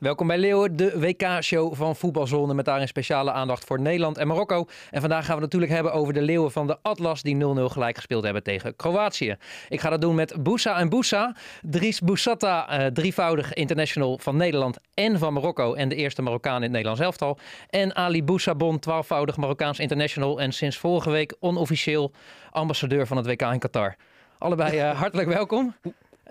Welkom 0.00 0.26
bij 0.26 0.38
Leeuwen, 0.38 0.76
de 0.76 0.98
WK-show 0.98 1.74
van 1.74 1.96
Voetbalzone 1.96 2.54
met 2.54 2.64
daarin 2.64 2.88
speciale 2.88 3.32
aandacht 3.32 3.64
voor 3.64 3.80
Nederland 3.80 4.18
en 4.18 4.26
Marokko. 4.26 4.66
En 4.90 5.00
vandaag 5.00 5.24
gaan 5.24 5.36
we 5.36 5.42
het 5.42 5.52
natuurlijk 5.52 5.72
hebben 5.72 5.92
over 5.92 6.14
de 6.14 6.22
Leeuwen 6.22 6.50
van 6.50 6.66
de 6.66 6.78
Atlas 6.82 7.22
die 7.22 7.36
0-0 7.36 7.38
gelijk 7.64 7.96
gespeeld 7.96 8.24
hebben 8.24 8.42
tegen 8.42 8.76
Kroatië. 8.76 9.36
Ik 9.68 9.80
ga 9.80 9.90
dat 9.90 10.00
doen 10.00 10.14
met 10.14 10.42
Boussa 10.42 10.78
en 10.78 10.88
Boussa. 10.88 11.36
Dries 11.62 12.00
Boussata, 12.00 12.68
eh, 12.68 12.86
drievoudig 12.86 13.54
international 13.54 14.18
van 14.18 14.36
Nederland 14.36 14.78
en 14.94 15.18
van 15.18 15.32
Marokko 15.32 15.74
en 15.74 15.88
de 15.88 15.94
eerste 15.94 16.22
Marokkaan 16.22 16.56
in 16.56 16.62
het 16.62 16.70
Nederlands 16.70 17.00
elftal. 17.00 17.38
En 17.70 17.96
Ali 17.96 18.24
Boussabon, 18.24 18.78
twaalfvoudig 18.78 19.36
Marokkaans 19.36 19.78
international 19.78 20.40
en 20.40 20.52
sinds 20.52 20.78
vorige 20.78 21.10
week 21.10 21.36
onofficieel 21.40 22.12
ambassadeur 22.50 23.06
van 23.06 23.16
het 23.16 23.26
WK 23.26 23.42
in 23.42 23.58
Qatar. 23.58 23.96
Allebei 24.38 24.78
eh, 24.78 24.98
hartelijk 24.98 25.28
welkom. 25.28 25.74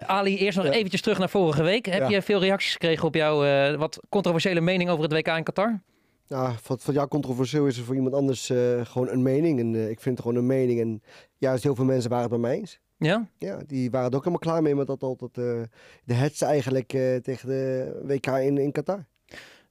Ali, 0.06 0.38
eerst 0.38 0.58
nog 0.58 0.68
eventjes 0.68 1.02
terug 1.02 1.18
naar 1.18 1.30
vorige 1.30 1.64
week. 1.64 1.86
Heb 1.86 2.10
je 2.10 2.22
veel 2.22 2.40
reacties 2.40 2.72
gekregen 2.72 3.08
op 3.08 3.16
jouw 3.16 3.44
eh, 3.44 3.78
wat 3.78 4.00
controversiële 4.10 4.62
mening 4.62 4.90
over 4.90 5.04
het 5.04 5.14
WK 5.14 5.28
in 5.28 5.44
Qatar? 5.44 5.82
Ja, 6.30 6.56
wat 6.68 6.84
voor 6.84 6.94
jou 6.94 7.08
controversieel 7.08 7.68
is 7.68 7.78
er 7.78 7.84
voor 7.84 7.96
iemand 7.96 8.16
anders 8.16 8.50
eh, 8.50 8.86
gewoon 8.86 9.10
een 9.10 9.22
mening. 9.22 9.60
En 9.60 9.76
eh, 9.76 9.90
ik 9.90 10.00
vind 10.00 10.18
het 10.18 10.26
gewoon 10.26 10.42
een 10.42 10.48
mening. 10.48 10.80
En 10.80 11.02
juist 11.38 11.64
heel 11.64 11.76
veel 11.76 11.86
mensen 11.86 12.10
waren 12.10 12.24
het 12.24 12.32
met 12.32 12.42
mij 12.42 12.58
eens. 12.58 12.80
Ja? 12.98 13.28
Ja, 13.38 13.60
die 13.68 13.92
waren 13.92 14.10
er 14.10 14.16
ook 14.16 14.24
helemaal 14.24 14.46
klaar 14.46 14.62
mee 14.62 14.76
met 14.76 14.88
dat 14.88 15.04
altijd 15.04 15.38
eh, 15.38 15.62
de 16.04 16.14
hets 16.14 16.42
eigenlijk 16.42 16.88
tegen 17.24 17.48
de 17.48 17.92
WK 18.04 18.28
in, 18.28 18.58
in 18.58 18.72
Qatar. 18.72 19.06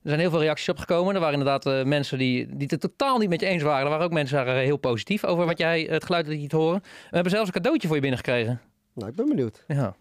Er 0.03 0.15
zijn 0.15 0.19
heel 0.21 0.31
veel 0.31 0.41
reacties 0.41 0.69
opgekomen. 0.69 1.15
Er 1.15 1.21
waren 1.21 1.39
inderdaad 1.39 1.87
mensen 1.87 2.19
die, 2.19 2.57
die 2.57 2.69
het 2.71 2.81
totaal 2.81 3.19
niet 3.19 3.29
met 3.29 3.41
je 3.41 3.47
eens 3.47 3.63
waren. 3.63 3.85
Er 3.85 3.91
waren 3.91 4.05
ook 4.05 4.13
mensen 4.13 4.37
die 4.37 4.47
waren 4.47 4.63
heel 4.63 4.77
positief 4.77 5.25
over 5.25 5.47
wat 5.47 5.59
jij, 5.59 5.83
het 5.91 6.05
geluid 6.05 6.27
dat 6.27 6.35
je 6.35 6.43
het 6.43 6.53
horen. 6.53 6.81
We 6.83 6.89
hebben 7.11 7.33
zelfs 7.33 7.47
een 7.47 7.55
cadeautje 7.55 7.87
voor 7.87 7.97
je 7.97 8.03
binnengekregen. 8.03 8.61
Nou, 8.99 9.11
ik 9.11 9.17
ben 9.17 9.29
benieuwd. 9.29 9.65
Ja. 9.67 9.95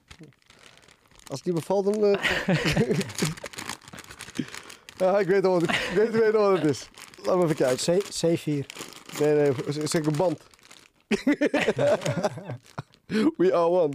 Als 1.28 1.40
het 1.40 1.46
niet 1.46 1.56
bevalt, 1.56 1.86
dan... 1.86 2.06
eh, 2.06 2.24
ja, 4.98 5.20
ik 5.20 5.28
weet 5.28 5.46
al 5.46 5.52
wat, 5.52 5.64
ik 5.64 5.92
weet, 5.96 6.12
weet 6.12 6.36
al 6.36 6.52
wat 6.52 6.62
het 6.62 6.70
is. 6.70 6.90
Laat 7.24 7.38
me 7.38 7.44
even 7.44 7.56
kijken. 7.56 8.00
C, 8.00 8.04
C4. 8.06 8.66
Nee, 9.20 9.36
nee, 9.36 9.52
zeker 9.88 10.08
een 10.08 10.18
band. 10.18 10.42
We 13.38 13.54
are 13.54 13.68
one. 13.68 13.94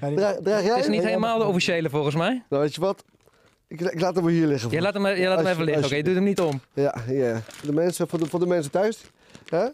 Draag, 0.00 0.36
draag 0.42 0.62
jij 0.62 0.74
Het 0.74 0.78
is 0.84 0.88
niet 0.88 1.02
helemaal 1.02 1.38
de 1.38 1.44
officiële 1.44 1.90
volgens 1.90 2.14
mij. 2.14 2.42
Nou, 2.48 2.62
weet 2.62 2.74
je 2.74 2.80
wat? 2.80 3.04
Ik, 3.68 3.80
ik 3.80 4.00
laat 4.00 4.14
hem 4.14 4.24
wel 4.24 4.32
hier 4.34 4.46
liggen. 4.46 4.70
Je 4.70 4.80
laat 4.80 4.94
hem, 4.94 5.06
je 5.06 5.26
laat 5.26 5.38
hem 5.38 5.46
even 5.46 5.64
liggen. 5.64 5.84
Oké, 5.84 5.94
je 5.94 6.02
doet 6.02 6.14
hem 6.14 6.24
niet 6.24 6.40
om. 6.40 6.60
Ja, 6.72 6.94
ja. 7.08 7.42
De 7.62 7.72
mensen, 7.72 8.08
voor, 8.08 8.18
de, 8.18 8.26
voor 8.26 8.40
de 8.40 8.46
mensen 8.46 8.70
thuis. 8.70 9.00
Hè? 9.48 9.66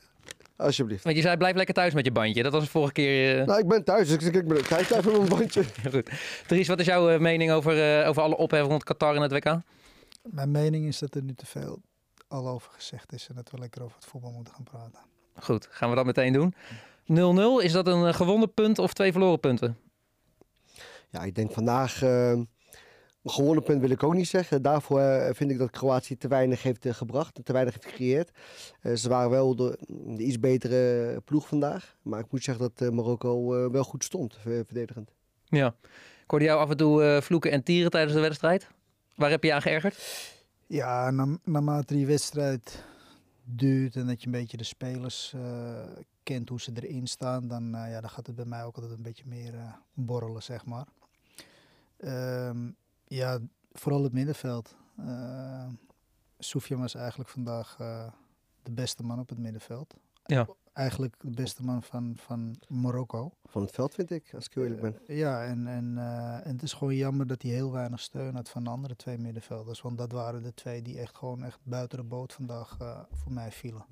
Alsjeblieft. 0.56 1.04
Want 1.04 1.16
je 1.16 1.22
zei 1.22 1.36
blijf 1.36 1.54
lekker 1.56 1.74
thuis 1.74 1.94
met 1.94 2.04
je 2.04 2.12
bandje. 2.12 2.42
Dat 2.42 2.52
was 2.52 2.64
de 2.64 2.70
vorige 2.70 2.92
keer. 2.92 3.40
eh, 3.40 3.46
Nou, 3.46 3.60
ik 3.60 3.68
ben 3.68 3.84
thuis, 3.84 4.08
dus 4.08 4.24
ik, 4.24 4.34
ik 4.34 4.48
ben 4.48 4.64
thuis 4.66 4.88
met 4.90 5.04
mijn 5.04 5.28
bandje. 5.28 5.64
Goed. 5.92 6.10
Dries, 6.46 6.68
wat 6.68 6.80
is 6.80 6.86
jouw 6.86 7.08
eh, 7.10 7.18
mening 7.20 7.50
over, 7.52 8.00
eh, 8.00 8.08
over 8.08 8.22
alle 8.22 8.36
ophef 8.36 8.62
rond 8.66 8.84
Qatar 8.84 9.14
en 9.16 9.22
het 9.22 9.32
WK? 9.32 9.56
Mijn 10.22 10.50
mening 10.50 10.86
is 10.86 10.98
dat 10.98 11.14
er 11.14 11.22
nu 11.22 11.34
te 11.34 11.46
veel 11.46 11.80
al 12.28 12.48
over 12.48 12.70
gezegd 12.72 13.12
is 13.12 13.28
en 13.28 13.34
dat 13.34 13.50
we 13.50 13.58
lekker 13.58 13.82
over 13.82 13.96
het 13.96 14.04
voetbal 14.06 14.30
moeten 14.30 14.54
gaan 14.54 14.64
praten. 14.64 14.98
Goed, 15.40 15.68
gaan 15.70 15.90
we 15.90 15.96
dat 15.96 16.04
meteen 16.04 16.32
doen. 16.32 16.54
0-0, 17.60 17.64
is 17.64 17.72
dat 17.72 17.86
een 17.86 18.14
gewonnen 18.14 18.52
punt 18.54 18.78
of 18.78 18.92
twee 18.92 19.12
verloren 19.12 19.40
punten? 19.40 19.76
Ja, 21.10 21.22
ik 21.22 21.34
denk 21.34 21.52
vandaag... 21.52 22.02
een 23.26 23.32
gewonnen 23.32 23.62
punt 23.62 23.80
wil 23.80 23.90
ik 23.90 24.02
ook 24.02 24.14
niet 24.14 24.28
zeggen. 24.28 24.62
Daarvoor 24.62 25.00
eh, 25.00 25.34
vind 25.34 25.50
ik 25.50 25.58
dat 25.58 25.70
Kroatië 25.70 26.16
te 26.16 26.28
weinig 26.28 26.62
heeft 26.62 26.86
eh, 26.86 26.94
gebracht. 26.94 27.40
Te 27.44 27.52
weinig 27.52 27.74
heeft 27.74 27.86
gecreëerd. 27.86 28.30
Eh, 28.80 28.94
ze 28.94 29.08
waren 29.08 29.30
wel 29.30 29.56
de, 29.56 29.78
de 29.88 30.22
iets 30.22 30.40
betere 30.40 31.20
ploeg 31.24 31.48
vandaag. 31.48 31.96
Maar 32.02 32.20
ik 32.20 32.30
moet 32.30 32.42
zeggen 32.44 32.64
dat 32.68 32.88
eh, 32.88 32.94
Marokko 32.94 33.54
eh, 33.64 33.70
wel 33.70 33.84
goed 33.84 34.04
stond, 34.04 34.36
ver- 34.40 34.64
verdedigend. 34.64 35.10
Ja. 35.44 35.74
Ik 36.22 36.30
hoorde 36.30 36.44
jou 36.44 36.60
af 36.60 36.70
en 36.70 36.76
toe 36.76 37.04
eh, 37.04 37.20
vloeken 37.20 37.50
en 37.50 37.62
tieren 37.62 37.90
tijdens 37.90 38.14
de 38.14 38.20
wedstrijd. 38.20 38.68
Waar 39.14 39.30
heb 39.30 39.42
je 39.44 39.52
aan 39.54 39.62
geërgerd? 39.62 39.98
Ja, 40.66 41.10
na, 41.10 41.38
naarmate 41.44 41.94
die 41.94 42.06
wedstrijd 42.06 42.84
duurt 43.44 43.96
en 43.96 44.06
dat 44.06 44.20
je 44.20 44.26
een 44.26 44.32
beetje 44.32 44.56
de 44.56 44.64
spelers 44.64 45.32
eh, 45.36 45.42
kent 46.22 46.48
hoe 46.48 46.60
ze 46.60 46.72
erin 46.74 47.06
staan, 47.06 47.48
dan, 47.48 47.68
ja, 47.70 48.00
dan 48.00 48.10
gaat 48.10 48.26
het 48.26 48.36
bij 48.36 48.44
mij 48.44 48.64
ook 48.64 48.74
altijd 48.76 48.92
een 48.96 49.02
beetje 49.02 49.24
meer 49.26 49.54
borrelen, 49.94 50.42
zeg 50.42 50.64
maar. 50.64 50.86
Ehm, 51.96 52.58
ja, 53.06 53.38
vooral 53.72 54.02
het 54.02 54.12
middenveld. 54.12 54.76
Uh, 55.00 55.68
was 56.68 56.94
eigenlijk 56.94 57.30
vandaag 57.30 57.76
eh, 57.78 58.12
de 58.62 58.70
beste 58.72 59.02
man 59.02 59.18
op 59.18 59.28
het 59.28 59.38
middenveld. 59.38 59.94
Ja. 60.24 60.46
Eigenlijk 60.76 61.14
de 61.20 61.30
beste 61.30 61.62
man 61.62 61.82
van, 61.82 62.16
van 62.16 62.56
Marokko. 62.68 63.32
Van 63.44 63.62
het 63.62 63.70
veld 63.70 63.94
vind 63.94 64.10
ik, 64.10 64.30
als 64.34 64.46
ik 64.46 64.54
heel 64.54 64.62
eerlijk 64.62 64.80
ben. 64.80 64.98
Eh, 65.06 65.18
ja, 65.18 65.44
en, 65.44 65.66
en, 65.66 65.94
eh, 65.98 66.46
en 66.46 66.52
het 66.52 66.62
is 66.62 66.72
gewoon 66.72 66.94
jammer 66.94 67.26
dat 67.26 67.42
hij 67.42 67.50
heel 67.50 67.72
weinig 67.72 68.00
steun 68.00 68.34
had 68.34 68.48
van 68.48 68.64
de 68.64 68.70
andere 68.70 68.96
twee 68.96 69.18
middenvelders. 69.18 69.80
Want 69.80 69.98
dat 69.98 70.12
waren 70.12 70.42
de 70.42 70.54
twee 70.54 70.82
die 70.82 70.98
echt 70.98 71.16
gewoon 71.16 71.44
echt 71.44 71.58
buiten 71.62 71.98
de 71.98 72.04
boot 72.04 72.32
vandaag 72.32 72.76
eh, 72.80 72.98
voor 73.12 73.32
mij 73.32 73.50
vielen. 73.52 73.84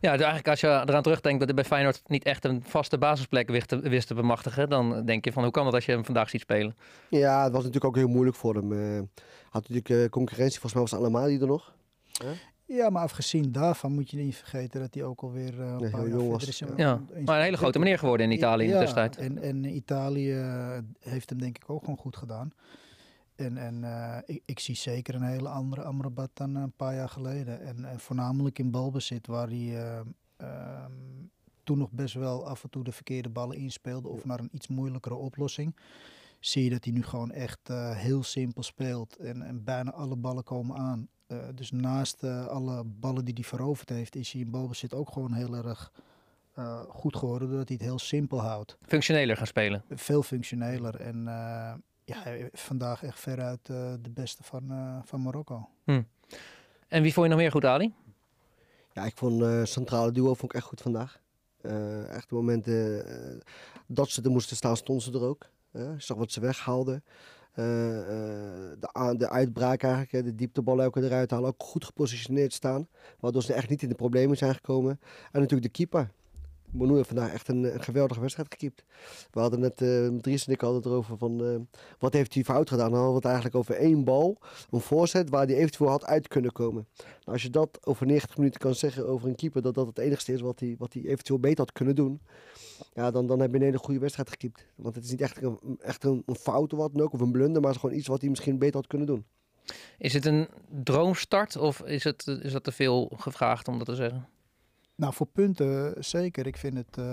Ja, 0.00 0.10
dus 0.12 0.20
eigenlijk 0.20 0.48
als 0.48 0.60
je 0.60 0.66
eraan 0.66 1.02
terugdenkt 1.02 1.38
dat 1.38 1.48
hij 1.48 1.56
bij 1.56 1.64
Feyenoord 1.64 2.02
niet 2.06 2.24
echt 2.24 2.44
een 2.44 2.62
vaste 2.62 2.98
basisplek 2.98 3.48
wist 3.48 3.68
te, 3.68 3.80
wist 3.80 4.06
te 4.06 4.14
bemachtigen, 4.14 4.68
dan 4.68 5.04
denk 5.06 5.24
je 5.24 5.32
van 5.32 5.42
hoe 5.42 5.52
kan 5.52 5.66
het 5.66 5.74
als 5.74 5.86
je 5.86 5.92
hem 5.92 6.04
vandaag 6.04 6.30
ziet 6.30 6.40
spelen? 6.40 6.76
Ja, 7.10 7.42
het 7.42 7.52
was 7.52 7.64
natuurlijk 7.64 7.84
ook 7.84 7.96
heel 7.96 8.08
moeilijk 8.08 8.36
voor 8.36 8.54
hem. 8.54 8.70
had 9.50 9.68
natuurlijk 9.68 9.88
eh, 9.88 10.10
concurrentie, 10.10 10.60
volgens 10.60 10.72
mij 10.72 10.82
was 10.82 10.94
Alamadi 10.94 11.38
er 11.38 11.46
nog. 11.46 11.74
Ja, 12.66 12.90
maar 12.90 13.02
afgezien 13.02 13.52
daarvan 13.52 13.92
moet 13.92 14.10
je 14.10 14.16
niet 14.16 14.36
vergeten 14.36 14.80
dat 14.80 14.94
hij 14.94 15.04
ook 15.04 15.20
alweer 15.20 15.54
uh, 15.58 15.66
een 15.66 15.90
paar 15.90 16.00
heel 16.04 16.08
jaar 16.08 16.08
verder 16.08 16.28
was, 16.28 16.48
is. 16.48 16.62
Ja, 16.76 17.00
maar 17.24 17.36
een 17.36 17.44
hele 17.44 17.56
grote 17.56 17.78
meneer 17.78 17.98
geworden 17.98 18.30
in 18.30 18.36
Italië 18.36 18.64
in 18.64 18.72
de 18.72 18.78
tussentijd. 18.78 19.16
En, 19.16 19.38
en 19.38 19.76
Italië 19.76 20.32
heeft 21.00 21.30
hem 21.30 21.38
denk 21.38 21.56
ik 21.56 21.70
ook 21.70 21.80
gewoon 21.80 21.98
goed 21.98 22.16
gedaan. 22.16 22.52
En, 23.36 23.56
en 23.56 23.82
uh, 23.82 24.18
ik, 24.24 24.42
ik, 24.44 24.58
zie 24.58 24.74
zeker 24.74 25.14
een 25.14 25.22
hele 25.22 25.48
andere 25.48 25.82
Amrabat 25.82 26.30
dan 26.34 26.54
een 26.54 26.72
paar 26.72 26.94
jaar 26.94 27.08
geleden. 27.08 27.60
En, 27.60 27.84
en 27.84 28.00
voornamelijk 28.00 28.58
in 28.58 28.70
balbezit, 28.70 29.26
waar 29.26 29.48
hij 29.48 29.58
uh, 29.58 30.00
uh, 30.40 30.84
toen 31.64 31.78
nog 31.78 31.90
best 31.90 32.14
wel 32.14 32.46
af 32.46 32.62
en 32.62 32.70
toe 32.70 32.84
de 32.84 32.92
verkeerde 32.92 33.28
ballen 33.28 33.56
inspeelde 33.56 34.08
of 34.08 34.24
naar 34.24 34.40
een 34.40 34.48
iets 34.52 34.68
moeilijkere 34.68 35.14
oplossing. 35.14 35.76
Zie 36.40 36.64
je 36.64 36.70
dat 36.70 36.84
hij 36.84 36.92
nu 36.92 37.02
gewoon 37.02 37.30
echt 37.30 37.70
uh, 37.70 37.96
heel 37.96 38.22
simpel 38.22 38.62
speelt 38.62 39.16
en, 39.16 39.42
en 39.42 39.64
bijna 39.64 39.92
alle 39.92 40.16
ballen 40.16 40.44
komen 40.44 40.76
aan. 40.76 41.08
Uh, 41.28 41.38
dus 41.54 41.70
naast 41.70 42.22
uh, 42.22 42.46
alle 42.46 42.84
ballen 42.84 43.24
die 43.24 43.34
hij 43.34 43.44
veroverd 43.44 43.88
heeft, 43.88 44.16
is 44.16 44.32
hij 44.32 44.40
in 44.40 44.50
balbezit 44.50 44.94
ook 44.94 45.12
gewoon 45.12 45.32
heel 45.32 45.54
erg 45.54 45.92
uh, 46.58 46.80
goed 46.80 47.16
geworden. 47.16 47.48
Doordat 47.48 47.68
hij 47.68 47.76
het 47.76 47.86
heel 47.86 47.98
simpel 47.98 48.40
houdt. 48.40 48.76
Functioneler 48.82 49.36
gaan 49.36 49.46
spelen. 49.46 49.84
Veel 49.90 50.22
functioneler. 50.22 51.00
En 51.00 51.24
ja, 52.04 52.22
vandaag 52.52 53.02
echt 53.02 53.20
veruit 53.20 53.66
de 53.66 54.10
beste 54.10 54.42
van, 54.42 55.02
van 55.04 55.22
Marokko. 55.22 55.68
Hm. 55.84 56.02
En 56.88 57.02
wie 57.02 57.12
vond 57.12 57.26
je 57.26 57.32
nog 57.32 57.40
meer 57.40 57.50
goed, 57.50 57.64
Ali? 57.64 57.94
Ja, 58.92 59.04
ik 59.04 59.16
vond 59.16 59.42
uh, 59.42 59.64
centrale 59.64 60.12
duo 60.12 60.34
vond 60.34 60.52
ik 60.52 60.54
echt 60.54 60.66
goed 60.66 60.80
vandaag. 60.80 61.20
Uh, 61.62 62.08
echt 62.08 62.28
de 62.28 62.34
momenten 62.34 63.08
uh, 63.08 63.40
dat 63.86 64.08
ze 64.08 64.22
er 64.22 64.30
moesten 64.30 64.56
staan, 64.56 64.76
stonden 64.76 65.04
ze 65.04 65.12
er 65.12 65.24
ook. 65.24 65.46
Uh, 65.72 65.92
ik 65.92 66.00
zag 66.00 66.16
wat 66.16 66.32
ze 66.32 66.40
weghaalden. 66.40 67.04
Uh, 67.58 67.64
de, 67.64 69.14
de 69.18 69.28
uitbraak 69.28 69.82
eigenlijk, 69.82 70.24
de 70.24 70.34
dieptebal 70.34 70.82
elke 70.82 71.02
eruit 71.02 71.30
halen. 71.30 71.48
Ook 71.48 71.62
goed 71.62 71.84
gepositioneerd 71.84 72.52
staan. 72.52 72.88
Waardoor 73.20 73.42
ze 73.42 73.52
echt 73.52 73.68
niet 73.68 73.82
in 73.82 73.88
de 73.88 73.94
problemen 73.94 74.36
zijn 74.36 74.54
gekomen. 74.54 75.00
En 75.32 75.40
natuurlijk 75.40 75.62
de 75.62 75.68
keeper. 75.68 76.10
Monu 76.70 76.94
heeft 76.94 77.06
vandaag 77.06 77.32
echt 77.32 77.48
een, 77.48 77.74
een 77.74 77.82
geweldige 77.82 78.20
wedstrijd 78.20 78.48
gekiept. 78.50 78.84
We 79.30 79.40
hadden 79.40 79.60
net, 79.60 79.80
uh, 79.80 80.08
Dries 80.20 80.46
en 80.46 80.52
ik 80.52 80.60
hadden 80.60 80.78
het 80.78 80.90
erover 80.90 81.18
van, 81.18 81.42
uh, 81.42 81.56
wat 81.98 82.12
heeft 82.12 82.34
hij 82.34 82.44
fout 82.44 82.68
gedaan? 82.68 82.90
Dan 82.90 83.00
hadden 83.00 83.10
we 83.10 83.16
het 83.16 83.24
eigenlijk 83.24 83.56
over 83.56 83.74
één 83.74 84.04
bal, 84.04 84.38
een 84.70 84.80
voorzet 84.80 85.30
waar 85.30 85.46
hij 85.46 85.56
eventueel 85.56 85.90
had 85.90 86.04
uit 86.04 86.28
kunnen 86.28 86.52
komen. 86.52 86.86
Nou, 86.94 87.10
als 87.24 87.42
je 87.42 87.50
dat 87.50 87.78
over 87.86 88.06
90 88.06 88.36
minuten 88.36 88.60
kan 88.60 88.74
zeggen 88.74 89.08
over 89.08 89.28
een 89.28 89.34
keeper, 89.34 89.62
dat 89.62 89.74
dat 89.74 89.86
het 89.86 89.98
enigste 89.98 90.32
is 90.32 90.40
wat 90.40 90.60
hij, 90.60 90.74
wat 90.78 90.92
hij 90.92 91.02
eventueel 91.02 91.38
beter 91.38 91.58
had 91.58 91.72
kunnen 91.72 91.94
doen. 91.94 92.20
Ja, 92.94 93.10
dan, 93.10 93.26
dan 93.26 93.40
heb 93.40 93.50
je 93.50 93.56
een 93.56 93.62
hele 93.62 93.78
goede 93.78 94.00
wedstrijd 94.00 94.30
gekiept. 94.30 94.66
Want 94.74 94.94
het 94.94 95.04
is 95.04 95.10
niet 95.10 95.20
echt 95.20 95.42
een, 95.42 95.78
echt 95.80 96.04
een, 96.04 96.22
een 96.26 96.34
fout 96.34 96.72
of 96.72 96.78
wat 96.78 97.00
ook, 97.00 97.12
of 97.12 97.20
een 97.20 97.32
blunder, 97.32 97.62
maar 97.62 97.70
het 97.70 97.80
gewoon 97.80 97.96
iets 97.96 98.06
wat 98.06 98.20
hij 98.20 98.30
misschien 98.30 98.58
beter 98.58 98.76
had 98.76 98.86
kunnen 98.86 99.06
doen. 99.06 99.24
Is 99.98 100.12
het 100.12 100.26
een 100.26 100.48
droomstart 100.84 101.56
of 101.56 101.80
is, 101.80 102.04
het, 102.04 102.26
is 102.26 102.52
dat 102.52 102.64
te 102.64 102.72
veel 102.72 103.12
gevraagd 103.16 103.68
om 103.68 103.78
dat 103.78 103.86
te 103.86 103.94
zeggen? 103.94 104.28
Nou, 104.96 105.14
voor 105.14 105.26
punten 105.26 106.04
zeker. 106.04 106.46
Ik 106.46 106.56
vind 106.56 106.76
het 106.76 106.96
uh, 106.98 107.04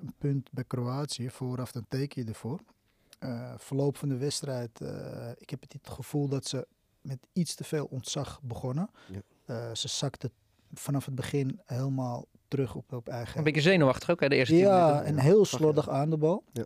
een 0.00 0.14
punt 0.18 0.50
bij 0.52 0.64
Kroatië. 0.64 1.30
Vooraf 1.30 1.72
dan 1.72 1.84
teken 1.88 2.22
je 2.22 2.28
ervoor. 2.28 2.60
Uh, 3.20 3.52
verloop 3.56 3.96
van 3.96 4.08
de 4.08 4.16
wedstrijd. 4.16 4.80
Uh, 4.80 5.30
ik 5.38 5.50
heb 5.50 5.62
het, 5.68 5.88
gevoel 5.88 6.28
dat 6.28 6.46
ze 6.46 6.66
met 7.00 7.18
iets 7.32 7.54
te 7.54 7.64
veel 7.64 7.86
ontzag 7.90 8.40
begonnen. 8.42 8.90
Ja. 9.46 9.74
ze 9.74 9.88
zakten 9.88 10.30
vanaf 10.74 11.04
het 11.04 11.14
begin 11.14 11.60
helemaal 11.66 12.26
terug 12.48 12.74
op, 12.74 12.92
op 12.92 13.08
eigen... 13.08 13.38
Een 13.38 13.44
beetje 13.44 13.60
zenuwachtig 13.60 14.10
ook, 14.10 14.20
hè, 14.20 14.28
de 14.28 14.34
eerste 14.34 14.56
Ja, 14.56 15.02
en 15.02 15.18
heel 15.18 15.44
slordig 15.44 15.88
aan 15.88 16.10
de 16.10 16.16
bal. 16.16 16.44
Ja. 16.52 16.64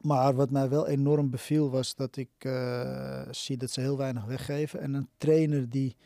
Maar 0.00 0.34
wat 0.34 0.50
mij 0.50 0.68
wel 0.68 0.86
enorm 0.86 1.30
beviel 1.30 1.70
was 1.70 1.94
dat 1.94 2.16
ik 2.16 2.30
uh, 2.38 3.22
zie 3.30 3.56
dat 3.56 3.70
ze 3.70 3.80
heel 3.80 3.96
weinig 3.96 4.24
weggeven. 4.24 4.80
En 4.80 4.94
een 4.94 5.08
trainer 5.18 5.70
die, 5.70 5.96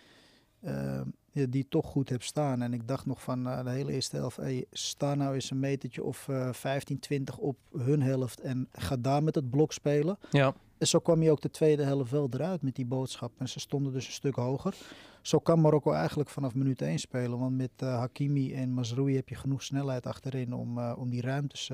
uh, 0.65 1.01
die 1.33 1.67
toch 1.69 1.87
goed 1.87 2.09
heeft 2.09 2.25
staan. 2.25 2.63
En 2.63 2.73
ik 2.73 2.89
dacht 2.89 3.07
nog 3.07 3.23
van 3.23 3.47
uh, 3.47 3.65
de 3.65 3.71
hele 3.71 3.93
eerste 3.93 4.17
helft, 4.17 4.37
hey, 4.37 4.65
sta 4.71 5.15
nou 5.15 5.35
eens 5.35 5.51
een 5.51 5.61
metertje 5.61 6.05
of 6.05 6.29
15, 6.51 6.99
20 6.99 7.39
op 7.39 7.57
hun 7.77 8.03
helft. 8.03 8.41
En 8.41 8.69
ga 8.73 8.97
daar 8.97 9.23
met 9.23 9.35
het 9.35 9.51
blok 9.51 9.73
spelen. 9.73 10.19
Ja. 10.31 10.55
En 10.79 10.87
zo 10.87 10.99
kwam 10.99 11.23
je 11.23 11.31
ook 11.31 11.41
de 11.41 11.51
tweede 11.51 11.83
helft 11.83 12.11
wel 12.11 12.29
eruit 12.31 12.63
met 12.63 12.75
die 12.75 12.87
boodschap. 12.87 13.33
En 13.39 13.49
ze 13.49 13.61
stonden 13.61 13.93
dus 13.93 14.07
een 14.07 14.13
stuk 14.13 14.35
hoger. 14.35 14.75
Zo 15.23 15.39
kan 15.39 15.61
Marokko 15.61 15.93
eigenlijk 15.93 16.29
vanaf 16.29 16.55
minuut 16.55 16.83
1 16.83 16.99
spelen. 16.99 17.39
Want 17.39 17.57
met 17.57 17.71
uh, 17.83 17.99
Hakimi 17.99 18.55
en 18.55 18.73
Mazroui 18.73 19.17
heb 19.17 19.29
je 19.29 19.35
genoeg 19.35 19.63
snelheid 19.63 20.07
achterin 20.07 20.53
om, 20.53 20.79
om 20.79 21.11
die 21.11 21.21
ruimtes 21.21 21.71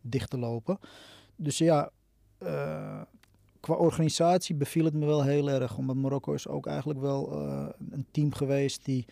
dicht 0.00 0.30
te 0.30 0.38
lopen. 0.38 0.78
Dus 1.36 1.58
ja, 1.58 1.90
qua 3.60 3.74
organisatie 3.74 4.54
beviel 4.54 4.84
het 4.84 4.94
me 4.94 5.06
wel 5.06 5.24
heel 5.24 5.50
erg. 5.50 5.76
Omdat 5.76 5.96
Marokko 5.96 6.32
is 6.32 6.48
ook 6.48 6.66
eigenlijk 6.66 7.00
wel 7.00 7.32
een 7.90 8.06
team 8.10 8.32
geweest 8.32 8.84
die 8.84 9.06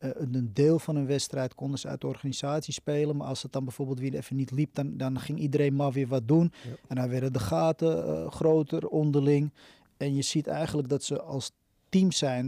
uh, 0.00 0.10
een 0.14 0.50
deel 0.52 0.78
van 0.78 0.96
een 0.96 1.06
wedstrijd 1.06 1.54
konden 1.54 1.78
ze 1.78 1.88
uit 1.88 2.00
de 2.00 2.06
organisatie 2.06 2.72
spelen. 2.72 3.16
Maar 3.16 3.26
als 3.26 3.42
het 3.42 3.52
dan 3.52 3.64
bijvoorbeeld 3.64 3.98
weer 3.98 4.14
even 4.14 4.36
niet 4.36 4.50
liep, 4.50 4.74
dan, 4.74 4.96
dan 4.96 5.20
ging 5.20 5.38
iedereen 5.38 5.76
maar 5.76 5.92
weer 5.92 6.08
wat 6.08 6.28
doen. 6.28 6.52
Ja. 6.64 6.70
En 6.88 6.96
dan 6.96 7.08
werden 7.08 7.32
de 7.32 7.38
gaten 7.38 8.08
uh, 8.08 8.30
groter 8.30 8.88
onderling. 8.88 9.52
En 9.96 10.14
je 10.14 10.22
ziet 10.22 10.46
eigenlijk 10.46 10.88
dat 10.88 11.02
ze 11.02 11.22
als 11.22 11.52
team 11.88 12.12
zijn, 12.12 12.46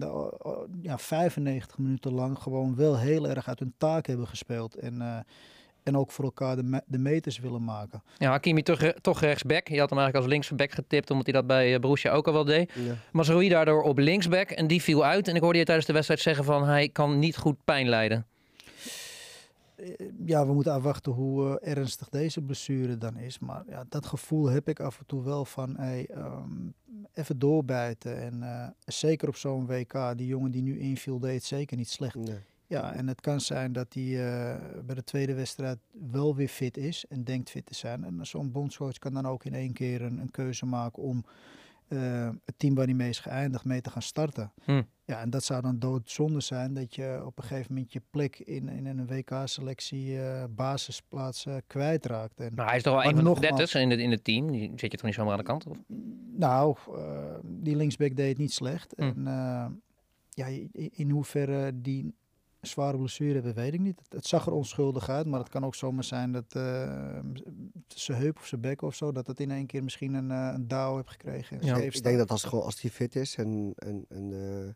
ja, 0.82 0.99
95 0.99 1.79
minuten 1.79 2.12
lang 2.12 2.38
gewoon 2.38 2.75
wel 2.75 2.99
heel 2.99 3.29
erg 3.29 3.49
uit 3.49 3.58
hun 3.58 3.75
taak 3.76 4.06
hebben 4.06 4.26
gespeeld. 4.26 4.75
En 4.75 5.25
en 5.82 5.97
ook 5.97 6.11
voor 6.11 6.25
elkaar 6.25 6.56
de, 6.56 6.62
me 6.62 6.82
de 6.87 6.99
meters 6.99 7.38
willen 7.38 7.65
maken. 7.65 8.03
Ja, 8.19 8.31
Hakimi 8.31 8.62
toch, 8.62 8.81
toch 9.00 9.21
rechtsback. 9.21 9.69
Je 9.69 9.79
had 9.79 9.91
hem 9.91 9.99
eigenlijk 9.99 10.17
als 10.17 10.27
linksback 10.27 10.73
getipt, 10.73 11.11
omdat 11.11 11.27
hij 11.27 11.35
dat 11.35 11.47
bij 11.47 11.73
uh, 11.75 11.79
Borussia 11.79 12.12
ook 12.12 12.27
al 12.27 12.32
wel 12.32 12.44
deed. 12.44 12.73
Ja. 12.73 12.94
Mazraoui 13.12 13.49
daardoor 13.49 13.82
op 13.82 13.99
linksback 13.99 14.50
en 14.50 14.67
die 14.67 14.82
viel 14.82 15.05
uit. 15.05 15.29
En 15.29 15.35
ik 15.35 15.43
hoorde 15.43 15.59
je 15.59 15.65
tijdens 15.65 15.87
de 15.87 15.93
wedstrijd 15.93 16.21
zeggen 16.21 16.44
van 16.44 16.65
hij 16.65 16.88
kan 16.88 17.19
niet 17.19 17.37
goed 17.37 17.56
pijn 17.65 17.88
leiden. 17.88 18.27
Ja, 20.25 20.47
we 20.47 20.53
moeten 20.53 20.73
afwachten 20.73 21.12
hoe 21.12 21.61
uh, 21.62 21.73
ernstig 21.73 22.09
deze 22.09 22.41
blessure 22.41 22.99
dan 22.99 23.17
is. 23.17 23.38
Maar 23.38 23.62
ja, 23.69 23.85
dat 23.88 24.06
gevoel 24.06 24.47
heb 24.47 24.69
ik 24.69 24.81
af 24.81 24.99
en 24.99 25.06
toe 25.06 25.23
wel 25.23 25.44
van 25.44 25.77
hey, 25.77 26.09
um, 26.17 26.75
even 27.12 27.38
doorbijten. 27.38 28.23
En 28.23 28.35
uh, 28.43 28.67
zeker 28.85 29.29
op 29.29 29.37
zo'n 29.37 29.67
WK, 29.67 30.12
die 30.17 30.27
jongen 30.27 30.50
die 30.50 30.62
nu 30.62 30.79
inviel, 30.79 31.19
deed 31.19 31.35
het 31.35 31.44
zeker 31.44 31.77
niet 31.77 31.91
slecht. 31.91 32.15
Nee. 32.15 32.38
Ja, 32.70 32.93
en 32.93 33.08
het 33.08 33.20
kan 33.20 33.40
zijn 33.40 33.72
dat 33.72 33.94
hij 33.94 34.02
uh, 34.02 34.55
bij 34.84 34.94
de 34.94 35.05
tweede 35.05 35.34
wedstrijd 35.34 35.78
wel 36.11 36.34
weer 36.34 36.49
fit 36.49 36.76
is 36.76 37.05
en 37.08 37.25
denkt 37.25 37.50
fit 37.50 37.67
te 37.67 37.75
zijn. 37.75 38.05
En 38.05 38.26
zo'n 38.26 38.52
bondscoach 38.52 38.99
kan 38.99 39.14
dan 39.14 39.26
ook 39.26 39.44
in 39.44 39.55
één 39.55 39.72
keer 39.72 40.02
een, 40.02 40.19
een 40.19 40.31
keuze 40.31 40.67
maken 40.67 41.02
om 41.02 41.25
uh, 41.88 42.28
het 42.44 42.55
team 42.56 42.75
waar 42.75 42.84
hij 42.84 42.94
mee 42.94 43.08
is 43.08 43.19
geëindigd 43.19 43.64
mee 43.64 43.81
te 43.81 43.90
gaan 43.90 44.02
starten. 44.02 44.52
Hm. 44.64 44.82
Ja, 45.05 45.20
en 45.20 45.31
dat 45.31 45.44
zou 45.44 45.62
dan 45.62 45.78
doodzonde 45.78 46.40
zijn 46.40 46.75
dat 46.75 46.94
je 46.94 47.22
op 47.25 47.38
een 47.38 47.44
gegeven 47.44 47.75
moment 47.75 47.93
je 47.93 48.02
plek 48.11 48.38
in, 48.38 48.69
in 48.69 48.87
een 48.87 49.06
WK-selectie 49.06 50.12
uh, 50.12 50.44
basisplaats 50.50 51.46
uh, 51.46 51.55
kwijtraakt. 51.67 52.40
En, 52.40 52.52
maar 52.55 52.67
hij 52.67 52.76
is 52.76 52.82
toch 52.82 52.94
wel 52.94 53.11
een 53.11 53.17
van 53.17 53.34
de 53.34 53.40
detters 53.40 53.75
in 53.75 53.90
het, 53.90 54.00
in 54.00 54.11
het 54.11 54.25
team? 54.25 54.50
Die 54.50 54.70
zet 54.76 54.90
je 54.90 54.96
toch 54.96 55.06
niet 55.06 55.14
zomaar 55.14 55.32
aan 55.32 55.38
de 55.38 55.44
kant? 55.44 55.67
Of? 55.67 55.78
Nou, 56.37 56.76
die 57.44 57.76
linksback 57.76 58.17
deed 58.17 58.28
het 58.28 58.38
niet 58.38 58.52
slecht. 58.52 58.94
Hm. 58.96 59.02
En 59.02 59.82
ja, 60.31 60.46
in 60.72 61.11
hoeverre 61.11 61.81
die 61.81 62.14
zware 62.60 62.96
blessure 62.96 63.34
hebben, 63.34 63.54
weet 63.54 63.74
ik 63.74 63.80
niet. 63.80 63.98
Het, 63.98 64.12
het, 64.12 64.26
zag 64.26 64.46
er 64.46 64.52
onschuldig 64.52 65.08
uit, 65.08 65.26
maar 65.26 65.40
het 65.40 65.48
kan 65.48 65.64
ook 65.64 65.74
zomaar 65.74 66.04
zijn 66.04 66.32
dat 66.32 66.54
uh, 66.56 67.18
zijn 67.88 68.18
heup 68.18 68.36
of 68.36 68.46
zijn 68.46 68.60
bek 68.60 68.82
of 68.82 68.94
zo, 68.94 69.12
dat 69.12 69.26
het 69.26 69.40
in 69.40 69.50
één 69.50 69.66
keer 69.66 69.84
misschien 69.84 70.14
een, 70.14 70.30
uh, 70.30 70.50
een 70.54 70.68
dauw 70.68 70.96
heeft 70.96 71.10
gekregen. 71.10 71.58
Ja. 71.60 71.76
Ik 71.76 72.02
denk 72.02 72.18
dat 72.18 72.30
als, 72.30 72.44
gewoon, 72.44 72.64
als 72.64 72.80
hij 72.80 72.90
fit 72.90 73.16
is 73.16 73.36
en, 73.36 73.72
en, 73.76 74.04
en 74.08 74.30
uh, 74.30 74.68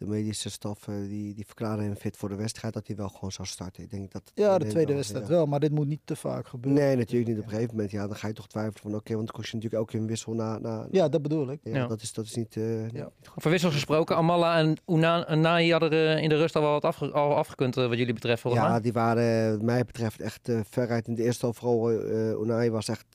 de 0.00 0.06
medische 0.06 0.50
staf 0.50 0.78
die, 0.84 1.34
die 1.34 1.46
verklaren 1.46 1.84
hem 1.84 1.96
fit 1.96 2.16
voor 2.16 2.28
de 2.28 2.34
wedstrijd, 2.34 2.74
dat 2.74 2.86
hij 2.86 2.96
wel 2.96 3.08
gewoon 3.08 3.32
zou 3.32 3.48
starten. 3.48 3.82
Ik 3.82 3.90
denk 3.90 4.12
dat 4.12 4.32
ja, 4.34 4.58
de 4.58 4.66
tweede 4.66 4.94
wedstrijd 4.94 5.28
wel, 5.28 5.46
maar 5.46 5.60
dit 5.60 5.72
moet 5.72 5.86
niet 5.86 6.00
te 6.04 6.16
vaak 6.16 6.46
gebeuren. 6.46 6.82
Nee, 6.82 6.96
natuurlijk 6.96 7.30
niet. 7.30 7.38
Op 7.38 7.44
een 7.44 7.50
gegeven 7.50 7.74
moment, 7.74 7.90
ja, 7.90 8.06
dan 8.06 8.16
ga 8.16 8.26
je 8.26 8.32
toch 8.32 8.48
twijfelen 8.48 8.80
van 8.80 8.90
oké, 8.90 9.00
okay, 9.00 9.14
want 9.16 9.26
dan 9.26 9.36
kost 9.36 9.50
je 9.50 9.56
natuurlijk 9.56 9.82
ook 9.82 9.92
een 9.92 10.06
wissel 10.06 10.32
na. 10.32 10.58
na 10.58 10.86
ja, 10.90 11.08
dat 11.08 11.22
bedoel 11.22 11.50
ik. 11.50 11.60
Ja, 11.62 11.76
ja. 11.76 11.86
Dat, 11.86 12.02
is, 12.02 12.12
dat 12.12 12.24
is 12.24 12.34
niet, 12.34 12.56
uh, 12.56 12.90
ja. 12.90 13.10
niet 13.18 13.28
goed. 13.28 13.38
Over 13.38 13.50
wissels 13.50 13.74
gesproken, 13.74 14.16
Amala 14.16 14.58
en 14.58 14.76
Unai 14.86 15.70
hadden 15.70 15.92
er 15.92 16.18
in 16.18 16.28
de 16.28 16.36
rust 16.36 16.56
al 16.56 16.62
wat 16.62 16.84
afge 16.84 17.10
al 17.10 17.36
afgekund 17.36 17.74
wat 17.74 17.98
jullie 17.98 18.14
betreft 18.14 18.40
volgens 18.42 18.62
ja, 18.62 18.70
mij. 18.70 18.80
die 18.80 18.92
waren 18.92 19.50
wat 19.50 19.62
mij 19.62 19.84
betreft 19.84 20.20
echt 20.20 20.48
uh, 20.48 20.60
veruit 20.70 21.08
in 21.08 21.14
de 21.14 21.22
eerste 21.22 21.44
helft. 21.44 21.58
Vooral 21.58 21.92
uh, 21.92 22.40
Unai 22.40 22.70
was 22.70 22.88
echt 22.88 23.06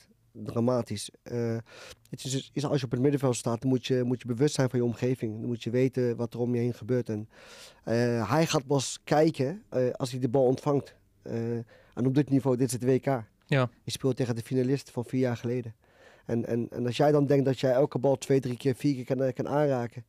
dramatisch. 0.43 1.09
Uh, 1.31 1.57
het 2.09 2.23
is, 2.23 2.49
is, 2.53 2.65
als 2.65 2.79
je 2.79 2.85
op 2.85 2.91
het 2.91 3.01
middenveld 3.01 3.35
staat, 3.35 3.61
dan 3.61 3.69
moet 3.69 3.85
je, 3.85 4.03
moet 4.03 4.21
je 4.21 4.27
bewust 4.27 4.55
zijn 4.55 4.69
van 4.69 4.79
je 4.79 4.85
omgeving. 4.85 5.39
Dan 5.39 5.47
moet 5.47 5.63
je 5.63 5.69
weten 5.69 6.15
wat 6.15 6.33
er 6.33 6.39
om 6.39 6.55
je 6.55 6.61
heen 6.61 6.73
gebeurt. 6.73 7.09
En, 7.09 7.29
uh, 7.85 8.29
hij 8.29 8.45
gaat 8.45 8.65
pas 8.65 8.99
kijken 9.03 9.63
uh, 9.73 9.91
als 9.91 10.11
hij 10.11 10.19
de 10.19 10.29
bal 10.29 10.45
ontvangt. 10.45 10.95
en 11.93 12.05
op 12.05 12.15
dit 12.15 12.29
niveau, 12.29 12.57
dit 12.57 12.67
is 12.67 12.73
het 12.73 12.83
WK. 12.83 13.23
Ja. 13.45 13.69
Je 13.83 13.91
speelt 13.91 14.15
tegen 14.15 14.35
de 14.35 14.41
finalist 14.41 14.91
van 14.91 15.05
vier 15.05 15.19
jaar 15.19 15.37
geleden. 15.37 15.75
En, 16.25 16.45
en, 16.45 16.67
en 16.69 16.85
als 16.85 16.97
jij 16.97 17.11
dan 17.11 17.25
denkt 17.25 17.45
dat 17.45 17.59
jij 17.59 17.71
elke 17.71 17.99
bal 17.99 18.17
twee, 18.17 18.39
drie 18.39 18.57
keer, 18.57 18.75
vier 18.75 18.95
keer 18.95 19.15
kan, 19.15 19.33
kan 19.33 19.47
aanraken. 19.47 20.05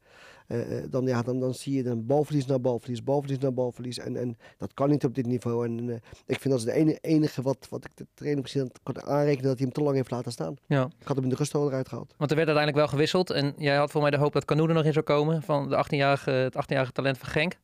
Uh, 0.49 0.83
dan, 0.91 1.07
ja, 1.07 1.23
dan, 1.23 1.41
dan 1.41 1.55
zie 1.55 1.77
je 1.77 1.83
dan 1.83 2.07
balverlies 2.07 2.47
naar 2.47 2.61
balverlies, 2.61 3.03
balverlies 3.03 3.39
naar 3.39 3.55
balverlies. 3.55 3.99
En, 3.99 4.17
en 4.17 4.39
dat 4.59 4.75
kan 4.75 4.91
niet 4.91 5.05
op 5.05 5.15
dit 5.15 5.27
niveau. 5.27 5.67
En 5.67 5.89
uh, 5.89 5.95
ik 6.27 6.41
vind 6.41 6.45
dat 6.45 6.59
is 6.59 6.65
de 6.65 6.73
enige, 6.73 6.99
enige 7.01 7.43
wat, 7.43 7.67
wat 7.71 7.85
ik 7.85 7.91
de 7.95 8.07
trainer 8.15 8.43
misschien 8.43 8.71
kon 8.83 9.03
aanrekenen 9.03 9.49
dat 9.49 9.59
hij 9.59 9.67
hem 9.67 9.75
te 9.75 9.83
lang 9.83 9.97
heeft 9.97 10.11
laten 10.11 10.33
staan. 10.33 10.57
Ja. 10.67 10.85
Ik 11.01 11.07
had 11.07 11.17
hem 11.17 11.25
in 11.25 11.31
de 11.31 11.37
rust 11.37 11.55
al 11.55 11.69
eruit 11.69 11.89
gehaald. 11.89 12.15
Want 12.17 12.31
er 12.31 12.37
werd 12.37 12.49
uiteindelijk 12.49 12.77
wel 12.77 12.89
gewisseld. 12.89 13.31
En 13.31 13.55
jij 13.57 13.77
had 13.77 13.91
voor 13.91 14.03
mij 14.03 14.11
de 14.11 14.17
hoop 14.17 14.33
dat 14.33 14.45
Canoe 14.45 14.69
er 14.69 14.75
nog 14.75 14.85
in 14.85 14.93
zou 14.93 15.05
komen. 15.05 15.43
Van 15.43 15.69
de 15.69 15.85
18-jarige, 15.85 16.31
het 16.31 16.55
18-jarige 16.55 16.93
talent 16.93 17.19
van 17.19 17.29
Genk. 17.29 17.59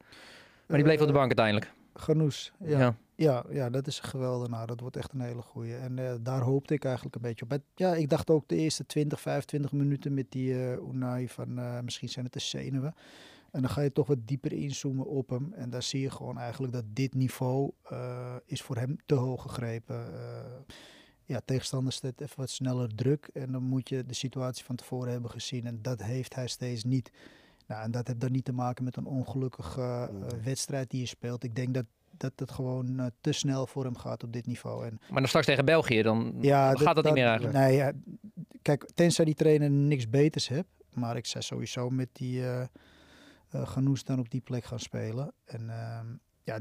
Maar 0.67 0.77
die 0.77 0.87
bleef 0.87 1.01
op 1.01 1.07
de 1.07 1.13
bank 1.13 1.27
uiteindelijk. 1.27 1.73
Genoes, 1.95 2.53
ja. 2.65 2.79
ja. 2.79 2.97
Ja, 3.15 3.45
ja, 3.51 3.71
dat 3.71 3.87
is 3.87 4.01
geweldig. 4.01 4.49
Nou, 4.49 4.67
dat 4.67 4.81
wordt 4.81 4.97
echt 4.97 5.13
een 5.13 5.21
hele 5.21 5.43
goeie. 5.43 5.75
En 5.75 5.97
uh, 5.97 6.15
daar 6.21 6.41
hoopte 6.41 6.75
ik 6.75 6.85
eigenlijk 6.85 7.15
een 7.15 7.23
beetje 7.23 7.45
op. 7.45 7.59
Ja, 7.75 7.95
ik 7.95 8.09
dacht 8.09 8.31
ook 8.31 8.49
de 8.49 8.57
eerste 8.57 8.87
20, 8.87 9.21
25 9.21 9.73
minuten 9.73 10.15
met 10.15 10.31
die 10.31 10.49
uh, 10.49 10.73
Unai 10.73 11.29
van 11.29 11.59
uh, 11.59 11.81
misschien 11.81 12.09
zijn 12.09 12.25
het 12.25 12.35
de 12.35 12.41
zenuwen. 12.41 12.95
En 13.51 13.61
dan 13.61 13.71
ga 13.71 13.81
je 13.81 13.93
toch 13.93 14.07
wat 14.07 14.27
dieper 14.27 14.53
inzoomen 14.53 15.07
op 15.07 15.29
hem. 15.29 15.53
En 15.53 15.71
daar 15.71 15.83
zie 15.83 16.01
je 16.01 16.11
gewoon 16.11 16.39
eigenlijk 16.39 16.73
dat 16.73 16.85
dit 16.87 17.15
niveau 17.15 17.73
is 18.45 18.63
voor 18.63 18.77
hem 18.77 18.97
te 19.07 19.15
hoog 19.15 19.43
gegrepen. 19.43 20.05
ja, 21.25 21.41
tegenstander 21.45 21.93
zet 21.93 22.21
even 22.21 22.37
wat 22.37 22.51
sneller 22.51 22.95
druk. 22.95 23.31
En 23.33 23.53
dan 23.53 23.63
moet 23.63 23.89
je 23.89 24.05
de 24.05 24.15
situatie 24.15 24.65
van 24.65 24.77
tevoren 24.77 25.13
hebben 25.13 25.31
gezien. 25.31 25.67
En 25.67 25.83
dat 25.83 26.03
heeft 26.03 26.35
hij 26.35 26.49
steeds 26.49 26.85
niet. 26.85 27.13
Nou, 27.67 27.83
en 27.83 27.91
dat 27.91 28.07
heeft 28.07 28.21
dan 28.21 28.33
niet 28.33 28.45
te 28.45 28.53
maken 28.53 28.85
met 28.85 28.97
een 28.97 29.07
ongelukkige 29.07 30.11
wedstrijd 30.43 30.91
die 30.91 31.01
je 31.01 31.07
speelt. 31.07 31.45
Ik 31.45 31.55
denk 31.55 31.75
dat 31.75 31.87
dat 32.17 32.33
het 32.37 32.51
gewoon 32.51 33.01
uh, 33.01 33.07
te 33.21 33.33
snel 33.33 33.67
voor 33.67 33.85
hem 33.85 33.97
gaat 33.97 34.23
op 34.23 34.33
dit 34.33 34.47
niveau. 34.47 34.87
En, 34.87 35.01
maar 35.09 35.19
dan 35.19 35.29
straks 35.29 35.47
tegen 35.47 35.65
België, 35.65 36.03
dan 36.03 36.35
ja, 36.41 36.71
gaat 36.71 36.79
dat, 36.79 36.95
dat, 36.95 37.05
niet 37.05 37.15
meer 37.15 37.27
eigenlijk. 37.27 37.57
Nee, 37.57 37.77
ja, 37.77 37.93
kijk, 38.63 38.91
tenzij 38.95 39.25
die 39.25 39.35
trainer 39.35 39.71
niks 39.71 40.11
beters 40.11 40.49
heeft. 40.49 40.69
Maar 40.95 41.17
ik 41.17 41.27
zou 41.27 41.45
sowieso 41.45 41.91
met 41.91 42.09
die 42.13 42.41
uh, 42.41 42.61
uh, 43.55 43.67
Genoes 43.67 44.05
dan 44.05 44.19
op 44.19 44.31
die 44.31 44.41
plek 44.41 44.65
gaan 44.65 44.81
spelen. 44.81 45.33
En 45.45 45.71
ehm, 45.71 46.07
ja, 46.43 46.59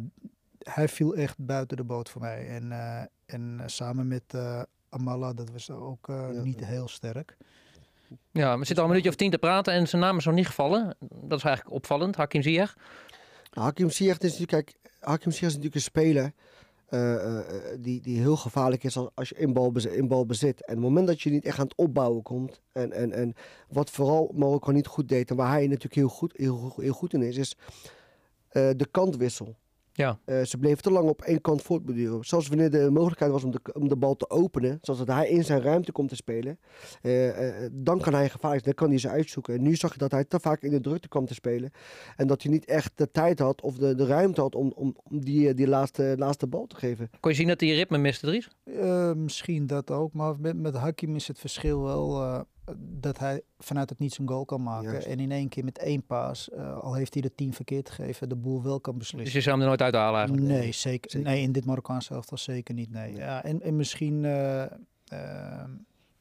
hij 0.60 0.88
viel 0.88 1.16
echt 1.16 1.36
buiten 1.38 1.78
de 1.78 1.84
boot 1.84 2.10
voor 2.10 2.22
mij. 2.22 2.48
En, 2.48 2.72
en 3.26 3.62
samen 3.66 4.08
met 4.08 4.38
Amala, 4.90 5.34
dat 5.34 5.52
was 5.52 5.70
ook 5.70 6.06
ja, 6.08 6.42
niet 6.44 6.66
heel 6.66 6.88
sterk. 6.88 7.38
Ja, 8.32 8.58
we 8.58 8.66
zitten 8.66 8.78
al 8.78 8.84
een 8.84 8.90
minuutje 8.90 9.10
of 9.10 9.16
tien 9.16 9.32
te 9.32 9.38
praten 9.38 9.74
en 9.74 9.88
zijn 9.88 10.02
naam 10.02 10.18
is 10.18 10.26
nog 10.26 10.36
niet 10.36 10.48
gevallen. 10.48 10.96
Dat 11.00 11.38
is 11.38 11.44
eigenlijk 11.44 11.76
opvallend, 11.76 12.16
Hakim 12.16 12.42
Ziyech. 12.42 12.78
Nou, 13.52 13.66
Hakim 13.66 13.90
Ziyech 13.90 14.18
is 14.18 14.40
natuurlijk, 14.40 14.66
kijk, 14.66 14.76
Hakim 15.02 15.32
Ziyech 15.32 15.50
is 15.50 15.56
natuurlijk 15.56 15.76
een 15.76 15.82
speler 15.82 16.34
uh, 16.90 17.14
uh, 17.14 17.40
die, 17.80 18.02
die 18.02 18.20
heel 18.20 18.36
gevaarlijk 18.36 18.84
is 18.84 18.98
als, 18.98 19.10
als 19.14 19.30
je 19.30 19.36
in 19.36 19.54
bal, 19.54 19.72
bezit, 19.72 19.94
in 19.94 20.08
bal 20.08 20.26
bezit. 20.26 20.66
En 20.66 20.74
het 20.74 20.84
moment 20.84 21.08
dat 21.08 21.22
je 21.22 21.30
niet 21.30 21.46
echt 21.46 21.60
aan 21.60 21.66
het 21.66 21.76
opbouwen 21.76 22.22
komt, 22.22 22.62
en, 22.72 22.92
en, 22.92 23.12
en 23.12 23.34
wat 23.70 23.90
vooral 23.90 24.32
Marokko 24.36 24.72
niet 24.72 24.88
goed 24.88 25.10
deed, 25.10 25.30
en 25.30 25.36
waar 25.36 25.50
hij 25.50 25.68
natuurlijk 25.68 25.96
heel 25.96 26.10
goed, 26.10 26.34
heel, 26.38 26.74
heel 26.78 26.94
goed 26.94 27.14
in 27.14 27.22
is, 27.22 27.38
is 27.38 27.58
de 28.50 28.88
kantwissel. 28.92 29.56
Ja. 30.02 30.20
Uh, 30.26 30.42
ze 30.42 30.58
bleven 30.58 30.84
te 30.84 30.92
lang 30.92 31.10
op 31.10 31.22
één 31.22 31.42
kant 31.42 31.62
voortborduren. 31.62 32.24
Zelfs 32.24 32.48
wanneer 32.48 32.70
de 32.70 32.90
mogelijkheid 32.90 33.32
was 33.32 33.44
om 33.44 33.52
de, 33.52 33.60
om 33.74 33.88
de 33.88 33.96
bal 33.96 34.16
te 34.16 34.30
openen, 34.30 34.78
zoals 34.82 35.00
dat 35.00 35.16
hij 35.16 35.30
in 35.30 35.44
zijn 35.44 35.62
ruimte 35.62 35.92
komt 35.92 36.10
te 36.10 36.16
spelen, 36.16 36.60
uh, 37.02 37.28
uh, 37.28 37.70
dan 37.72 38.00
kan 38.00 38.14
hij 38.14 38.30
gevaarlijk 38.30 38.64
zijn, 38.64 38.76
dan 38.76 38.86
kan 38.86 38.90
hij 38.90 38.98
ze 38.98 39.10
uitzoeken. 39.10 39.54
En 39.54 39.62
nu 39.62 39.76
zag 39.76 39.92
je 39.92 39.98
dat 39.98 40.12
hij 40.12 40.26
te 40.26 40.40
vaak 40.40 40.62
in 40.62 40.72
de 40.72 40.82
drukte 40.82 41.08
kwam 41.08 41.26
te 41.26 41.34
spelen 41.34 41.72
en 42.16 42.28
dat 42.28 42.42
hij 42.42 42.52
niet 42.52 42.66
echt 42.66 42.92
de 42.96 43.12
tijd 43.12 43.40
had 43.40 43.62
of 43.62 43.78
de, 43.78 43.96
de 43.96 44.06
ruimte 44.06 44.42
had 44.42 44.56
om, 44.56 44.72
om, 44.76 44.96
om 45.04 45.20
die, 45.20 45.54
die 45.54 45.68
laatste, 45.68 46.16
laatste 46.18 46.48
bal 46.48 46.68
te 46.68 46.76
geven. 46.76 47.10
Kon 47.20 47.32
je 47.32 47.38
zien 47.38 47.48
dat 47.48 47.60
hij 47.60 47.70
ritme 47.70 47.98
miste, 47.98 48.26
Dries? 48.26 48.50
misschien 49.16 49.68
dat 49.68 49.92
ook, 49.92 50.14
maar 50.14 50.36
met, 50.40 50.58
met 50.58 50.76
Hakim 50.76 51.16
is 51.16 51.28
het 51.28 51.40
verschil 51.40 51.82
wel 51.82 52.46
dat 52.78 53.20
hij 53.20 53.42
vanuit 53.60 53.90
het 53.90 54.00
niets 54.00 54.18
een 54.18 54.28
goal 54.28 54.46
kan 54.46 54.64
maken. 54.64 54.92
Juist. 54.92 55.08
En 55.08 55.20
in 55.20 55.32
één 55.32 55.50
keer 55.50 55.64
met 55.64 55.78
één 55.78 56.06
paas, 56.06 56.50
uh, 56.54 56.78
al 56.78 56.94
heeft 56.94 57.14
hij 57.14 57.22
de 57.22 57.36
tien 57.36 57.54
verkeerd 57.54 57.90
gegeven, 57.90 58.30
de 58.30 58.36
boel 58.36 58.64
wel 58.64 58.80
kan 58.80 58.98
beslissen. 58.98 59.24
Dus 59.24 59.34
je 59.34 59.42
zou 59.42 59.52
hem 59.52 59.62
er 59.62 59.68
nooit 59.68 59.82
uithalen 59.82 60.20
eigenlijk? 60.20 60.48
Nee, 60.48 60.72
zeker. 60.72 61.12
zeker. 61.12 61.30
Nee, 61.30 61.42
in 61.42 61.52
dit 61.52 61.66
Marokkaanse 61.66 62.14
elftal 62.14 62.38
zeker 62.38 62.74
niet. 62.74 62.92
Nee. 62.92 63.16
Ja, 63.16 63.44
en, 63.44 63.62
en 63.62 63.76
misschien 63.76 64.24
uh, 64.24 64.64
uh, 65.14 65.64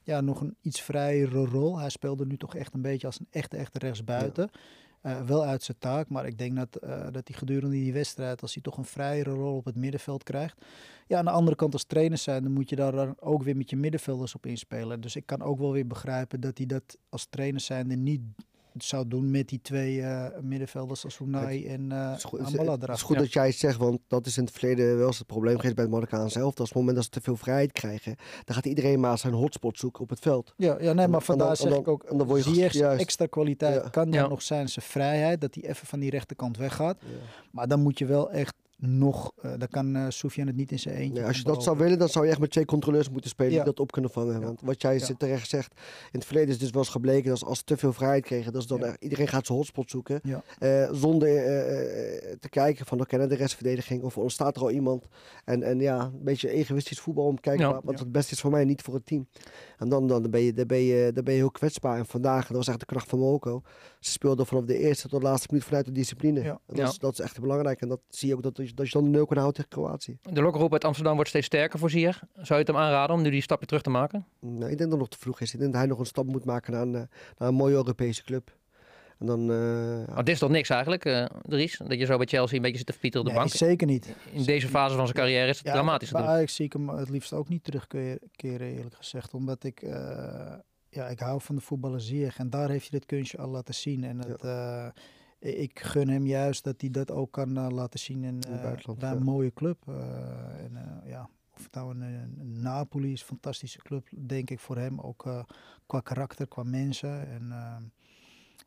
ja, 0.03 0.21
nog 0.21 0.41
een 0.41 0.55
iets 0.61 0.81
vrijere 0.81 1.45
rol. 1.45 1.79
Hij 1.79 1.89
speelde 1.89 2.25
nu 2.25 2.37
toch 2.37 2.55
echt 2.55 2.73
een 2.73 2.81
beetje 2.81 3.07
als 3.07 3.19
een 3.19 3.27
echte, 3.29 3.57
echte 3.57 3.79
rechtsbuiten. 3.79 4.49
Ja. 4.51 4.59
Eh, 5.01 5.21
wel 5.21 5.45
uit 5.45 5.63
zijn 5.63 5.77
taak. 5.79 6.09
Maar 6.09 6.25
ik 6.25 6.37
denk 6.37 6.55
dat, 6.55 6.75
eh, 6.75 7.03
dat 7.11 7.27
hij 7.27 7.37
gedurende 7.37 7.75
die 7.75 7.93
wedstrijd, 7.93 8.41
als 8.41 8.53
hij 8.53 8.63
toch 8.63 8.77
een 8.77 8.85
vrijere 8.85 9.31
rol 9.31 9.55
op 9.55 9.65
het 9.65 9.75
middenveld 9.75 10.23
krijgt. 10.23 10.65
Ja, 11.07 11.17
aan 11.17 11.25
de 11.25 11.31
andere 11.31 11.55
kant 11.55 11.73
als 11.73 11.83
trainer 11.83 12.17
zijn, 12.17 12.43
dan 12.43 12.51
moet 12.51 12.69
je 12.69 12.75
daar 12.75 12.91
dan 12.91 13.15
ook 13.19 13.43
weer 13.43 13.55
met 13.55 13.69
je 13.69 13.75
middenvelders 13.75 14.35
op 14.35 14.45
inspelen. 14.45 15.01
Dus 15.01 15.15
ik 15.15 15.25
kan 15.25 15.41
ook 15.41 15.59
wel 15.59 15.71
weer 15.71 15.87
begrijpen 15.87 16.39
dat 16.39 16.57
hij 16.57 16.67
dat 16.67 16.97
als 17.09 17.25
trainer 17.29 17.61
zijnde 17.61 17.95
niet 17.95 18.21
zou 18.77 19.07
doen 19.07 19.31
met 19.31 19.49
die 19.49 19.59
twee 19.61 20.01
eh, 20.01 20.25
middenvelders 20.41 21.03
als 21.03 21.19
Unai 21.19 21.67
en 21.67 21.81
uh, 21.91 22.07
Het 22.09 22.17
is 22.17 22.23
goed, 22.23 22.39
Amala 22.39 22.71
het 22.71 22.89
is 22.89 23.05
dat 23.07 23.33
jij 23.33 23.45
het 23.45 23.55
zegt, 23.55 23.77
want 23.77 23.99
dat 24.07 24.25
is 24.25 24.37
in 24.37 24.43
het 24.43 24.53
verleden 24.53 24.97
wel 24.97 25.07
eens 25.07 25.17
het 25.17 25.27
probleem 25.27 25.55
geweest 25.55 25.75
bij 25.75 25.83
het 25.83 25.93
Marokkaan 25.93 26.29
zelf. 26.29 26.53
Dat 26.53 26.59
op 26.59 26.65
het 26.67 26.75
moment 26.75 26.95
dat 26.95 27.03
ze 27.03 27.09
te 27.09 27.21
veel 27.21 27.35
vrijheid 27.35 27.71
krijgen, 27.71 28.15
dan 28.45 28.55
gaat 28.55 28.65
iedereen 28.65 28.99
maar 28.99 29.17
zijn 29.17 29.33
hotspot 29.33 29.77
zoeken 29.77 30.01
op 30.01 30.09
het 30.09 30.19
veld. 30.19 30.53
Ja, 30.57 30.77
ja 30.81 30.93
nee, 30.93 31.07
maar 31.07 31.21
vandaar 31.21 31.57
zeg 31.57 31.69
dan- 31.69 31.79
ik 31.79 31.87
ook, 31.87 32.03
en 32.03 32.17
dan 32.17 32.27
word 32.27 32.55
je 32.55 32.89
extra 32.97 33.25
kwaliteit 33.25 33.83
Ja. 33.83 33.89
kan 33.89 34.11
dan 34.11 34.21
Ja. 34.21 34.27
nog 34.27 34.41
zijn 34.41 34.69
zijn 34.69 34.85
vrijheid, 34.85 35.41
dat 35.41 35.55
hij 35.55 35.63
even 35.69 35.87
van 35.87 35.99
die 35.99 36.09
rechterkant 36.09 36.57
weggaat. 36.57 36.97
Maar 37.51 37.67
dan 37.67 37.81
moet 37.81 37.97
je 37.99 38.05
wel 38.05 38.31
echt 38.31 38.53
nog, 38.83 39.31
eh 39.41 39.51
dan 39.57 39.67
kan 39.67 39.95
eh 39.95 40.05
Soufiane 40.09 40.49
het 40.49 40.59
niet 40.59 40.71
in 40.71 40.79
zijn 40.79 40.95
eentje. 40.95 41.13
Nee, 41.19 41.27
als 41.27 41.37
je 41.37 41.43
dat 41.43 41.63
zou 41.63 41.77
willen, 41.77 41.99
dan 41.99 42.09
zou 42.09 42.25
je 42.25 42.31
echt 42.31 42.39
met 42.39 42.51
twee 42.51 42.65
controleurs 42.65 43.09
moeten 43.09 43.29
spelen 43.29 43.51
Ja. 43.51 43.57
die 43.57 43.65
dat 43.65 43.79
op 43.79 43.91
kunnen 43.91 44.11
vangen. 44.11 44.39
Ja. 44.39 44.45
Want 44.45 44.61
wat 44.61 44.81
jij 44.81 44.93
Ja. 44.93 45.05
zit 45.05 45.19
terecht 45.19 45.49
zegt, 45.49 45.73
in 46.11 46.19
het 46.19 46.25
verleden 46.25 46.49
is 46.49 46.59
dus 46.59 46.69
wel 46.69 46.81
eens 46.81 46.91
gebleken 46.91 47.23
dat 47.29 47.39
als, 47.39 47.45
als 47.49 47.57
ze 47.57 47.63
te 47.63 47.77
veel 47.77 47.93
vrijheid 47.93 48.23
kregen, 48.23 48.51
dat 48.53 48.61
is 48.61 48.67
dan 48.67 48.95
iedereen 48.99 49.27
gaat 49.27 49.45
zijn 49.45 49.57
hotspot 49.57 49.89
zoeken. 49.89 50.19
Ja. 50.23 50.43
eh, 50.59 50.89
zonder 50.93 51.27
eh, 51.29 52.15
eh, 52.31 52.37
te 52.39 52.49
kijken 52.49 52.85
van 52.85 53.01
oké, 53.01 53.17
naar 53.17 53.27
de 53.29 53.35
restverdediging 53.35 54.03
of 54.03 54.17
ontstaat 54.17 54.55
er 54.55 54.61
al 54.61 54.71
iemand. 54.71 55.07
En, 55.45 55.63
en 55.63 55.79
ja, 55.79 55.99
een 56.03 56.23
beetje 56.23 56.49
egoïstisch 56.49 56.99
voetbal 56.99 57.25
om 57.25 57.35
te 57.35 57.41
kijken 57.41 57.65
Ja. 57.67 57.73
wat, 57.73 57.83
wat 57.83 57.93
Ja. 57.97 57.99
het 58.03 58.11
beste 58.11 58.33
is 58.33 58.39
voor 58.41 58.51
mij, 58.51 58.65
niet 58.65 58.81
voor 58.81 58.93
het 58.93 59.05
team. 59.05 59.27
En 59.77 59.89
dan, 59.89 60.07
dan, 60.07 60.29
ben, 60.29 60.41
je, 60.41 60.53
dan, 60.53 60.67
ben, 60.67 60.81
je, 60.81 61.11
dan 61.13 61.23
ben 61.23 61.33
je 61.33 61.39
heel 61.39 61.51
kwetsbaar. 61.51 61.97
En 61.97 62.05
vandaag, 62.05 62.47
dat 62.47 62.57
was 62.57 62.67
echt 62.67 62.79
de 62.79 62.85
kracht 62.85 63.09
van 63.09 63.19
Marokko. 63.19 63.61
Ze 64.01 64.11
speelden 64.11 64.45
vanaf 64.45 64.63
de 64.63 64.77
eerste 64.77 65.07
tot 65.07 65.21
de 65.21 65.27
laatste 65.27 65.47
minuut 65.49 65.65
vanuit 65.65 65.85
de 65.85 65.91
discipline. 65.91 66.41
Ja. 66.43 66.59
Dat, 66.67 66.77
Ja. 66.77 66.87
is, 66.87 66.97
dat 66.97 67.13
is 67.13 67.19
echt 67.19 67.39
belangrijk. 67.39 67.81
En 67.81 67.87
dat 67.87 67.99
zie 68.09 68.27
je 68.27 68.35
ook 68.35 68.43
dat, 68.43 68.57
je- 68.57 68.73
dat 68.73 68.85
je 68.85 68.91
dan 68.91 69.03
de 69.03 69.09
nul 69.09 69.25
kan 69.25 69.37
houden 69.37 69.55
tegen 69.63 69.69
Kroatië. 69.83 70.17
De 70.33 70.41
lokroep 70.41 70.71
uit 70.73 70.85
Amsterdam 70.85 71.13
wordt 71.15 71.29
steeds 71.29 71.45
sterker 71.45 71.79
voor 71.79 71.89
Ziyech. 71.89 72.19
Zou 72.33 72.47
je 72.47 72.53
het 72.55 72.67
hem 72.67 72.77
aanraden 72.77 73.15
om 73.15 73.21
nu 73.21 73.29
die 73.29 73.41
stapje 73.41 73.65
terug 73.65 73.81
te 73.81 73.89
maken? 73.89 74.25
Nee, 74.39 74.53
ik 74.71 74.77
denk 74.77 74.79
dat 74.79 74.89
het 74.89 74.99
nog 74.99 75.07
te 75.09 75.17
vroeg 75.17 75.39
is. 75.39 75.53
Ik 75.53 75.59
denk 75.59 75.71
dat 75.71 75.79
hij 75.81 75.89
nog 75.89 75.99
een 75.99 76.05
stap 76.05 76.25
moet 76.25 76.45
maken 76.45 76.71
naar 76.73 76.81
een, 76.81 76.95
eh, 76.95 77.01
naar 77.37 77.47
een 77.47 77.53
mooie 77.55 77.73
Europese 77.75 78.23
club. 78.23 78.59
En 79.19 79.25
dan, 79.27 79.51
eh, 79.51 79.57
ja. 80.07 80.11
Oh, 80.11 80.15
dit 80.17 80.29
is 80.29 80.39
toch 80.39 80.49
niks 80.49 80.69
eigenlijk, 80.69 81.05
eh 81.05 81.25
Dries? 81.41 81.77
Dat 81.77 81.99
je 81.99 82.05
zo 82.05 82.17
bij 82.17 82.25
Chelsea 82.25 82.55
een 82.55 82.61
beetje 82.61 82.77
zit 82.77 82.85
te 82.85 82.91
verpieteren 82.91 83.25
op 83.27 83.33
de 83.33 83.39
Nee, 83.39 83.47
bank. 83.49 83.57
zeker 83.57 83.87
niet. 83.87 84.15
In 84.31 84.43
deze 84.43 84.67
fase 84.67 84.95
van 84.95 85.05
zijn 85.07 85.17
carrière 85.17 85.47
is 85.49 85.57
het 85.57 85.65
Ja, 85.67 85.73
dramatisch 85.73 86.11
natuurlijk. 86.11 86.37
Ajax 86.37 86.55
zie 86.55 86.65
ik 86.65 86.73
hem 86.73 86.89
het 86.89 87.09
liefst 87.09 87.33
ook 87.33 87.49
niet 87.49 87.63
terugkeren, 87.63 88.19
eerlijk 88.75 88.95
gezegd. 88.95 89.33
Omdat 89.33 89.63
ik, 89.63 89.81
eh, 89.81 90.53
ja, 90.91 91.07
ik 91.07 91.19
hou 91.19 91.41
van 91.41 91.55
de 91.55 91.61
voetballer 91.61 92.01
Ziyech. 92.01 92.37
En 92.37 92.49
daar 92.49 92.69
heeft 92.69 92.89
hij 92.89 92.99
dit 92.99 93.07
kunstje 93.07 93.37
al 93.37 93.49
laten 93.49 93.73
zien. 93.73 94.03
En 94.03 94.17
het, 94.17 94.43
eh, 94.43 94.87
ik 95.61 95.79
gun 95.79 96.09
hem 96.09 96.25
juist 96.25 96.63
dat 96.63 96.81
hij 96.81 96.89
dat 96.89 97.11
ook 97.11 97.31
kan 97.31 97.57
eh, 97.57 97.67
laten 97.69 97.99
zien 97.99 98.23
in, 98.23 98.41
eh, 98.41 98.61
buitenland, 98.61 98.99
bij 98.99 99.09
ja. 99.09 99.15
een 99.15 99.23
mooie 99.23 99.53
club. 99.53 99.87
En, 99.87 101.01
ja, 101.05 101.29
of 101.53 101.63
het 101.63 101.73
nou 101.73 101.91
een, 101.91 102.01
een 102.01 102.61
Napoli 102.61 103.11
is, 103.11 103.21
een 103.21 103.27
fantastische 103.27 103.79
club, 103.79 104.07
denk 104.27 104.49
ik 104.49 104.59
voor 104.59 104.77
hem. 104.77 104.99
Ook 104.99 105.45
qua 105.85 105.99
karakter, 105.99 106.47
qua 106.47 106.63
mensen. 106.63 107.27
En, 107.29 107.53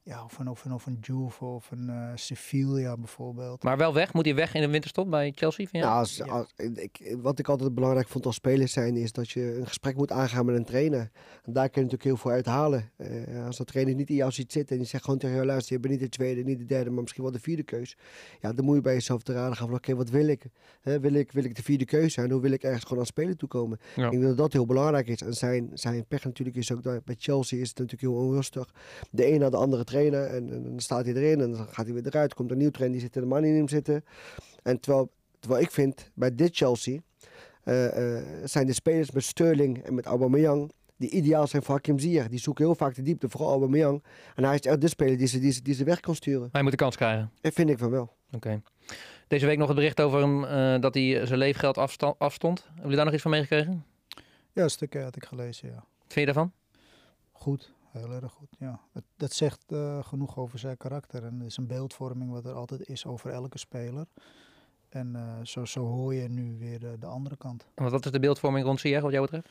ja, 0.07 0.25
of 0.25 0.39
een, 0.39 0.49
of 0.49 0.65
een, 0.65 0.73
of 0.73 0.87
een 0.87 0.99
Juve 1.01 1.45
of 1.45 1.71
een 1.71 1.89
eh, 1.89 2.11
Sevilla 2.15 2.97
bijvoorbeeld. 2.97 3.63
Maar 3.63 3.77
wel 3.77 3.95
weg? 3.95 4.13
Moet 4.13 4.25
hij 4.25 4.35
weg 4.35 4.55
in 4.55 4.61
de 4.61 4.69
winterstop 4.69 5.11
bij 5.11 5.33
Chelsea? 5.35 5.67
Vind 5.67 5.83
je? 5.83 5.89
Nou, 5.89 5.99
als, 6.01 6.17
Ja. 6.17 6.25
als- 6.25 6.53
ik, 6.75 7.17
wat 7.23 7.39
ik 7.39 7.49
altijd 7.49 7.75
belangrijk 7.75 8.09
vond 8.09 8.27
als 8.27 8.35
speler 8.35 8.69
zijn, 8.69 8.97
is 8.97 9.13
dat 9.13 9.31
je 9.31 9.57
een 9.59 9.67
gesprek 9.67 9.97
moet 9.97 10.11
aangaan 10.13 10.47
met 10.47 10.57
een 10.57 10.65
trainer. 10.65 11.11
En 11.45 11.53
daar 11.53 11.69
kun 11.69 11.83
je 11.83 11.91
natuurlijk 11.91 12.05
heel 12.05 12.17
veel 12.17 12.31
uithalen. 12.31 12.91
Eh, 12.97 13.47
als 13.47 13.57
dat 13.57 13.67
trainer 13.67 13.95
niet 13.95 14.09
in 14.09 14.15
jou 14.15 14.31
ziet 14.31 14.53
zitten 14.53 14.73
en 14.77 14.83
die 14.83 14.91
zegt 14.91 15.05
gewoon 15.05 15.19
tegen 15.19 15.35
jou, 15.35 15.47
luister, 15.47 15.75
je 15.75 15.81
bent 15.81 15.93
niet 15.93 16.03
de 16.03 16.09
tweede, 16.09 16.43
niet 16.43 16.59
de 16.59 16.65
derde, 16.65 16.91
maar 16.91 17.03
misschien 17.03 17.23
wel 17.23 17.33
de 17.33 17.41
vierde 17.41 17.63
keus. 17.63 17.97
Ja, 18.41 18.53
dan 18.53 18.65
moet 18.65 18.75
je 18.75 18.81
bij 18.81 18.95
jezelf 18.95 19.23
te 19.23 19.33
raden 19.33 19.57
gaan 19.57 19.67
van, 19.67 19.77
oké, 19.77 19.95
wat 19.95 20.11
wil 20.11 20.27
ik? 20.27 20.45
Hè, 20.81 21.01
wil 21.01 21.13
ik? 21.15 21.33
Wil 21.33 21.45
ik 21.45 21.55
de 21.57 21.63
vierde 21.63 21.85
keus 21.85 22.15
zijn? 22.15 22.31
Hoe 22.31 22.41
wil 22.41 22.51
ik 22.53 22.63
ergens 22.63 22.83
gewoon 22.85 22.99
aan 22.99 23.07
spelen 23.07 23.37
toekomen? 23.37 23.79
Ja. 23.97 24.05
Ik 24.05 24.11
denk 24.11 24.23
dat 24.23 24.37
dat 24.37 24.53
heel 24.53 24.67
belangrijk 24.67 25.09
is. 25.09 25.21
En 25.23 25.35
zijn, 25.35 25.71
zijn 25.75 26.07
pech 26.07 26.25
natuurlijk 26.25 26.57
is 26.57 26.73
ook, 26.73 26.83
dat 26.83 27.05
bij 27.05 27.15
Chelsea 27.19 27.61
is 27.61 27.69
het 27.69 27.79
natuurlijk 27.79 28.13
heel 28.13 28.27
onrustig. 28.27 28.75
De 29.11 29.33
een 29.33 29.41
naar 29.41 29.51
de 29.51 29.57
andere 29.57 29.77
trainer 29.77 29.93
en, 29.95 30.53
en 30.53 30.63
dan 30.63 30.81
staat 30.81 31.05
hij 31.05 31.15
erin 31.15 31.41
en 31.41 31.51
dan 31.51 31.67
gaat 31.67 31.85
hij 31.85 31.95
weer 31.95 32.07
eruit. 32.07 32.35
Komt 32.35 32.51
een 32.51 32.59
nieuw 32.59 32.71
trainer, 32.71 32.99
die 32.99 33.07
zit 33.07 33.15
helemaal 33.15 33.41
niet 33.41 33.51
in 33.51 33.57
hem 33.57 33.69
zitten. 33.69 34.05
En 34.63 34.81
terwijl, 34.81 35.11
terwijl 35.41 35.63
ik 35.63 35.71
vind, 35.71 36.11
bij 36.15 36.35
dit 36.35 36.57
Chelsea 36.57 37.01
eh, 37.65 38.17
eh, 38.17 38.25
zijn 38.45 38.67
de 38.67 38.73
spelers 38.73 39.11
met 39.11 39.25
Sterling 39.25 39.83
en 39.83 39.95
met 39.95 40.07
Aubameyang 40.07 40.73
die 40.97 41.11
ideaal 41.11 41.47
zijn 41.47 41.63
voor 41.63 41.75
Hakim 41.75 41.99
Ziyech. 41.99 42.29
Die 42.29 42.39
zoeken 42.39 42.65
heel 42.65 42.75
vaak 42.75 42.95
de 42.95 43.03
diepte, 43.03 43.29
vooral 43.29 43.51
Aubameyang. 43.51 44.05
En 44.35 44.45
hij 44.45 44.55
is 44.55 44.61
echt 44.61 44.81
de 44.81 44.89
speler 44.89 45.19
die 45.19 45.27
ze, 45.27 45.39
die 45.39 45.53
ze, 45.53 45.63
die 45.63 45.75
ze 45.75 45.85
weg 45.85 46.01
kan 46.01 46.15
sturen. 46.15 46.49
Hij 46.53 46.63
moet 46.63 46.71
de 46.71 46.77
kans 46.77 46.97
krijgen. 46.97 47.31
Dat 47.41 47.53
vind 47.53 47.71
ik 47.71 47.79
van 47.79 47.91
wel. 47.91 48.13
Oké. 48.33 48.63
Deze 49.29 49.47
week 49.47 49.59
nog 49.59 49.67
het 49.67 49.77
bericht 49.77 50.01
over 50.01 50.21
hem 50.21 50.45
eh, 50.45 50.81
dat 50.81 50.95
hij 50.95 51.27
zijn 51.27 51.39
leefgeld 51.39 51.79
afstond. 52.19 52.63
Hebben 52.65 52.83
jullie 52.83 52.97
daar 52.97 53.05
nog 53.05 53.15
iets 53.15 53.23
van 53.23 53.31
meegekregen? 53.31 53.85
Ja, 54.53 54.63
een 54.63 54.71
stukje 54.71 55.01
had 55.01 55.17
ik 55.17 55.25
gelezen, 55.25 55.69
ja. 55.69 55.75
Wat 55.75 56.13
vind 56.13 56.27
je 56.27 56.33
daarvan? 56.33 56.53
Goed, 57.33 57.73
heel 58.01 58.13
erg 58.13 58.33
goed. 58.33 58.57
Ja. 58.59 58.81
Dat, 59.17 59.33
zegt 59.33 59.73
eh, 59.73 60.05
genoeg 60.05 60.39
over 60.39 60.59
zijn 60.59 60.77
karakter. 60.77 61.25
En 61.25 61.39
het 61.39 61.47
is 61.47 61.57
een 61.57 61.67
beeldvorming 61.67 62.31
wat 62.31 62.45
er 62.45 62.53
altijd 62.53 62.89
is 62.89 63.07
over 63.07 63.31
elke 63.31 63.59
speler. 63.59 64.07
En 64.89 65.17
eh, 65.17 65.23
zo, 65.43 65.65
zo 65.65 65.87
hoor 65.87 66.15
je 66.15 66.29
nu 66.29 66.59
weer 66.59 66.81
de, 66.81 66.97
de 66.99 67.07
andere 67.07 67.37
kant. 67.37 67.67
Wat 67.75 68.05
is 68.05 68.11
de 68.11 68.21
beeldvorming 68.21 68.65
rond 68.65 68.81
Ziyech 68.81 69.03
wat 69.03 69.13
jou 69.13 69.23
betreft? 69.23 69.49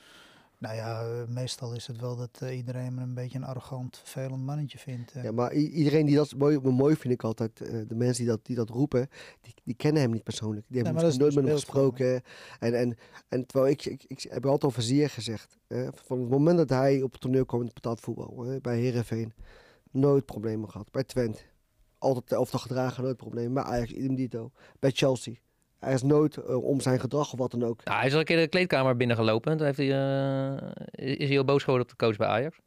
Nou 0.63 0.75
ja, 0.75 1.01
eh, 1.01 1.27
meestal 1.27 1.73
is 1.73 1.87
het 1.87 1.99
wel 1.99 2.15
dat 2.15 2.39
eh, 2.41 2.57
iedereen 2.57 2.83
hem 2.83 2.97
een 2.97 3.13
beetje 3.13 3.37
een 3.37 3.43
arrogant, 3.43 3.97
vervelend 3.97 4.43
mannetje 4.43 4.77
vindt. 4.77 5.11
Ja, 5.23 5.31
maar 5.31 5.53
iedereen 5.53 6.05
die 6.05 6.15
dat 6.15 6.35
mooi, 6.35 6.59
mooi 6.59 6.95
vind 6.95 7.13
ik 7.13 7.23
altijd, 7.23 7.61
eh, 7.61 7.81
de 7.87 7.95
mensen 7.95 8.23
die 8.23 8.33
dat, 8.33 8.45
die 8.45 8.55
dat 8.55 8.69
roepen, 8.69 9.07
die, 9.41 9.53
die 9.63 9.75
kennen 9.75 10.01
hem 10.01 10.11
niet 10.11 10.23
persoonlijk. 10.23 10.65
Die 10.67 10.81
hebben 10.81 11.01
maar 11.01 11.17
nooit 11.17 11.35
met 11.35 11.43
hem 11.43 11.53
dus 11.53 11.53
gesproken. 11.53 12.21
En, 12.59 12.73
en, 12.79 12.97
en 13.27 13.45
terwijl 13.45 13.71
ik, 13.71 13.85
ik, 13.85 14.03
ik 14.07 14.21
heb 14.21 14.45
altijd 14.45 14.63
over 14.63 14.81
Ziyech 14.81 15.13
gezegd, 15.13 15.57
eh, 15.67 15.87
van 15.93 16.19
het 16.19 16.29
moment 16.29 16.57
dat 16.57 16.69
hij 16.69 17.01
op 17.01 17.11
het 17.11 17.21
toneel 17.21 17.45
kwam 17.45 17.59
in 17.59 17.65
het 17.65 17.75
betaald 17.75 17.99
voetbal, 17.99 18.45
eh, 18.45 18.61
bij 18.61 18.79
Herenveen, 18.79 19.33
nooit 19.91 20.25
problemen 20.25 20.69
gehad. 20.69 20.91
Bij 20.91 21.03
Twente, 21.03 21.41
altijd 21.97 22.29
de 22.29 22.35
elftal 22.35 22.59
gedragen, 22.59 23.03
nooit 23.03 23.17
problemen. 23.17 23.53
Bij 23.53 23.63
Ajax, 23.63 23.91
idem 23.91 24.15
dito. 24.15 24.51
Bij 24.79 24.91
Chelsea. 24.91 25.33
Hij 25.83 25.93
is 25.93 26.01
nooit 26.03 26.37
eh, 26.37 26.63
om 26.63 26.81
zijn 26.81 26.99
gedrag 26.99 27.33
of 27.33 27.39
wat 27.39 27.51
dan 27.51 27.63
ook. 27.63 27.83
Nou, 27.83 27.97
hij 27.97 28.07
is 28.07 28.13
al 28.13 28.19
een 28.19 28.25
keer 28.25 28.37
de 28.37 28.47
kleedkamer 28.47 28.97
binnengelopen. 28.97 29.57
Toen 29.57 29.65
heeft 29.65 29.77
hij, 29.77 29.91
eh, 29.91 30.53
is 30.91 31.17
hij 31.17 31.27
heel 31.27 31.45
boos 31.45 31.63
geworden 31.63 31.87
op 31.91 31.97
de 31.99 32.05
coach 32.05 32.17
bij 32.17 32.27
Ajax. 32.27 32.57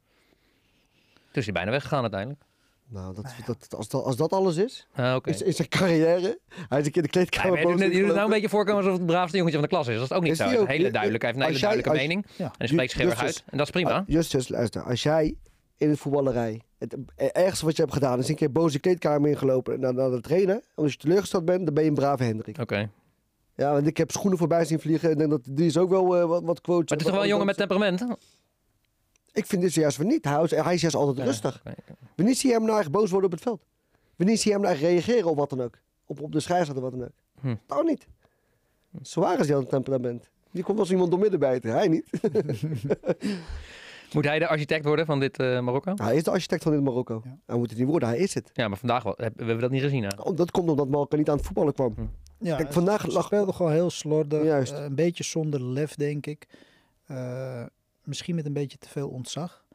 Toen 1.13 1.33
is 1.33 1.43
hij 1.43 1.53
bijna 1.53 1.71
weggegaan 1.71 2.01
uiteindelijk. 2.01 2.41
Nou, 2.89 3.13
dat, 3.15 3.23
Nou 3.23 3.35
ja. 3.39 3.43
dat, 3.45 3.75
als, 3.75 3.87
dat, 3.89 4.03
als 4.03 4.15
dat 4.15 4.31
alles 4.33 4.57
is, 4.57 4.87
Ah, 4.95 5.15
Oké. 5.15 5.29
is, 5.29 5.41
is 5.41 5.55
zijn 5.55 5.67
carrière. 5.67 6.39
Hij 6.69 6.79
is 6.79 6.85
een 6.85 6.91
keer 6.91 7.01
de 7.01 7.07
Ja, 7.11 7.13
kleedkamer 7.13 7.51
maar 7.51 7.61
je 7.77 7.83
doet 7.85 7.93
je 7.93 8.01
nou 8.05 8.19
een 8.19 8.29
beetje 8.29 8.49
voorkomen 8.49 8.75
alsof 8.81 8.91
het 8.91 9.01
het 9.01 9.11
braafste 9.11 9.37
jongetje 9.37 9.59
van 9.59 9.67
de 9.69 9.73
klas 9.73 9.87
is. 9.87 9.95
Dat 9.99 10.03
is 10.11 10.17
ook 10.17 10.23
niet 10.23 10.31
Is 10.31 10.37
zo. 10.37 10.43
die 10.43 10.53
Hij 10.53 10.57
is 10.59 10.67
ook? 10.67 10.69
een 10.73 10.79
hele 10.79 10.91
duidelijke, 10.91 11.25
hij 11.25 11.35
heeft 11.35 11.47
een 11.47 11.53
hele 11.53 11.59
jij- 11.75 11.83
duidelijke 11.83 11.99
als- 11.99 12.07
mening. 12.07 12.25
Ja. 12.37 12.45
En 12.45 12.51
hij 12.57 12.67
spreekt 12.67 12.91
scherp 12.91 13.11
uit. 13.25 13.43
En 13.47 13.57
dat 13.57 13.65
is 13.67 13.71
prima. 13.71 13.91
Ah, 13.91 14.03
Justus, 14.07 14.47
luister. 14.49 14.81
Als 14.81 15.03
jij 15.03 15.35
in 15.77 15.89
de 15.89 15.97
voetballerij 15.97 16.61
het 16.77 16.95
ergste 17.15 17.65
wat 17.65 17.75
je 17.75 17.81
hebt 17.81 17.93
gedaan 17.93 18.19
is 18.19 18.29
een 18.29 18.35
keer 18.35 18.51
boos 18.51 18.71
de 18.73 18.79
kleedkamer 18.79 19.29
ingelopen 19.29 19.79
naar, 19.79 19.93
naar 19.93 20.09
de 20.09 20.21
trainer. 20.21 20.61
Als 20.75 20.91
je 20.91 20.97
teleurgesteld 20.97 21.45
bent, 21.45 21.65
dan 21.65 21.73
ben 21.73 21.83
je 21.83 21.89
een 21.89 21.95
brave 21.95 22.23
Hendrik. 22.23 22.57
Oké. 22.59 22.89
Ja, 23.57 23.71
want 23.73 23.87
ik 23.87 23.97
heb 23.97 24.11
schoenen 24.11 24.37
voorbij 24.39 24.65
zien 24.65 24.79
vliegen. 24.79 25.09
En 25.11 25.17
denk 25.17 25.29
dat 25.29 25.41
die 25.49 25.65
is 25.65 25.77
ook 25.77 25.89
wel 25.89 26.17
eh, 26.17 26.25
wat, 26.25 26.43
wat 26.43 26.61
quotes. 26.61 26.89
Maar 26.89 26.97
het 26.97 26.99
is 26.99 27.05
toch 27.05 27.13
wel 27.13 27.23
een 27.23 27.29
jongen 27.29 27.45
met 27.45 27.57
temperament? 27.57 27.99
hè? 27.99 28.05
Ik 29.33 29.45
vind 29.45 29.61
dit 29.61 29.73
juist 29.73 29.97
van 29.97 30.07
niet. 30.07 30.25
Hij 30.25 30.43
is, 30.43 30.51
hij 30.51 30.73
is 30.73 30.81
juist 30.81 30.95
altijd 30.95 31.17
Ja, 31.17 31.23
rustig. 31.23 31.61
oké. 31.65 31.75
Wanneer 32.15 32.35
zie 32.35 32.49
je 32.49 32.55
hem 32.55 32.65
nou 32.65 32.79
echt 32.79 32.91
boos 32.91 33.09
worden 33.11 33.29
op 33.29 33.35
het 33.35 33.43
veld? 33.45 33.61
Wanneer 34.15 34.37
zie 34.37 34.45
je 34.45 34.51
hem 34.53 34.61
nou 34.61 34.73
echt 34.73 34.83
reageren 34.83 35.29
op 35.29 35.37
wat 35.37 35.49
dan 35.49 35.61
ook? 35.61 35.77
Op, 36.05 36.21
op 36.21 36.31
de 36.31 36.39
scheidsrechter 36.39 36.83
wat 36.83 36.91
dan 36.91 37.03
ook? 37.03 37.13
Hm. 37.41 37.55
Nou 37.67 37.83
niet. 37.85 38.07
Zwaar 39.01 39.39
is 39.39 39.45
hij 39.47 39.55
aan 39.55 39.61
het 39.61 39.69
temperament. 39.71 40.29
Die 40.51 40.63
komt 40.63 40.79
als 40.79 40.91
iemand 40.91 41.11
door 41.11 41.19
midden 41.19 41.39
bijten. 41.39 41.71
Hij 41.71 41.87
niet. 41.87 42.05
Moet 44.13 44.25
hij 44.25 44.39
de 44.39 44.47
architect 44.47 44.85
worden 44.85 45.05
van 45.05 45.19
dit 45.19 45.39
eh, 45.39 45.59
Marokko? 45.59 45.93
Hij 45.95 46.15
is 46.15 46.23
de 46.23 46.31
architect 46.31 46.63
van 46.63 46.71
dit 46.71 46.83
Marokko. 46.83 47.21
Ja. 47.25 47.37
Hij 47.45 47.57
moet 47.57 47.69
het 47.69 47.79
niet 47.79 47.87
worden. 47.87 48.09
Hij 48.09 48.17
is 48.17 48.33
het. 48.33 48.49
Ja, 48.53 48.67
maar 48.67 48.77
vandaag 48.77 49.03
wel, 49.03 49.13
heb- 49.17 49.33
we 49.37 49.43
hebben 49.43 49.61
dat 49.61 49.71
niet 49.71 49.81
gezien. 49.81 50.03
Hè? 50.03 50.09
Oh, 50.23 50.35
Dat 50.35 50.51
komt 50.51 50.69
omdat 50.69 50.87
Marokko 50.89 51.17
niet 51.17 51.29
aan 51.29 51.35
het 51.37 51.45
voetballen 51.45 51.73
kwam. 51.73 51.95
Ja, 52.39 52.57
Kijk, 52.57 52.73
vandaag 52.73 53.01
het 53.01 53.11
lag- 53.11 53.25
speelde 53.25 53.53
gewoon 53.53 53.71
heel 53.71 53.89
slordig. 53.89 54.43
Juist. 54.43 54.71
eh, 54.73 54.83
een 54.83 54.95
beetje 54.95 55.23
zonder 55.23 55.61
lef, 55.63 55.95
denk 55.95 56.25
ik. 56.25 56.47
Eh, 57.05 57.65
misschien 58.03 58.35
met 58.35 58.45
een 58.45 58.53
beetje 58.53 58.77
te 58.77 58.89
veel 58.89 59.09
ontzag. 59.09 59.65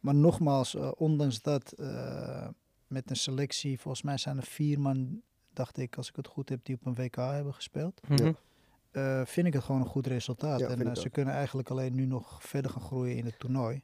Maar 0.00 0.14
nogmaals, 0.14 0.74
eh, 0.74 0.90
ondanks 0.96 1.42
dat, 1.42 1.72
eh, 1.72 2.48
met 2.86 3.10
een 3.10 3.16
selectie, 3.16 3.80
volgens 3.80 4.02
mij 4.02 4.16
zijn 4.18 4.36
er 4.36 4.42
vier 4.42 4.80
man, 4.80 5.20
dacht 5.52 5.78
ik, 5.78 5.96
als 5.96 6.08
ik 6.08 6.16
het 6.16 6.26
goed 6.26 6.48
heb, 6.48 6.60
die 6.64 6.74
op 6.74 6.86
een 6.86 6.94
WK 6.94 7.16
hebben 7.16 7.54
gespeeld. 7.54 8.00
Mhm. 8.08 8.32
eh, 8.90 9.20
vind 9.24 9.46
ik 9.46 9.52
het 9.52 9.62
gewoon 9.64 9.80
een 9.80 9.86
goed 9.86 10.06
resultaat. 10.06 10.58
Ja, 10.60 10.68
en 10.68 10.96
ze 10.96 11.08
kunnen 11.10 11.34
eigenlijk 11.34 11.70
alleen 11.70 11.94
nu 11.94 12.06
nog 12.06 12.42
verder 12.42 12.70
gaan 12.70 12.82
groeien 12.82 13.16
in 13.16 13.24
het 13.24 13.38
toernooi. 13.38 13.82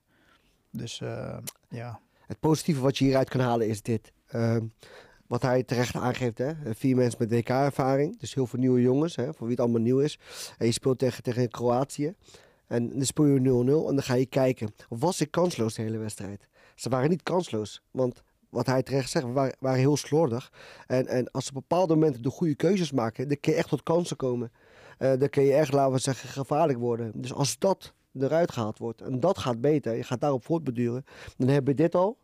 Dus 0.70 1.00
eh, 1.00 1.38
ja, 1.68 2.00
Het 2.26 2.40
positieve 2.40 2.80
wat 2.80 2.98
je 2.98 3.04
hieruit 3.04 3.28
kan 3.28 3.40
halen 3.40 3.68
is 3.68 3.82
dit. 3.82 4.12
Wat 5.28 5.42
hij 5.42 5.62
terecht 5.62 5.94
aangeeft, 5.94 6.38
hè? 6.38 6.52
vier 6.74 6.96
mensen 6.96 7.18
met 7.18 7.32
WK-ervaring. 7.32 8.18
Dus 8.18 8.34
heel 8.34 8.46
veel 8.46 8.58
nieuwe 8.58 8.80
jongens, 8.80 9.16
hè? 9.16 9.24
voor 9.24 9.46
wie 9.46 9.50
het 9.50 9.60
allemaal 9.60 9.80
nieuw 9.80 9.98
is. 9.98 10.18
En 10.58 10.66
je 10.66 10.72
speelt 10.72 10.98
tegen, 10.98 11.22
tegen 11.22 11.48
Kroatië. 11.48 12.14
En 12.66 12.88
dan 12.88 13.04
speel 13.04 13.26
je 13.26 13.40
0-0 13.40 13.42
en 13.88 13.94
dan 13.94 14.02
ga 14.02 14.14
je 14.14 14.26
kijken. 14.26 14.74
Was 14.88 15.20
ik 15.20 15.30
kansloos 15.30 15.74
de 15.74 15.82
hele 15.82 15.98
wedstrijd? 15.98 16.48
Ze 16.74 16.88
waren 16.88 17.10
niet 17.10 17.22
kansloos. 17.22 17.82
Want 17.90 18.22
wat 18.50 18.66
hij 18.66 18.82
terecht 18.82 19.10
zegt, 19.10 19.26
waren 19.32 19.78
heel 19.78 19.96
slordig. 19.96 20.52
En, 20.86 21.06
en 21.06 21.30
als 21.30 21.44
ze 21.44 21.50
op 21.50 21.54
bepaalde 21.68 21.94
momenten 21.94 22.22
de 22.22 22.30
goede 22.30 22.54
keuzes 22.54 22.92
maken, 22.92 23.28
dan 23.28 23.40
kun 23.40 23.52
je 23.52 23.58
echt 23.58 23.68
tot 23.68 23.82
kansen 23.82 24.16
komen. 24.16 24.52
Eh, 24.98 25.12
dan 25.18 25.28
kun 25.28 25.42
je 25.42 25.52
echt, 25.52 25.72
laten 25.72 25.92
we 25.92 25.98
zeggen, 25.98 26.28
gevaarlijk 26.28 26.78
worden. 26.78 27.12
Dus 27.14 27.32
als 27.32 27.58
dat 27.58 27.92
eruit 28.18 28.52
gehaald 28.52 28.78
wordt 28.78 29.00
en 29.00 29.20
dat 29.20 29.38
gaat 29.38 29.60
beter, 29.60 29.94
je 29.96 30.02
gaat 30.02 30.20
daarop 30.20 30.44
voortbeduren, 30.44 31.04
dan 31.36 31.48
heb 31.48 31.66
je 31.66 31.74
dit 31.74 31.94
al. 31.94 32.18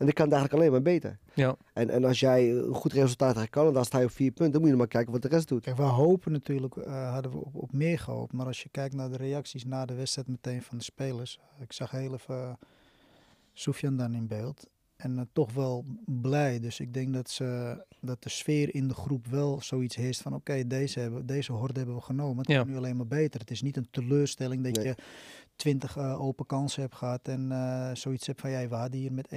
En 0.00 0.06
dit 0.06 0.14
kan 0.14 0.32
eigenlijk 0.32 0.54
alleen 0.54 0.70
maar 0.70 0.82
beter. 0.82 1.18
Ja. 1.34 1.56
En, 1.72 1.90
en 1.90 2.04
als 2.04 2.20
jij 2.20 2.50
een 2.50 2.74
goed 2.74 2.92
resultaat 2.92 3.32
krijgt 3.32 3.50
kan, 3.50 3.66
en 3.66 3.72
dan 3.72 3.84
sta 3.84 3.98
je 3.98 4.04
op 4.04 4.10
vier 4.10 4.30
punten, 4.30 4.52
dan 4.52 4.60
moet 4.60 4.70
je 4.70 4.76
maar 4.76 4.86
kijken 4.86 5.12
wat 5.12 5.22
de 5.22 5.28
rest 5.28 5.48
doet. 5.48 5.62
Kijk, 5.62 5.76
we 5.76 5.82
hopen 5.82 6.32
natuurlijk, 6.32 6.76
eh, 6.76 7.12
hadden 7.12 7.32
we 7.32 7.38
op, 7.38 7.54
op 7.54 7.72
meer 7.72 7.98
gehoopt. 7.98 8.32
Maar 8.32 8.46
als 8.46 8.62
je 8.62 8.68
kijkt 8.68 8.94
naar 8.94 9.10
de 9.10 9.16
reacties 9.16 9.64
na 9.64 9.86
de 9.86 9.94
wedstrijd 9.94 10.28
meteen 10.28 10.62
van 10.62 10.78
de 10.78 10.84
spelers. 10.84 11.40
Ik 11.58 11.72
zag 11.72 11.90
heel 11.90 12.14
even 12.14 12.36
uh, 12.36 12.52
Sofian 13.52 13.96
dan 13.96 14.14
in 14.14 14.26
beeld. 14.26 14.68
En 15.00 15.16
uh, 15.16 15.20
toch 15.32 15.52
wel 15.52 15.84
blij. 16.06 16.60
Dus 16.60 16.80
ik 16.80 16.94
denk 16.94 17.14
dat, 17.14 17.30
ze, 17.30 17.78
dat 18.00 18.22
de 18.22 18.28
sfeer 18.28 18.74
in 18.74 18.88
de 18.88 18.94
groep 18.94 19.26
wel 19.26 19.62
zoiets 19.62 19.96
heerst 19.96 20.22
van... 20.22 20.34
oké, 20.34 20.66
deze, 20.66 21.00
hebben, 21.00 21.26
deze 21.26 21.52
horde 21.52 21.78
hebben 21.78 21.96
we 21.96 22.02
genomen. 22.02 22.38
Het 22.38 22.48
ja. 22.48 22.60
is 22.60 22.66
nu 22.66 22.76
alleen 22.76 22.96
maar 22.96 23.06
beter. 23.06 23.40
Het 23.40 23.50
is 23.50 23.62
niet 23.62 23.76
een 23.76 23.90
teleurstelling 23.90 24.64
dat 24.64 24.74
nee. 24.74 24.84
je 24.84 24.94
twintig 25.56 25.96
uh, 25.96 26.22
open 26.22 26.46
kansen 26.46 26.82
hebt 26.82 26.94
gehad... 26.94 27.28
en 27.28 27.50
uh, 27.50 27.94
zoiets 27.94 28.26
hebt 28.26 28.40
van... 28.40 28.50
Ja, 28.50 28.68
we 28.68 28.74
hadden 28.74 29.00
hier 29.00 29.12
met 29.12 29.28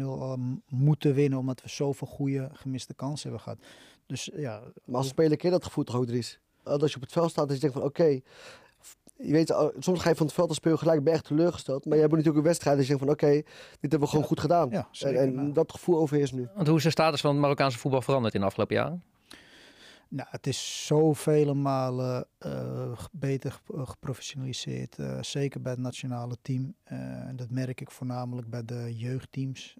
1-2-0 0.00 0.02
al 0.02 0.38
moeten 0.68 1.14
winnen... 1.14 1.38
omdat 1.38 1.62
we 1.62 1.68
zoveel 1.68 2.06
goede 2.06 2.48
gemiste 2.52 2.94
kansen 2.94 3.28
hebben 3.28 3.40
gehad. 3.40 3.58
Dus 4.06 4.30
ja... 4.34 4.62
Maar 4.84 4.96
als 4.96 5.08
speler 5.08 5.36
ken 5.36 5.48
je 5.50 5.54
dat 5.54 5.64
gevoel 5.64 5.84
toch 5.84 5.96
ook, 5.96 6.06
Dries? 6.06 6.40
Als 6.62 6.90
je 6.90 6.96
op 6.96 7.02
het 7.02 7.12
veld 7.12 7.30
staat 7.30 7.48
en 7.48 7.54
je 7.54 7.60
denkt 7.60 7.76
van... 7.76 7.84
oké, 7.84 8.02
okay, 8.02 8.22
je 9.22 9.32
weet, 9.32 9.54
soms 9.78 10.00
ga 10.00 10.08
je 10.08 10.14
van 10.14 10.26
het 10.26 10.34
veld 10.34 10.48
als 10.48 10.56
speel 10.56 10.76
gelijk 10.76 11.04
ben 11.04 11.12
echt 11.12 11.24
teleurgesteld. 11.24 11.84
Maar 11.84 11.94
je 11.94 12.00
hebt 12.00 12.12
natuurlijk 12.12 12.38
een 12.38 12.48
wedstrijd 12.48 12.76
en 12.76 12.82
je 12.82 12.88
denkt 12.88 13.04
van 13.04 13.12
oké, 13.12 13.24
okay, 13.24 13.42
dit 13.80 13.90
hebben 13.90 14.00
we 14.00 14.06
gewoon 14.06 14.22
ja. 14.22 14.28
goed 14.28 14.40
gedaan. 14.40 14.70
Ja, 14.70 14.88
en, 15.00 15.16
en 15.16 15.52
dat 15.52 15.72
gevoel 15.72 15.98
overheerst 15.98 16.32
nu. 16.32 16.48
Want 16.54 16.68
hoe 16.68 16.76
is 16.76 16.82
de 16.82 16.90
status 16.90 17.20
van 17.20 17.30
het 17.30 17.40
Marokkaanse 17.40 17.78
voetbal 17.78 18.02
veranderd 18.02 18.34
in 18.34 18.40
de 18.40 18.46
afgelopen 18.46 18.76
jaren? 18.76 19.02
Nou, 20.08 20.28
het 20.30 20.46
is 20.46 20.86
zoveel 20.86 21.54
malen 21.54 22.26
uh, 22.46 22.92
beter 23.12 23.60
geprofessionaliseerd. 23.66 24.98
Uh, 24.98 25.22
zeker 25.22 25.60
bij 25.60 25.72
het 25.72 25.80
nationale 25.80 26.36
team. 26.42 26.74
Uh, 26.92 26.98
dat 27.34 27.50
merk 27.50 27.80
ik 27.80 27.90
voornamelijk 27.90 28.50
bij 28.50 28.64
de 28.64 28.96
jeugdteams. 28.96 29.76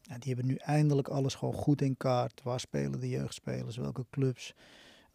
Ja, 0.00 0.18
die 0.18 0.34
hebben 0.34 0.46
nu 0.46 0.54
eindelijk 0.54 1.08
alles 1.08 1.34
gewoon 1.34 1.54
goed 1.54 1.82
in 1.82 1.96
kaart. 1.96 2.40
Waar 2.42 2.60
spelen 2.60 3.00
de 3.00 3.08
jeugdspelers? 3.08 3.76
Welke 3.76 4.04
clubs? 4.10 4.54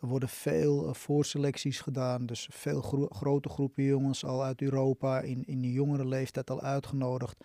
Er 0.01 0.07
worden 0.07 0.29
veel 0.29 0.87
uh, 0.87 0.93
voorselecties 0.93 1.79
gedaan. 1.79 2.25
Dus 2.25 2.47
veel 2.51 2.81
gro 2.81 3.07
grote 3.09 3.49
groepen 3.49 3.83
jongens 3.83 4.25
al 4.25 4.43
uit 4.43 4.61
Europa 4.61 5.19
in, 5.19 5.43
in 5.45 5.61
de 5.61 5.71
jongere 5.71 6.07
leeftijd 6.07 6.49
al 6.49 6.61
uitgenodigd. 6.61 7.43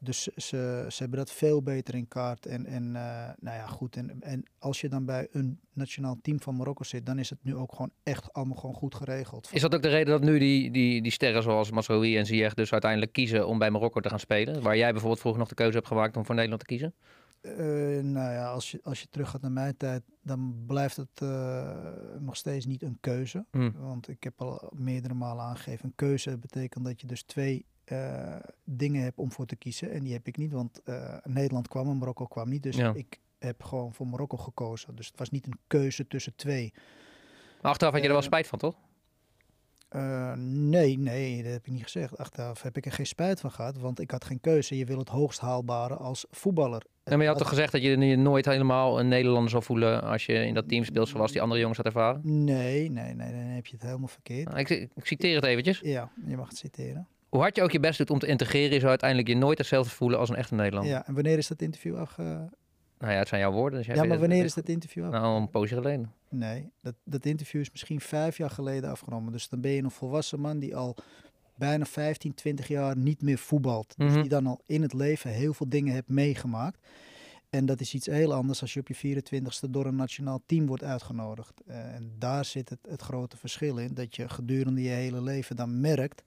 Dus 0.00 0.22
ze, 0.22 0.86
ze 0.88 0.96
hebben 0.98 1.18
dat 1.18 1.30
veel 1.30 1.62
beter 1.62 1.94
in 1.94 2.08
kaart. 2.08 2.46
En, 2.46 2.66
en 2.66 2.82
uh, 2.82 3.28
nou 3.40 3.56
ja, 3.56 3.66
goed. 3.66 3.96
En, 3.96 4.20
en 4.20 4.42
als 4.58 4.80
je 4.80 4.88
dan 4.88 5.04
bij 5.04 5.28
een 5.30 5.60
nationaal 5.72 6.18
team 6.22 6.40
van 6.40 6.56
Marokko 6.56 6.84
zit, 6.84 7.06
dan 7.06 7.18
is 7.18 7.30
het 7.30 7.38
nu 7.42 7.56
ook 7.56 7.70
gewoon 7.70 7.90
echt 8.02 8.32
allemaal 8.32 8.56
gewoon 8.56 8.74
goed 8.74 8.94
geregeld. 8.94 9.48
Is 9.52 9.60
dat 9.60 9.74
ook 9.74 9.82
de 9.82 9.88
reden 9.88 10.20
dat 10.20 10.22
nu 10.22 10.38
die, 10.38 10.70
die, 10.70 11.02
die 11.02 11.12
sterren 11.12 11.42
zoals 11.42 11.70
Masrowi 11.70 12.16
en 12.16 12.26
Ziyech 12.26 12.54
dus 12.54 12.72
uiteindelijk 12.72 13.12
kiezen 13.12 13.46
om 13.46 13.58
bij 13.58 13.70
Marokko 13.70 14.00
te 14.00 14.08
gaan 14.08 14.20
spelen? 14.20 14.62
Waar 14.62 14.76
jij 14.76 14.90
bijvoorbeeld 14.90 15.20
vroeger 15.20 15.40
nog 15.40 15.48
de 15.48 15.54
keuze 15.54 15.76
hebt 15.76 15.88
gemaakt 15.88 16.16
om 16.16 16.24
voor 16.24 16.34
Nederland 16.34 16.60
te 16.60 16.66
kiezen? 16.66 16.94
Uh, 17.48 18.02
nou 18.02 18.32
ja, 18.32 18.50
als 18.50 18.70
je, 18.70 18.80
als 18.82 19.00
je 19.00 19.06
terug 19.10 19.30
gaat 19.30 19.40
naar 19.40 19.50
mijn 19.50 19.76
tijd, 19.76 20.02
dan 20.22 20.62
blijft 20.66 20.96
het 20.96 21.20
uh, 21.22 21.72
nog 22.18 22.36
steeds 22.36 22.66
niet 22.66 22.82
een 22.82 22.98
keuze. 23.00 23.46
Mm. 23.50 23.72
Want 23.78 24.08
ik 24.08 24.24
heb 24.24 24.42
al 24.42 24.72
meerdere 24.74 25.14
malen 25.14 25.44
aangegeven, 25.44 25.84
een 25.84 25.94
keuze 25.94 26.38
betekent 26.38 26.84
dat 26.84 27.00
je 27.00 27.06
dus 27.06 27.22
twee 27.22 27.66
uh, 27.92 28.36
dingen 28.64 29.02
hebt 29.02 29.18
om 29.18 29.32
voor 29.32 29.46
te 29.46 29.56
kiezen. 29.56 29.90
En 29.90 30.02
die 30.02 30.12
heb 30.12 30.26
ik 30.26 30.36
niet, 30.36 30.52
want 30.52 30.82
Nederland 31.24 31.68
kwam 31.68 31.88
en 31.88 31.98
Marokko 31.98 32.26
kwam 32.26 32.48
niet. 32.48 32.62
Dus 32.62 32.76
ja. 32.76 32.92
ik 32.94 33.20
heb 33.38 33.62
gewoon 33.62 33.94
voor 33.94 34.06
Marokko 34.06 34.36
gekozen. 34.36 34.96
Dus 34.96 35.06
het 35.06 35.18
was 35.18 35.30
niet 35.30 35.46
een 35.46 35.58
keuze 35.66 36.06
tussen 36.06 36.34
twee. 36.36 36.72
Maar 37.62 37.70
achteraf 37.70 37.92
had 37.92 38.02
je 38.02 38.08
er 38.08 38.14
wel 38.14 38.22
spijt 38.22 38.46
van, 38.46 38.58
toch? 38.58 38.76
Uh, 39.96 40.32
nee, 40.36 40.98
nee, 40.98 41.42
dat 41.42 41.52
heb 41.52 41.66
ik 41.66 41.72
niet 41.72 41.82
gezegd. 41.82 42.18
Achteraf 42.18 42.62
heb 42.62 42.76
ik 42.76 42.86
er 42.86 42.92
geen 42.92 43.06
spijt 43.06 43.40
van 43.40 43.50
gehad, 43.50 43.78
want 43.78 44.00
ik 44.00 44.10
had 44.10 44.24
geen 44.24 44.40
keuze. 44.40 44.76
Je 44.76 44.84
wil 44.84 44.98
het 44.98 45.08
hoogst 45.08 45.40
haalbare 45.40 45.94
als 45.94 46.26
voetballer. 46.30 46.82
Ja, 47.08 47.16
maar 47.16 47.24
je 47.24 47.30
had 47.30 47.38
toch 47.38 47.48
gezegd 47.48 47.72
dat 47.72 47.82
je 47.82 47.98
je 47.98 48.16
nooit 48.16 48.44
helemaal 48.44 49.00
een 49.00 49.08
Nederlander 49.08 49.50
zou 49.50 49.62
voelen 49.62 50.02
als 50.02 50.26
je 50.26 50.32
in 50.32 50.54
dat 50.54 50.68
team 50.68 50.84
speelt 50.84 51.08
zoals 51.08 51.32
die 51.32 51.40
andere 51.40 51.60
jongens 51.60 51.78
had 51.78 51.86
ervaren? 51.86 52.20
Nee, 52.22 52.90
nee, 52.90 53.14
nee, 53.14 53.30
dan 53.30 53.40
heb 53.40 53.66
je 53.66 53.72
het 53.72 53.82
helemaal 53.82 54.08
verkeerd. 54.08 54.48
Nou, 54.48 54.58
ik, 54.58 54.68
ik, 54.70 54.90
citeer 55.06 55.34
het 55.34 55.44
eventjes. 55.44 55.80
Ja, 55.82 56.10
je 56.26 56.36
mag 56.36 56.48
het 56.48 56.58
citeren. 56.58 57.08
Hoe 57.28 57.40
hard 57.40 57.56
je 57.56 57.62
ook 57.62 57.70
je 57.70 57.80
best 57.80 57.98
doet 57.98 58.10
om 58.10 58.18
te 58.18 58.26
integreren, 58.26 58.72
je 58.72 58.78
zou 58.78 58.88
uiteindelijk 58.88 59.28
je 59.28 59.36
nooit 59.36 59.58
hetzelfde 59.58 59.90
voelen 59.90 60.18
als 60.18 60.28
een 60.28 60.36
echte 60.36 60.54
Nederlander. 60.54 60.92
Ja, 60.92 61.06
en 61.06 61.14
wanneer 61.14 61.38
is 61.38 61.48
dat 61.48 61.62
interview 61.62 61.96
afge... 61.96 62.22
Nou 62.98 63.12
ja, 63.12 63.18
het 63.18 63.28
zijn 63.28 63.40
jouw 63.40 63.52
woorden. 63.52 63.78
Dus 63.78 63.94
ja, 63.94 64.04
maar 64.04 64.18
wanneer 64.18 64.44
is 64.44 64.54
dat 64.54 64.68
interview 64.68 65.04
af? 65.04 65.10
Nou, 65.10 65.40
een 65.40 65.50
poosje 65.50 65.74
geleden. 65.74 66.12
Nee, 66.30 66.70
dat, 66.80 66.94
dat 67.04 67.24
interview 67.24 67.60
is 67.60 67.70
misschien 67.70 68.00
vijf 68.00 68.36
jaar 68.36 68.50
geleden 68.50 68.90
afgenomen. 68.90 69.32
Dus 69.32 69.48
dan 69.48 69.60
ben 69.60 69.70
je 69.70 69.82
een 69.82 69.90
volwassen 69.90 70.40
man 70.40 70.58
die 70.58 70.76
al 70.76 70.96
bijna 71.58 71.84
15, 71.84 72.34
20 72.34 72.68
jaar 72.68 72.96
niet 72.96 73.22
meer 73.22 73.38
voetbalt. 73.38 73.94
Mhm. 73.96 74.08
Dus 74.08 74.20
die 74.20 74.28
dan 74.28 74.46
al 74.46 74.60
in 74.66 74.82
het 74.82 74.92
leven 74.92 75.30
heel 75.30 75.54
veel 75.54 75.68
dingen 75.68 75.94
hebt 75.94 76.08
meegemaakt. 76.08 76.86
En 77.50 77.66
dat 77.66 77.80
is 77.80 77.94
iets 77.94 78.06
heel 78.06 78.34
anders 78.34 78.60
als 78.60 78.74
je 78.74 78.80
op 78.80 78.88
je 78.88 79.16
24ste 79.20 79.70
door 79.70 79.86
een 79.86 79.96
nationaal 79.96 80.40
team 80.46 80.66
wordt 80.66 80.82
uitgenodigd. 80.84 81.60
Uh, 81.68 81.94
en 81.94 82.12
daar 82.18 82.44
zit 82.44 82.68
het, 82.68 82.78
het 82.88 83.02
grote 83.02 83.36
verschil 83.36 83.76
in. 83.78 83.94
Dat 83.94 84.16
je 84.16 84.28
gedurende 84.28 84.82
je 84.82 84.88
hele 84.88 85.22
leven 85.22 85.56
dan 85.56 85.80
merkt. 85.80 86.22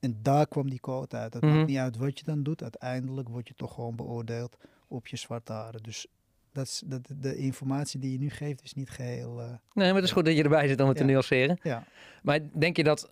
En 0.00 0.18
daar 0.22 0.46
kwam 0.46 0.70
die 0.70 0.80
quote 0.80 1.16
uit. 1.16 1.34
Het 1.34 1.42
Mhm. 1.42 1.54
maakt 1.54 1.66
niet 1.68 1.76
uit 1.78 1.96
wat 1.96 2.18
je 2.18 2.24
dan 2.24 2.42
doet. 2.42 2.62
Uiteindelijk 2.62 3.28
word 3.28 3.48
je 3.48 3.54
toch 3.54 3.74
gewoon 3.74 3.96
beoordeeld 3.96 4.56
op 4.88 5.06
je 5.06 5.16
zwarte 5.16 5.52
haren. 5.52 5.82
Dus 5.82 6.06
dat 6.52 6.66
is, 6.66 6.82
dat, 6.86 7.08
de 7.16 7.36
informatie 7.36 8.00
die 8.00 8.12
je 8.12 8.18
nu 8.18 8.30
geeft 8.30 8.62
is 8.62 8.74
niet 8.74 8.90
geheel... 8.90 9.40
Uh, 9.40 9.44
Nee, 9.72 9.86
maar 9.86 9.94
het 9.94 10.04
is 10.04 10.12
goed 10.12 10.24
dat 10.24 10.36
je 10.36 10.42
erbij 10.42 10.68
zit 10.68 10.80
om 10.80 10.88
het 10.88 10.98
Ja. 10.98 11.04
te 11.04 11.10
nuanceren. 11.10 11.58
ja. 11.62 11.84
Maar 12.22 12.38
denk 12.58 12.76
je 12.76 12.84
dat... 12.84 13.10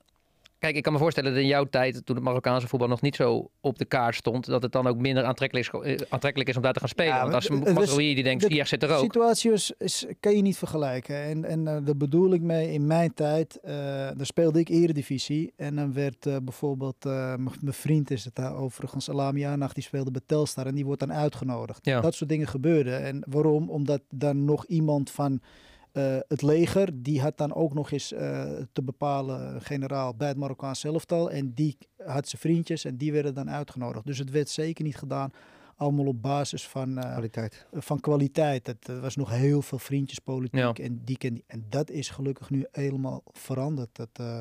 Kijk, 0.59 0.77
ik 0.77 0.83
kan 0.83 0.92
me 0.92 0.99
voorstellen 0.99 1.33
dat 1.33 1.40
in 1.40 1.47
jouw 1.47 1.64
tijd, 1.64 2.07
toen 2.07 2.16
het 2.16 2.25
Marokkaanse 2.25 2.68
voetbal 2.68 2.88
nog 2.88 3.01
niet 3.01 3.16
zo 3.16 3.51
op 3.61 3.79
de 3.79 3.85
kaart 3.85 4.14
stond, 4.14 4.47
dat 4.47 4.62
het 4.62 4.73
dan 4.73 4.87
ook 4.87 4.97
minder 4.97 5.25
aantrekkelijk 5.25 5.73
is, 5.85 5.97
eh, 5.97 6.07
aantrekkelijk 6.09 6.51
is 6.51 6.57
om 6.57 6.62
daar 6.62 6.73
te 6.73 6.79
gaan 6.79 6.88
spelen. 6.88 7.14
Ja, 7.14 7.23
Want 7.23 7.35
als 7.35 7.49
een 7.49 7.97
die 7.97 8.23
denkt, 8.23 8.49
de 8.49 8.64
zit 8.64 8.83
er 8.83 8.90
ook. 8.90 9.03
situatie 9.03 9.53
is, 9.53 9.73
is, 9.79 10.07
kan 10.21 10.37
je 10.37 10.42
niet 10.42 10.57
vergelijken. 10.57 11.23
En, 11.23 11.44
en 11.44 11.61
uh, 11.61 11.77
daar 11.85 11.97
bedoel 11.97 12.33
ik 12.33 12.40
mee, 12.40 12.73
in 12.73 12.87
mijn 12.87 13.14
tijd, 13.14 13.59
uh, 13.64 13.73
daar 13.73 14.27
speelde 14.27 14.59
ik 14.59 14.68
eredivisie. 14.68 15.53
En 15.57 15.77
dan 15.77 15.92
werd 15.92 16.27
uh, 16.27 16.37
bijvoorbeeld, 16.42 17.05
mijn 17.05 17.59
vriend 17.62 18.11
is 18.11 18.25
het 18.25 18.35
daar 18.35 18.57
overigens, 18.57 19.11
Alami 19.11 19.47
die 19.73 19.83
speelde 19.83 20.11
bij 20.11 20.23
Telstar 20.27 20.66
en 20.66 20.75
die 20.75 20.85
wordt 20.85 21.01
dan 21.01 21.12
uitgenodigd. 21.12 21.85
Ja. 21.85 22.01
Dat 22.01 22.14
soort 22.14 22.31
dingen 22.31 22.49
gebeurden. 22.49 23.03
En 23.03 23.23
waarom? 23.29 23.71
Omdat 23.71 24.03
dan 24.09 24.44
nog 24.44 24.66
iemand 24.66 25.11
van 25.11 25.40
eh, 25.92 26.16
het 26.29 26.42
leger, 26.42 27.03
die 27.03 27.20
had 27.20 27.37
dan 27.37 27.55
ook 27.55 27.74
nog 27.74 27.90
eens 27.90 28.12
eh, 28.12 28.53
te 28.72 28.83
bepalen 28.83 29.62
generaal 29.62 30.14
bij 30.14 30.29
het 30.29 30.37
Marokkaans 30.37 30.85
elftal. 30.85 31.31
En 31.31 31.55
die 31.55 31.77
had 32.05 32.29
zijn 32.29 32.40
vriendjes 32.40 32.85
en 32.85 32.96
die 32.96 33.12
werden 33.12 33.35
dan 33.35 33.51
uitgenodigd. 33.51 34.07
Dus 34.07 34.18
het 34.18 34.31
werd 34.31 34.48
zeker 34.48 34.85
niet 34.85 34.96
gedaan 34.96 35.31
allemaal 35.77 36.07
op 36.07 36.22
basis 36.22 36.68
van, 36.68 36.98
eh, 36.98 37.12
Kwaliteit. 37.12 37.66
van 37.72 38.01
kwaliteit. 38.01 38.66
Het 38.66 38.88
er 38.88 39.01
was 39.01 39.16
nog 39.16 39.31
heel 39.31 39.62
veel 39.62 39.79
vriendjespolitiek 39.79 40.79
en 40.79 41.01
die. 41.05 41.44
En 41.46 41.64
dat 41.68 41.90
is 41.90 42.09
gelukkig 42.09 42.51
nu 42.51 42.66
helemaal 42.70 43.22
veranderd. 43.33 43.88
Dat, 43.92 44.09
eh, 44.12 44.38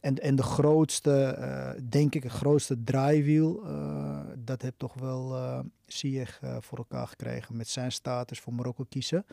en, 0.00 0.18
en 0.18 0.36
de 0.36 0.42
grootste, 0.42 1.24
eh, 1.24 1.82
denk 1.88 2.14
ik, 2.14 2.22
het 2.22 2.32
grootste 2.32 2.82
draaiwiel, 2.84 3.62
eh, 3.64 4.20
dat 4.38 4.62
heeft 4.62 4.78
toch 4.78 4.94
wel 4.94 5.34
eh 5.34 5.60
Ziyech 5.86 6.38
eh, 6.42 6.56
voor 6.60 6.78
elkaar 6.78 7.06
gekregen 7.06 7.56
met 7.56 7.68
zijn 7.68 7.92
status 7.92 8.40
voor 8.40 8.54
Marokko 8.54 8.84
kiezen. 8.88 9.24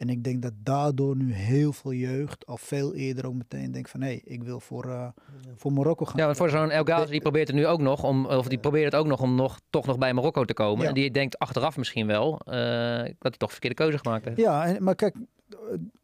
En 0.00 0.08
ik 0.08 0.24
denk 0.24 0.42
dat 0.42 0.52
daardoor 0.62 1.16
nu 1.16 1.32
heel 1.32 1.72
veel 1.72 1.92
jeugd 1.92 2.46
al 2.46 2.56
veel 2.56 2.94
eerder 2.94 3.26
ook 3.26 3.34
meteen 3.34 3.72
denkt 3.72 3.90
van 3.90 4.00
hé, 4.00 4.06
hey, 4.06 4.20
ik 4.24 4.42
wil 4.42 4.60
voor, 4.60 4.84
eh, 4.90 5.08
voor 5.54 5.72
Marokko 5.72 6.04
gaan. 6.04 6.16
Ja, 6.18 6.24
want 6.24 6.36
voor 6.36 6.50
zo'n 6.50 6.70
El 6.70 6.84
Ghazi, 6.84 7.10
die 7.10 7.20
probeert 7.20 7.46
het 7.48 7.56
nu 7.56 7.66
ook 7.66 7.80
nog 7.80 8.04
om, 8.04 8.26
of 8.26 8.48
die 8.48 8.58
probeert 8.58 8.92
het 8.92 9.00
ook 9.00 9.06
nog 9.06 9.20
om 9.20 9.34
nog, 9.34 9.60
toch 9.70 9.86
nog 9.86 9.98
bij 9.98 10.12
Marokko 10.14 10.44
te 10.44 10.54
komen. 10.54 10.82
Ja. 10.82 10.88
En 10.88 10.94
die 10.94 11.10
denkt 11.10 11.38
achteraf 11.38 11.76
misschien 11.76 12.06
wel 12.06 12.38
eh, 12.40 12.54
dat 12.98 13.06
hij 13.20 13.30
toch 13.30 13.40
een 13.40 13.48
verkeerde 13.48 13.76
keuze 13.76 13.98
gemaakt 13.98 14.24
heeft. 14.24 14.36
Ja, 14.36 14.66
en, 14.66 14.82
maar 14.82 14.94
kijk, 14.94 15.14
eh, 15.48 15.56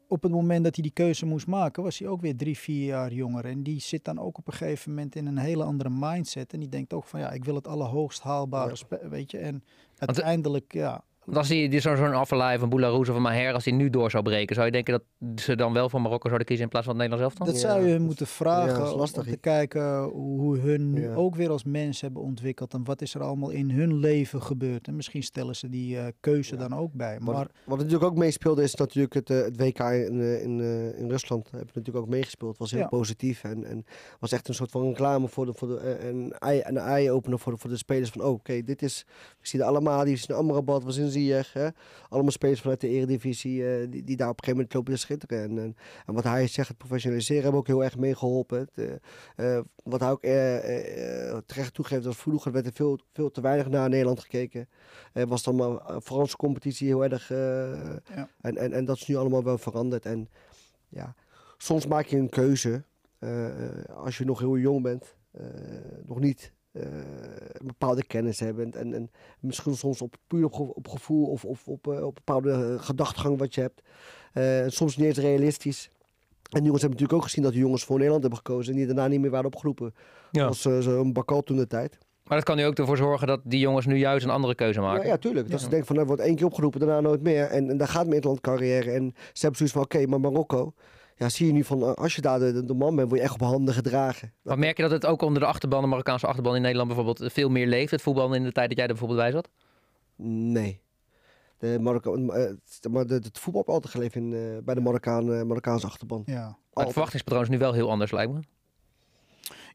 op 0.09 0.23
het 0.23 0.33
moment 0.33 0.65
dat 0.65 0.75
hij 0.75 0.83
die 0.83 0.93
keuze 0.93 1.27
moest 1.27 1.47
maken, 1.47 1.83
was 1.83 1.99
hij 1.99 2.09
ook 2.09 2.21
weer 2.21 2.37
drie, 2.37 2.59
vier 2.59 2.87
jaar 2.87 3.13
jonger. 3.13 3.45
En 3.45 3.63
die 3.63 3.81
zit 3.81 4.05
dan 4.05 4.19
ook 4.19 4.39
op 4.39 4.47
een 4.47 4.53
gegeven 4.53 4.91
moment 4.95 5.17
in 5.17 5.27
een 5.27 5.39
hele 5.39 5.65
andere 5.65 5.91
mindset. 5.91 6.53
En 6.53 6.61
die 6.61 6.69
denkt 6.69 6.93
ook 6.93 7.05
van 7.05 7.21
ja, 7.21 7.31
ik 7.31 7.45
wil 7.45 7.55
het 7.55 7.69
allerhoogst 7.69 8.23
haalbare, 8.23 8.77
Ja. 8.91 9.09
weet 9.09 9.31
je. 9.31 9.39
En 9.39 9.65
de- 9.95 10.07
uiteindelijk, 10.07 10.73
ja, 10.73 11.05
als 11.33 11.49
die, 11.49 11.69
die 11.69 11.81
zo'n 11.81 11.97
zo'n 11.97 12.13
Afellay 12.15 12.59
van 12.59 12.69
Boularouz 12.69 13.09
of 13.09 13.17
een 13.17 13.23
Maher, 13.23 13.53
als 13.53 13.65
die 13.65 13.73
nu 13.73 13.91
door 13.91 14.11
zou 14.11 14.23
breken, 14.23 14.55
zou 14.55 14.67
je 14.67 14.73
denken 14.73 14.93
dat 15.19 15.41
ze 15.41 15.57
dan 15.57 15.73
wel 15.73 15.89
voor 15.89 16.01
Marokko 16.01 16.27
zouden 16.27 16.47
kiezen 16.47 16.65
in 16.65 16.71
plaats 16.71 16.87
van 16.87 16.99
het 17.01 17.09
Nederlands 17.09 17.37
elftal? 17.37 17.55
Dat 17.55 17.63
Ja, 17.63 17.71
zou 17.71 17.89
je 17.89 17.99
moeten 17.99 18.27
vragen 18.27 18.97
lastig, 18.97 19.25
om 19.25 19.31
te 19.31 19.37
kijken 19.37 20.03
hoe, 20.03 20.59
hun 20.59 20.91
nu 20.93 21.03
Ja. 21.03 21.15
ook 21.15 21.35
weer 21.35 21.51
als 21.51 21.65
mens 21.65 22.01
hebben 22.01 22.23
ontwikkeld 22.23 22.75
en 22.75 22.85
wat 22.85 23.03
is 23.03 23.15
er 23.15 23.23
allemaal 23.23 23.51
in 23.51 23.71
hun 23.71 23.95
leven 23.97 24.43
gebeurd. 24.43 24.87
En 24.89 24.97
misschien 24.97 25.23
stellen 25.23 25.57
ze 25.57 25.69
die 25.69 25.99
eh, 25.99 26.07
keuze 26.21 26.55
Ja. 26.55 26.69
dan 26.69 26.79
ook 26.79 26.93
bij. 26.93 27.19
Wat, 27.21 27.35
Maar 27.35 27.47
wat 27.65 27.77
natuurlijk 27.79 28.05
ook 28.05 28.17
meespeelde 28.17 28.63
is 28.63 28.75
natuurlijk 28.75 29.15
het, 29.15 29.31
eh, 29.31 29.41
het 29.41 29.57
WK 29.57 29.79
in, 29.81 30.21
eh, 30.21 30.43
in, 30.43 30.61
eh, 30.61 30.99
in 30.99 31.09
Rusland. 31.11 31.51
Hebben 31.51 31.67
natuurlijk 31.75 32.05
ook 32.05 32.11
meegespeeld. 32.11 32.59
Was 32.59 32.71
heel 32.71 32.81
Ja. 32.81 32.87
positief 32.87 33.45
en, 33.45 33.65
en 33.65 33.85
was 34.21 34.33
echt 34.33 34.49
een 34.49 34.55
soort 34.55 34.71
van 34.71 34.83
reclame 34.89 35.29
voor 35.29 35.47
de, 35.47 35.53
voor 35.55 35.69
de 35.69 35.77
eh, 35.79 36.09
een 36.09 36.33
eye, 36.39 36.69
een 36.69 36.77
eye-opener 36.79 37.39
voor 37.39 37.53
de, 37.53 37.59
voor 37.59 37.71
de 37.71 37.77
spelers 37.77 38.11
van 38.11 38.23
oh, 38.23 38.31
oké, 38.33 38.63
dit 38.63 38.83
is, 38.83 39.05
we 39.41 39.49
zien 39.49 39.61
de 39.61 39.67
Alamadi, 39.67 40.11
we 40.11 40.17
zien 40.17 40.37
Amrabat, 40.37 40.85
we 40.85 40.91
zien 40.91 41.11
Ziyech, 41.21 41.53
hè? 41.53 41.69
allemaal 42.09 42.31
spelers 42.31 42.61
vanuit 42.61 42.81
de 42.81 42.89
eredivisie 42.89 43.69
eh, 43.69 43.87
die, 43.91 44.05
die 44.05 44.17
daar 44.17 44.29
op 44.29 44.39
een 44.39 44.45
gegeven 44.45 44.53
moment 44.57 44.75
lopen 44.75 44.93
te 44.93 44.99
schitteren. 44.99 45.43
En, 45.43 45.59
en, 45.59 45.77
en 46.07 46.15
wat 46.15 46.25
hij 46.25 46.47
zegt, 46.47 46.69
het 46.69 46.79
professionaliseren, 46.79 47.43
hebben 47.43 47.61
ook 47.61 47.67
heel 47.67 47.85
erg 47.85 47.97
meegeholpen. 47.97 48.69
Eh, 48.75 49.57
eh, 49.57 49.65
wat 49.85 50.01
hij 50.01 50.11
ook 50.11 50.23
eh, 50.23 50.57
eh, 50.57 51.29
eh, 51.31 51.39
terecht 51.47 51.75
toegeeft, 51.75 52.05
was 52.05 52.17
vroeger 52.17 52.53
werd 52.53 52.67
er 52.67 52.73
veel, 52.73 52.99
veel 53.13 53.31
te 53.31 53.41
weinig 53.41 53.69
naar 53.69 53.89
Nederland 53.89 54.21
gekeken. 54.21 54.69
Er 55.13 55.27
was 55.27 55.43
dan 55.43 55.57
maar 55.57 55.77
eh, 55.77 55.97
Franse 56.03 56.37
competitie 56.37 56.87
heel 56.87 57.05
erg. 57.05 57.31
eh, 57.31 57.37
Ja. 58.17 58.29
en, 58.41 58.57
en, 58.57 58.73
en 58.73 58.85
dat 58.85 58.97
is 58.97 59.07
nu 59.07 59.17
allemaal 59.17 59.45
wel 59.45 59.59
veranderd. 59.59 60.07
En 60.07 60.29
ja, 60.89 61.15
soms 61.57 61.87
maak 61.87 62.07
je 62.07 62.17
een 62.17 62.29
keuze 62.29 62.83
eh, 63.19 63.47
eh, 63.47 63.85
als 63.97 64.19
je 64.19 64.25
nog 64.25 64.39
heel 64.39 64.57
jong 64.59 64.83
bent, 64.83 65.17
eh, 65.31 65.45
nog 66.05 66.21
niet 66.21 66.41
eh, 66.43 66.56
een 66.83 67.67
bepaalde 67.67 68.05
kennis 68.05 68.41
hebt. 68.41 68.75
En, 68.77 68.93
en 68.95 69.11
misschien 69.41 69.75
soms 69.77 70.03
op, 70.03 70.15
puur 70.27 70.45
op, 70.45 70.53
ge- 70.53 70.75
op 70.75 70.89
gevoel 70.89 71.27
of, 71.27 71.45
of 71.45 71.69
op, 71.69 71.87
eh, 71.93 72.05
op 72.05 72.15
bepaalde 72.15 72.51
eh, 72.53 72.83
gedachtegang 72.85 73.39
wat 73.39 73.55
je 73.55 73.61
hebt. 73.61 73.83
Eh, 74.33 74.65
soms 74.69 74.97
niet 74.97 75.07
eens 75.07 75.19
realistisch. 75.19 75.91
En 75.91 75.93
die 76.53 76.63
jongens 76.63 76.83
hebben 76.83 76.91
natuurlijk 77.01 77.13
ook 77.19 77.23
gezien 77.23 77.45
dat 77.45 77.53
de 77.53 77.59
jongens 77.59 77.85
voor 77.85 77.95
Nederland 77.97 78.23
hebben 78.23 78.41
gekozen 78.45 78.73
en 78.73 78.79
die 78.79 78.87
daarna 78.87 79.07
niet 79.07 79.21
meer 79.21 79.31
waren 79.31 79.47
opgeroepen. 79.47 79.95
Ja. 80.31 80.47
Als 80.47 80.65
eh, 80.65 80.79
zo'n 80.79 81.13
Bakal 81.13 81.43
toen 81.43 81.57
de 81.57 81.67
tijd. 81.67 81.99
Maar 82.25 82.37
dat 82.37 82.47
kan 82.47 82.57
nu 82.57 82.65
ook 82.67 82.79
ervoor 82.79 82.97
zorgen 82.97 83.27
dat 83.27 83.41
die 83.45 83.61
jongens 83.61 83.87
nu 83.87 83.97
juist 83.97 84.25
een 84.25 84.31
andere 84.31 84.55
keuze 84.55 84.81
maken. 84.81 85.03
Ja, 85.03 85.09
ja, 85.13 85.17
tuurlijk. 85.17 85.51
Dat 85.51 85.59
Ja. 85.59 85.65
ze 85.65 85.71
denken 85.71 85.87
van, 85.89 85.99
er 85.99 86.07
wordt 86.07 86.23
één 86.23 86.35
keer 86.37 86.47
opgeroepen, 86.47 86.81
daarna 86.81 87.01
nooit 87.01 87.23
meer. 87.23 87.45
En, 87.47 87.71
en 87.71 87.77
daar 87.77 87.89
gaat 87.89 88.03
mijn 88.03 88.15
interland 88.15 88.41
carrière. 88.41 88.91
En 88.91 89.13
ze 89.17 89.41
hebben 89.47 89.57
zoiets 89.57 89.75
van, 89.75 89.83
oké, 89.83 90.07
maar 90.07 90.21
Marokko. 90.21 90.73
Ja, 91.19 91.29
zie 91.29 91.47
je 91.47 91.53
nu 91.53 91.65
van, 91.65 91.83
eh, 91.83 91.93
als 91.93 92.15
je 92.15 92.21
daar 92.21 92.39
de, 92.39 92.65
de, 92.65 92.75
man 92.75 92.97
bent, 92.97 93.09
word 93.09 93.21
je 93.21 93.27
echt 93.27 93.35
op 93.35 93.41
handen 93.41 93.75
gedragen. 93.75 94.33
Maar 94.43 94.59
merk 94.59 94.77
je 94.77 94.83
dat 94.83 94.93
het 94.93 95.07
ook 95.07 95.23
onder 95.23 95.41
de 95.41 95.47
achterban, 95.49 95.81
de 95.83 95.87
Marokkaanse 95.89 96.27
achterban 96.27 96.55
in 96.57 96.63
Nederland 96.63 96.89
bijvoorbeeld, 96.95 97.33
veel 97.33 97.49
meer 97.49 97.67
leeft, 97.67 97.91
het 97.91 98.03
voetbal 98.03 98.35
in 98.35 98.43
de 98.43 98.53
tijd 98.53 98.69
dat 98.69 98.77
jij 98.79 98.87
er 98.87 98.93
bijvoorbeeld 98.93 99.21
bij 99.21 99.31
zat? 99.31 99.49
Nee. 100.53 100.81
De 101.59 101.79
Marokko, 101.81 102.29
eh, 102.29 102.45
het- 102.45 102.87
maar 102.91 103.07
de, 103.07 103.15
het 103.15 103.39
voetbal 103.39 103.63
heb 103.63 103.71
altijd 103.75 103.93
geleefd 103.93 104.15
in, 104.15 104.33
eh, 104.33 104.65
bij 104.65 104.75
de 104.75 104.81
Marokkaan, 104.81 105.33
eh, 105.33 105.43
Marokkaanse 105.43 105.87
achterban. 105.87 106.23
ja. 106.27 106.57
Maar 106.73 106.85
het 106.85 106.93
verwachtingspatroon 106.93 107.43
is 107.43 107.49
nu 107.49 107.59
wel 107.59 107.73
heel 107.73 107.91
anders, 107.91 108.11
lijkt 108.11 108.33
me. 108.33 108.41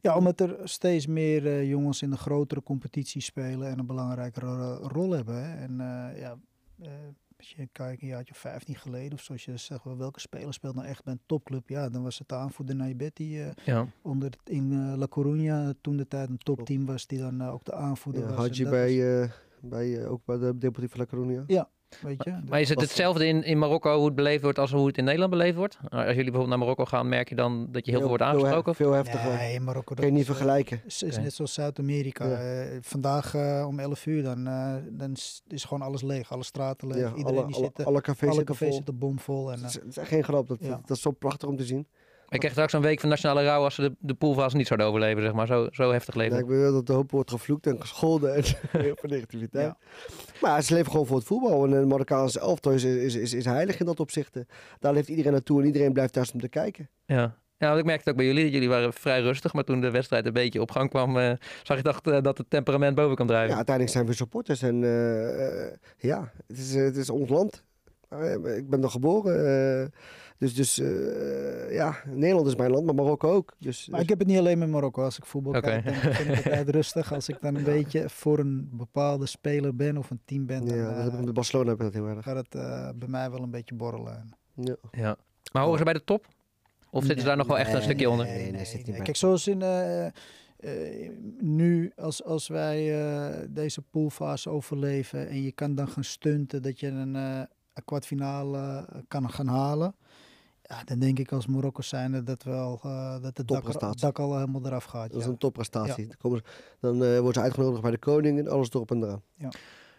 ja, 0.02 0.16
omdat 0.18 0.40
er 0.40 0.56
steeds 0.64 1.08
meer 1.08 1.46
eh, 1.48 1.70
jongens 1.70 2.02
in 2.02 2.10
de 2.10 2.18
grotere 2.18 2.64
competitie 2.64 3.22
spelen 3.22 3.68
en 3.68 3.80
een 3.80 3.86
belangrijkere 3.86 4.46
ro- 4.46 4.88
rol 4.88 5.12
hebben. 5.12 5.36
Hè. 5.44 5.56
En 5.64 5.72
eh, 5.82 6.20
ja, 6.22 6.38
eh, 6.82 6.90
als 7.42 7.54
je 7.58 7.68
kijkt 7.72 8.02
een 8.02 8.08
jaartje 8.08 8.34
of 8.34 8.40
15 8.40 8.76
geleden 8.76 9.14
of 9.14 9.22
zoals 9.24 9.46
je 9.46 9.58
zegt, 9.58 9.84
wel, 9.84 9.98
welke 9.98 10.20
speler 10.20 10.54
speelt 10.54 10.76
nou 10.76 10.88
echt 10.88 11.04
bij 11.04 11.14
een 11.14 11.22
topclub? 11.26 11.70
Ja, 11.70 11.90
dan 11.90 12.04
was 12.04 12.20
het 12.20 12.30
de 12.30 12.36
aanvoerder 12.36 12.76
Naibet 12.76 13.16
die 13.16 13.44
eh, 13.44 13.52
Ja. 13.66 13.88
onder 14.02 14.30
in 14.44 14.72
eh, 14.72 14.98
La 14.98 15.08
Coruña 15.08 15.82
toen 15.82 15.98
de 15.98 16.08
tijd 16.08 16.30
een 16.30 16.38
topteam 16.38 16.86
was, 16.86 17.08
die 17.08 17.20
dan 17.20 17.42
eh, 17.42 17.54
ook 17.54 17.64
de 17.66 17.74
aanvoerder 17.74 18.22
Ja, 18.22 18.28
was. 18.28 18.38
had 18.38 18.58
je 18.58 18.70
bij, 18.70 19.22
eh, 19.22 19.32
bij 19.62 20.02
eh, 20.04 20.12
ook 20.12 20.26
bij 20.26 20.38
de 20.38 20.58
Deportivo 20.58 20.98
La 20.98 21.06
Coruña. 21.06 21.46
is- 21.46 21.56
weet 22.02 22.24
je, 22.24 22.40
Maar 22.50 22.62
is 22.62 22.70
het 22.70 22.82
hetzelfde 22.82 23.28
in, 23.28 23.44
in 23.44 23.58
Marokko 23.60 23.96
hoe 23.96 24.06
het 24.06 24.16
beleefd 24.16 24.44
wordt 24.44 24.60
als 24.60 24.72
hoe 24.72 24.88
het 24.88 24.98
in 24.98 25.04
Nederland 25.04 25.32
beleefd 25.32 25.56
wordt? 25.56 25.78
Nou, 25.82 25.94
Als 25.96 26.04
jullie 26.16 26.16
bijvoorbeeld 26.32 26.50
naar 26.50 26.58
Marokko 26.60 26.86
gaan, 26.86 27.10
merk 27.10 27.30
je 27.30 27.36
dan 27.36 27.68
dat 27.72 27.86
je 27.86 27.92
heel 27.92 28.00
veel 28.00 28.10
wordt 28.10 28.24
Veel, 28.24 28.34
aangesproken? 28.34 28.76
veel 28.76 28.92
heftiger. 28.92 29.34
Nee, 29.38 29.60
Marokko 29.60 29.94
Kan 29.96 30.06
je 30.06 30.12
niet 30.12 30.22
is, 30.22 30.28
eh, 30.28 30.34
vergelijken. 30.36 30.82
is, 30.86 31.04
is 31.04 31.14
Oké. 31.14 31.22
net 31.24 31.34
zoals 31.34 31.54
Zuid-Amerika. 31.54 32.26
Ja. 32.28 32.62
Eh, 32.64 32.78
vandaag 32.82 33.34
eh, 33.36 33.66
om 33.68 33.80
11 33.80 34.06
uur, 34.06 34.24
dan, 34.24 34.48
eh, 34.48 34.74
dan 34.90 35.12
is, 35.12 35.42
is 35.48 35.64
gewoon 35.64 35.82
alles 35.88 36.02
leeg. 36.02 36.32
Alle 36.32 36.44
straten 36.44 36.88
leeg. 36.88 36.98
Ja, 36.98 37.14
Iedereen 37.16 37.38
alle, 37.38 37.46
die 37.48 37.56
alle, 37.56 37.66
zit, 37.66 37.80
eh, 37.80 37.86
alle 37.86 38.02
cafés 38.02 38.22
alle 38.30 38.36
zitten 38.36 38.54
cafés 38.54 38.68
vol. 38.68 38.76
zitten 38.78 38.98
bomvol. 38.98 39.52
En, 39.52 39.60
Het 39.62 39.62
eh, 39.62 39.68
is, 39.70 39.74
het 39.76 39.86
is 39.88 39.98
echt 39.98 40.08
geen 40.08 40.24
grap. 40.24 40.48
Dat, 40.48 40.58
Ja. 40.62 40.70
dat, 40.70 40.88
dat 40.88 40.98
is 40.98 41.04
zo 41.04 41.12
prachtig 41.12 41.50
om 41.50 41.56
te 41.58 41.66
zien. 41.66 41.88
Ik 42.32 42.40
kreeg 42.40 42.52
straks 42.52 42.74
een 42.74 42.82
week 42.82 43.00
van 43.00 43.10
nationale 43.10 43.44
rouw 43.44 43.64
als 43.64 43.76
ze 43.76 43.82
de, 43.82 43.96
de 44.00 44.14
poolfase 44.14 44.58
niet 44.58 44.68
zouden 44.68 44.88
overleven, 44.88 45.22
zeg 45.24 45.34
maar. 45.34 45.48
Zo, 45.48 45.68
zo 45.72 45.92
heftig 45.92 46.16
leven. 46.16 46.36
Ja, 46.36 46.42
ik 46.42 46.48
weet 46.48 46.60
wel 46.60 46.72
dat 46.74 46.88
de 46.88 46.94
hoop 46.94 47.12
wordt 47.12 47.32
gevloekt 47.32 47.68
en 47.68 47.82
gescholden 47.82 48.36
en 48.36 48.44
heel 48.82 48.96
veel 49.00 49.10
negativiteit. 49.10 49.66
Ja. 49.66 49.78
Maar 50.42 50.62
ze 50.62 50.74
leven 50.74 50.92
gewoon 50.92 51.06
voor 51.06 51.18
het 51.18 51.26
voetbal. 51.26 51.64
En 51.66 51.70
de 51.72 51.86
Marokkaanse 51.86 52.40
elftal 52.40 52.72
is, 52.72 52.84
is, 52.84 53.16
is, 53.16 53.34
is 53.34 53.46
heilig 53.46 53.80
in 53.80 53.86
dat 53.86 54.00
opzicht. 54.00 54.38
Daar 54.80 54.94
leeft 54.94 55.08
iedereen 55.10 55.32
naartoe 55.32 55.60
en 55.62 55.66
iedereen 55.66 55.94
blijft 55.94 56.14
thuis 56.14 56.32
om 56.32 56.40
te 56.40 56.50
kijken. 56.50 56.90
Ja. 57.06 57.40
Ja, 57.58 57.68
want 57.68 57.80
ik 57.80 57.86
merkte 57.86 58.10
ook 58.10 58.16
bij 58.16 58.26
jullie. 58.26 58.50
Jullie 58.50 58.70
waren 58.70 58.94
vrij 58.94 59.22
rustig, 59.22 59.54
maar 59.54 59.64
toen 59.64 59.82
de 59.82 59.92
wedstrijd 59.92 60.26
een 60.26 60.34
beetje 60.34 60.62
op 60.62 60.72
gang 60.72 60.90
kwam, 60.90 61.18
eh, 61.18 61.32
zag 61.64 61.78
je 61.78 61.84
toch 61.84 62.02
eh, 62.02 62.22
dat 62.22 62.38
het 62.38 62.50
temperament 62.50 62.96
boven 62.96 63.16
kan 63.16 63.26
Ja, 63.28 63.32
drijven. 63.32 63.56
uiteindelijk 63.56 63.96
zijn 63.96 64.08
we 64.08 64.14
supporters 64.14 64.62
en 64.62 64.84
eh, 64.84 65.78
ja, 65.98 66.32
het 66.48 66.58
is, 66.58 66.74
het 66.74 66.96
is 66.98 67.10
ons 67.10 67.30
land. 67.30 67.64
Eh, 68.12 68.58
ik 68.58 68.70
ben 68.70 68.84
er 68.84 68.90
geboren. 68.90 69.36
eh, 69.84 69.88
dus 70.38 70.54
dus 70.56 70.80
eh, 70.80 71.74
ja, 71.74 71.96
Nederland 72.08 72.48
is 72.48 72.56
mijn 72.56 72.72
land, 72.72 72.86
maar 72.86 72.96
Marokko 72.96 73.32
ook. 73.32 73.54
Dus, 73.60 73.88
maar 73.88 73.94
dus- 73.96 74.04
ik 74.04 74.10
heb 74.10 74.20
het 74.20 74.28
niet 74.28 74.38
alleen 74.38 74.58
met 74.58 74.70
Marokko. 74.70 75.04
Als 75.04 75.18
ik 75.18 75.26
voetbal 75.26 75.52
Oké. 75.56 75.62
kijk, 75.62 75.84
dan 75.86 75.94
vind 75.94 76.30
ik 76.30 76.36
het 76.36 76.46
altijd 76.46 76.70
rustig. 76.70 77.14
Als 77.14 77.30
ik 77.30 77.42
dan 77.42 77.56
een 77.56 77.64
beetje 77.76 78.10
voor 78.10 78.40
een 78.40 78.70
bepaalde 78.74 79.26
speler 79.26 79.76
ben 79.76 79.98
of 79.98 80.10
een 80.10 80.22
team 80.26 80.46
ben, 80.46 80.66
dan 80.66 80.78
ja, 80.78 81.04
dat 81.10 81.22
met 81.26 81.34
Barcelona 81.34 81.70
heb 81.70 81.78
ik 81.78 81.84
dat 81.84 81.94
heel 81.94 82.08
erg. 82.08 82.24
gaat 82.24 82.36
het 82.36 82.56
eh, 82.56 82.90
bij 82.96 83.08
mij 83.08 83.32
wel 83.32 83.42
een 83.44 83.52
beetje 83.52 83.76
borrelen. 83.76 84.30
Ja. 84.56 84.76
Ja. 84.92 85.16
Maar 85.54 85.64
horen 85.64 85.78
ze 85.78 85.84
bij 85.84 85.94
de 85.94 86.04
top? 86.04 86.28
Of 86.90 87.02
zitten 87.04 87.20
ze 87.22 87.28
daar 87.28 87.38
nog 87.38 87.48
wel 87.48 87.58
echt 87.58 87.68
een 87.68 87.74
Nee, 87.74 87.84
stukje 87.84 88.10
onder? 88.10 88.26
nee, 88.26 88.52
nee, 88.52 88.66
zit. 88.66 88.84
Kijk, 88.92 89.16
zoals 89.16 89.48
in 89.48 89.62
eh, 89.62 90.06
eh, 90.06 90.12
nu, 91.40 91.92
als, 91.96 92.24
als 92.24 92.48
wij 92.48 93.04
eh, 93.06 93.38
deze 93.50 93.82
poolfase 93.82 94.50
overleven 94.50 95.28
en 95.30 95.42
je 95.42 95.52
kan 95.52 95.76
dan 95.76 95.88
gaan 95.88 96.04
stunten 96.04 96.62
dat 96.62 96.80
je 96.80 96.88
een, 96.88 97.16
eh, 97.16 97.42
een 97.74 97.86
kwartfinale 97.86 98.86
kan 99.08 99.30
gaan 99.30 99.48
halen. 99.48 99.96
Ja, 100.72 100.84
dan 100.84 101.00
denk 101.00 101.20
ik 101.20 101.32
als 101.32 101.48
Marokko 101.48 101.82
zijn 101.82 102.24
dat 102.24 102.44
wel 102.44 102.80
eh, 102.84 103.22
dat 103.22 103.38
het 103.38 103.48
dak, 104.00 104.20
al 104.20 104.34
helemaal 104.34 104.66
eraf 104.66 104.84
gaat. 104.84 105.10
Dat 105.10 105.20
is 105.20 105.26
ja. 105.26 105.32
een 105.32 105.38
topprestatie. 105.38 106.08
Dan, 106.20 106.42
dan 106.80 107.04
eh, 107.04 107.16
worden 107.20 107.34
ze 107.34 107.42
uitgenodigd 107.42 107.82
bij 107.82 107.92
de 107.92 107.98
koning 107.98 108.40
en 108.40 108.48
alles 108.48 108.70
erop 108.70 108.92
en 108.92 109.04
eraan. 109.04 109.22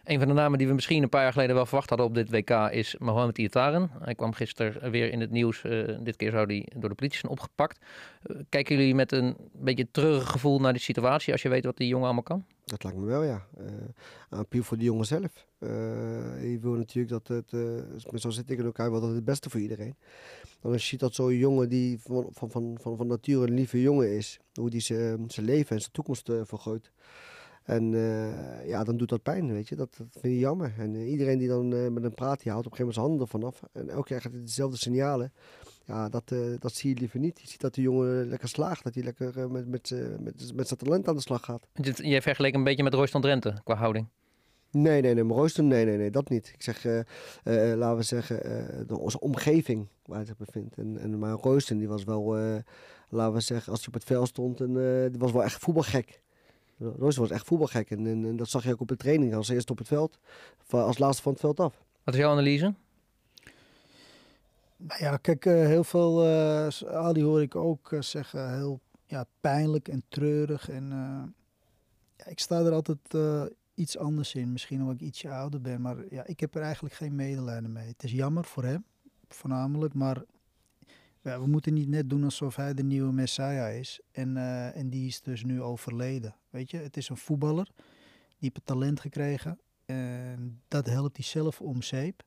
Een 0.05 0.19
van 0.19 0.29
de 0.29 0.35
namen 0.35 0.59
die 0.59 0.67
we 0.67 0.75
misschien 0.75 1.03
een 1.03 1.09
paar 1.09 1.23
jaar 1.23 1.33
geleden 1.33 1.55
wel 1.55 1.67
verwacht 1.67 1.89
hadden 1.89 2.07
op 2.07 2.15
dit 2.15 2.31
WK 2.31 2.51
is 2.51 2.97
Mohamed 2.99 3.39
Iataren. 3.39 3.91
Hij 3.99 4.15
kwam 4.15 4.33
gisteren 4.33 4.91
weer 4.91 5.11
in 5.11 5.21
het 5.21 5.31
nieuws. 5.31 5.63
eh, 5.65 5.99
dit 6.01 6.17
keer 6.17 6.31
zou 6.31 6.47
hij 6.47 6.69
door 6.77 6.89
de 6.89 6.95
politie 6.95 7.19
zijn 7.19 7.33
opgepakt. 7.33 7.85
Eh, 8.23 8.37
kijken 8.49 8.77
jullie 8.77 8.95
met 8.95 9.13
een 9.13 9.37
beetje 9.53 9.89
treurig 9.91 10.31
gevoel 10.31 10.61
naar 10.61 10.73
die 10.73 10.83
situatie 10.83 11.33
als 11.33 11.43
je 11.43 11.49
weet 11.49 11.65
wat 11.65 11.77
die 11.77 11.89
jongen 11.89 12.05
allemaal 12.05 12.23
kan? 12.23 12.45
Dat 12.65 12.83
lijkt 12.83 12.99
me 12.99 13.05
wel, 13.05 13.23
ja. 13.23 13.47
Aan 14.29 14.47
puur 14.49 14.65
voor 14.65 14.77
die 14.77 14.87
jongen 14.87 15.07
zelf. 15.07 15.47
Je 15.59 16.59
wil 16.61 16.73
natuurlijk 16.73 17.09
dat 17.09 17.29
het, 17.29 17.51
zo 18.21 18.31
zit 18.31 18.51
ik 18.51 18.59
in 18.59 18.65
elkaar, 18.65 18.91
wel 18.91 19.01
dat 19.01 19.15
het 19.15 19.25
beste 19.25 19.51
voor 19.51 19.61
iedereen. 19.61 19.97
En 20.63 20.73
als 20.73 20.83
je 20.83 20.89
ziet 20.89 21.01
dat 21.01 21.15
zo'n 21.15 21.37
jongen 21.37 21.69
die 21.69 21.99
van, 22.01 22.29
van, 22.31 22.51
van, 22.51 22.79
van, 22.81 22.97
van 22.97 23.07
nature 23.07 23.47
een 23.47 23.55
lieve 23.55 23.81
jongen 23.81 24.17
is, 24.17 24.39
hoe 24.53 24.71
die 24.71 24.81
zijn 24.81 25.29
leven 25.37 25.77
en 25.77 25.81
zijn 25.81 25.93
toekomst 25.93 26.31
vergooit. 26.43 26.91
En 27.65 27.95
eh, 27.95 28.69
ja, 28.69 28.85
dan 28.85 28.97
doet 28.97 29.09
dat 29.09 29.23
pijn, 29.23 29.53
weet 29.53 29.69
je. 29.69 29.77
Dat, 29.77 29.95
dat 29.97 30.07
vind 30.11 30.35
je 30.35 30.39
jammer. 30.39 30.75
En 30.79 30.95
eh, 30.95 31.11
iedereen 31.11 31.39
die 31.39 31.49
dan 31.49 31.75
eh, 31.75 31.89
met 31.89 32.03
hem 32.03 32.15
praat, 32.15 32.43
die 32.43 32.53
houdt 32.53 32.67
op 32.67 32.73
een 32.73 32.79
gegeven 32.79 32.95
moment 32.95 32.95
zijn 32.95 33.07
handen 33.07 33.21
ervan 33.21 33.43
af. 33.45 33.63
En 33.73 33.89
elke 33.89 34.07
keer 34.07 34.21
gaat 34.21 34.33
hij 34.33 34.41
dezelfde 34.41 34.77
signalen. 34.77 35.33
Ja, 35.87 36.09
dat, 36.09 36.35
dat 36.59 36.75
zie 36.75 36.95
je 36.95 37.01
liever 37.01 37.19
niet. 37.19 37.41
Je 37.41 37.49
ziet 37.49 37.61
dat 37.61 37.75
de 37.75 37.83
jongen 37.83 38.29
lekker 38.29 38.49
slaagt. 38.49 38.85
Dat 38.85 38.95
hij 38.95 39.03
lekker 39.05 39.51
met, 39.51 39.69
met, 39.69 39.95
met, 40.21 40.53
met 40.55 40.69
zijn 40.69 40.81
talent 40.81 41.09
aan 41.09 41.15
de 41.15 41.21
slag 41.21 41.45
gaat. 41.45 41.67
Jij 41.97 42.23
vergeleek 42.23 42.55
een 42.55 42.65
beetje 42.65 42.83
met 42.83 42.95
Royston 42.95 43.21
Drenthe 43.21 43.55
qua 43.65 43.75
houding. 43.75 44.07
Nee, 44.71 45.01
nee, 45.01 45.15
nee. 45.15 45.25
Maar 45.25 45.37
Royston, 45.37 45.69
nee, 45.69 45.85
nee, 45.85 45.97
nee, 45.97 46.11
dat 46.11 46.29
niet. 46.29 46.51
Ik 46.55 46.63
zeg, 46.63 46.85
laten 47.45 47.97
we 47.97 48.03
zeggen, 48.03 48.41
de, 48.87 48.99
onze 48.99 49.21
omgeving 49.21 49.89
waar 50.05 50.17
hij 50.17 50.27
zich 50.27 50.37
bevindt. 50.37 50.77
En, 50.77 50.99
en, 50.99 51.19
maar 51.19 51.33
Royston, 51.33 51.79
die 51.79 51.89
was 51.89 52.05
wel, 52.05 52.37
laten 53.09 53.35
we 53.35 53.41
zeggen, 53.41 53.73
als 53.73 53.81
hij 53.81 53.89
op 53.89 53.95
het 53.95 54.05
veld 54.05 54.29
stond, 54.29 54.61
en, 54.61 54.75
die 55.11 55.21
was 55.21 55.33
wel 55.33 55.45
echt 55.45 55.61
voetbalgek. 55.61 56.23
Royston 56.99 57.23
was 57.29 57.31
echt 57.37 57.47
voetbalgek. 57.47 57.91
En, 57.91 58.07
en, 58.07 58.25
en 58.25 58.37
dat 58.37 58.49
zag 58.49 58.65
je 58.65 58.73
ook 58.73 58.81
op 58.81 58.89
de 58.89 58.97
training. 58.97 59.35
Als 59.35 59.49
eerste 59.49 59.73
op 59.73 59.79
het 59.79 59.87
veld, 59.89 60.19
van- 60.65 60.85
als 60.85 60.99
laatste 60.99 61.23
van 61.23 61.33
het 61.33 61.41
veld 61.41 61.61
af. 61.61 61.85
Wat 62.05 62.15
is 62.15 62.21
jouw 62.21 62.31
analyse? 62.31 62.75
Nou 64.77 65.05
ja, 65.05 65.17
kijk, 65.17 65.47
eh, 65.47 65.53
heel 65.55 65.85
veel, 65.85 66.25
eh, 66.25 66.71
s- 66.71 66.85
Ali 66.85 67.23
hoor 67.23 67.43
ik 67.43 67.55
ook 67.57 67.93
eh, 67.93 68.01
zeggen, 68.01 68.55
heel 68.55 68.81
ja, 69.07 69.25
pijnlijk 69.41 69.89
en 69.89 70.03
treurig. 70.09 70.69
En 70.71 70.93
eh, 70.93 71.23
ja, 72.17 72.27
ik 72.31 72.39
sta 72.41 72.59
er 72.61 72.73
altijd 72.73 72.99
eh, 73.09 73.43
iets 73.75 73.99
anders 73.99 74.35
in. 74.35 74.53
Misschien 74.53 74.81
omdat 74.81 74.95
ik 74.95 75.01
ietsje 75.01 75.31
ouder 75.31 75.61
ben, 75.61 75.81
maar 75.81 75.97
ja, 76.11 76.27
ik 76.27 76.41
heb 76.41 76.55
er 76.55 76.63
eigenlijk 76.63 76.95
geen 76.95 77.15
medelijden 77.15 77.73
mee. 77.73 77.87
Het 77.87 78.03
is 78.03 78.13
jammer 78.13 78.45
voor 78.45 78.65
hem, 78.65 78.85
voornamelijk, 79.29 79.95
maar 79.95 80.23
ja, 81.23 81.41
we 81.41 81.47
moeten 81.47 81.75
niet 81.75 81.89
net 81.89 82.11
doen 82.11 82.25
alsof 82.25 82.57
hij 82.57 82.75
de 82.75 82.83
nieuwe 82.83 83.13
Messiah 83.13 83.79
is. 83.79 84.01
En, 84.13 84.37
eh, 84.37 84.77
en 84.77 84.91
die 84.91 85.07
is 85.07 85.21
dus 85.21 85.45
nu 85.45 85.63
overleden. 85.63 86.37
Weet 86.51 86.71
je, 86.71 86.77
het 86.77 86.97
is 86.97 87.09
een 87.09 87.17
voetballer, 87.17 87.69
die 88.39 88.51
heeft 88.53 88.61
talent 88.65 89.01
gekregen. 89.01 89.59
En 89.85 90.61
dat 90.69 90.87
helpt 90.87 91.17
hij 91.17 91.25
zelf 91.25 91.61
om 91.61 91.83
zeep. 91.83 92.23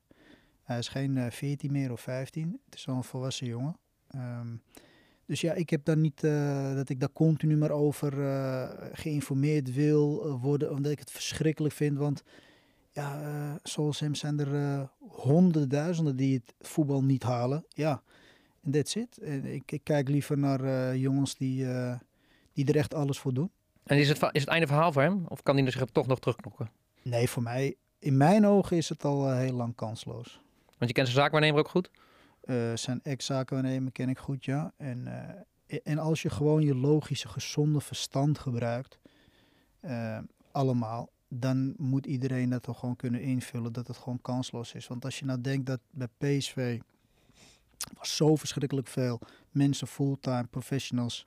Hij 0.62 0.78
is 0.78 0.88
geen 0.88 1.16
uh, 1.16 1.30
14 1.30 1.72
meer 1.72 1.92
of 1.92 2.00
15. 2.00 2.60
Het 2.64 2.74
is 2.74 2.88
al 2.88 2.96
een 2.96 3.04
volwassen 3.04 3.46
jongen. 3.46 3.76
Ehm, 4.08 4.56
dus 5.26 5.40
ja, 5.40 5.52
ik 5.52 5.70
heb 5.70 5.84
daar 5.84 5.96
niet 5.96 6.22
uh, 6.22 6.74
dat 6.74 6.88
ik 6.88 7.00
daar 7.00 7.12
continu 7.12 7.56
maar 7.56 7.70
over 7.70 8.12
geïnformeerd 8.92 9.74
wil 9.74 10.38
worden, 10.38 10.70
omdat 10.70 10.92
ik 10.92 10.98
het 10.98 11.10
verschrikkelijk 11.10 11.74
vind. 11.74 11.98
Want 11.98 12.22
ja, 12.92 13.60
zoals 13.62 14.00
hem 14.00 14.14
zijn 14.14 14.38
er 14.38 14.88
honderdduizenden 14.98 16.16
die 16.16 16.34
het 16.34 16.68
voetbal 16.68 17.04
niet 17.04 17.22
halen. 17.22 17.64
Ja, 17.68 18.02
en 18.66 18.72
that's 18.72 18.94
it. 18.94 19.18
En 19.18 19.44
ik, 19.44 19.72
ik 19.72 19.84
kijk 19.84 20.08
liever 20.08 20.38
naar 20.38 20.96
jongens 20.96 21.34
die, 21.34 21.66
die 22.52 22.66
er 22.66 22.76
echt 22.76 22.94
alles 22.94 23.18
voor 23.18 23.34
doen. 23.34 23.50
En 23.84 23.98
is 23.98 24.08
het, 24.08 24.22
is 24.32 24.40
het 24.40 24.50
einde 24.50 24.66
verhaal 24.66 24.92
voor 24.92 25.02
hem? 25.02 25.24
Of 25.28 25.42
kan 25.42 25.56
hij 25.56 25.70
zich 25.70 25.84
toch 25.84 26.06
nog 26.06 26.18
terugknokken? 26.18 26.70
Nee, 27.02 27.28
voor 27.28 27.42
mij, 27.42 27.74
in 27.98 28.16
mijn 28.16 28.46
ogen 28.46 28.76
is 28.76 28.88
het 28.88 29.04
al 29.04 29.30
heel 29.30 29.52
lang 29.52 29.74
kansloos. 29.74 30.40
Want 30.66 30.90
je 30.90 30.92
kent 30.92 31.08
zijn 31.08 31.20
zaakwaarnemer 31.20 31.58
ook 31.58 31.68
goed? 31.68 31.90
Zijn 32.74 33.00
ex-zakenwaarnemer 33.02 33.92
ken 33.92 34.08
ik 34.08 34.18
goed, 34.18 34.44
ja. 34.44 34.72
En, 34.76 35.08
en 35.82 35.98
als 35.98 36.22
je 36.22 36.30
gewoon 36.30 36.62
je 36.62 36.74
logische, 36.74 37.28
gezonde 37.28 37.80
verstand 37.80 38.38
gebruikt, 38.38 38.98
allemaal, 40.52 41.10
dan 41.28 41.74
moet 41.76 42.06
iedereen 42.06 42.50
dat 42.50 42.62
toch 42.62 42.78
gewoon 42.78 42.96
kunnen 42.96 43.20
invullen 43.20 43.72
dat 43.72 43.86
het 43.86 43.96
gewoon 43.96 44.20
kansloos 44.20 44.74
is. 44.74 44.86
Want 44.86 45.04
als 45.04 45.18
je 45.18 45.24
nou 45.24 45.40
denkt 45.40 45.66
dat 45.66 45.80
bij 45.90 46.08
PSV 46.18 46.80
was 47.98 48.16
zo 48.16 48.36
verschrikkelijk 48.36 48.88
veel 48.88 49.20
mensen, 49.50 49.86
fulltime 49.86 50.46
professionals, 50.50 51.26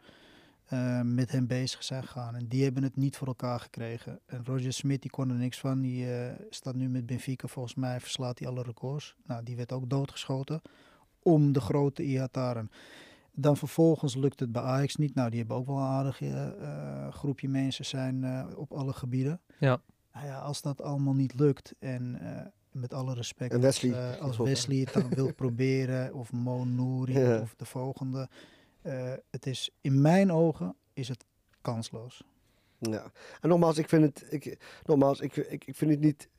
uh, 0.74 1.02
met 1.02 1.32
hem 1.32 1.48
bezig 1.48 1.84
zijn 1.84 2.04
gegaan. 2.04 2.36
En 2.36 2.48
die 2.48 2.64
hebben 2.64 2.84
het 2.84 2.96
niet 2.96 3.18
voor 3.18 3.28
elkaar 3.28 3.60
gekregen. 3.60 4.20
En 4.26 4.46
Roger 4.46 4.74
Smit 4.74 5.02
die 5.02 5.12
kon 5.12 5.30
er 5.30 5.36
niks 5.36 5.60
van. 5.60 5.82
Die 5.82 6.06
uh, 6.06 6.32
staat 6.50 6.76
nu 6.76 6.90
met 6.90 7.06
Benfica. 7.06 7.48
Volgens 7.48 7.76
mij 7.76 8.00
verslaat 8.00 8.40
hij 8.40 8.48
alle 8.48 8.64
records. 8.64 9.16
Nou, 9.26 9.44
die 9.44 9.56
werd 9.56 9.72
ook 9.72 9.90
doodgeschoten 9.90 10.62
om 11.24 11.52
de 11.52 11.62
grote 11.62 12.04
Ihataren. 12.04 12.72
Dan 13.32 13.58
vervolgens 13.58 14.16
lukt 14.16 14.40
het 14.40 14.52
bij 14.52 14.62
Ajax 14.62 14.96
niet. 14.96 15.16
Nou, 15.16 15.30
die 15.30 15.40
hebben 15.40 15.58
ook 15.58 15.66
wel 15.66 15.78
een 15.78 15.84
aardig 15.84 16.22
uh, 16.22 17.08
groepje 17.12 17.50
mensen 17.50 17.86
zijn 17.86 18.48
op 18.56 18.72
alle 18.72 18.94
gebieden. 18.94 19.42
Ja. 19.60 19.82
Nou 20.14 20.26
ja, 20.26 20.40
als 20.40 20.62
dat 20.62 20.82
allemaal 20.82 21.14
niet 21.14 21.40
lukt 21.40 21.74
en 21.80 22.20
met 22.72 22.94
alle 22.94 23.14
respect. 23.14 23.54
En 23.54 23.62
Wesley. 23.62 24.10
Als, 24.10 24.20
als 24.20 24.38
Wesley 24.38 24.78
het 24.78 24.94
dan 24.94 25.10
wil 25.10 25.34
proberen 25.44 26.14
of 26.14 26.32
Mo 26.32 26.64
Nouri 26.64 27.20
ja. 27.20 27.40
of 27.42 27.56
de 27.56 27.66
volgende 27.66 28.30
uh, 28.84 29.14
het 29.30 29.46
is 29.46 29.70
in 29.82 30.02
mijn 30.02 30.32
ogen 30.32 30.76
is 30.94 31.08
het 31.08 31.26
kansloos. 31.62 32.24
Ja, 32.78 33.12
en 33.42 33.50
nogmaals, 33.50 33.78
ik 33.78 33.90
vind 33.90 34.04
het, 34.04 34.26
ik, 34.30 34.58
nogmaals, 34.86 35.20
ik, 35.20 35.36
ik, 35.36 35.66
ik 35.66 35.76
vind 35.76 35.92
het 35.92 36.00
niet 36.00 36.30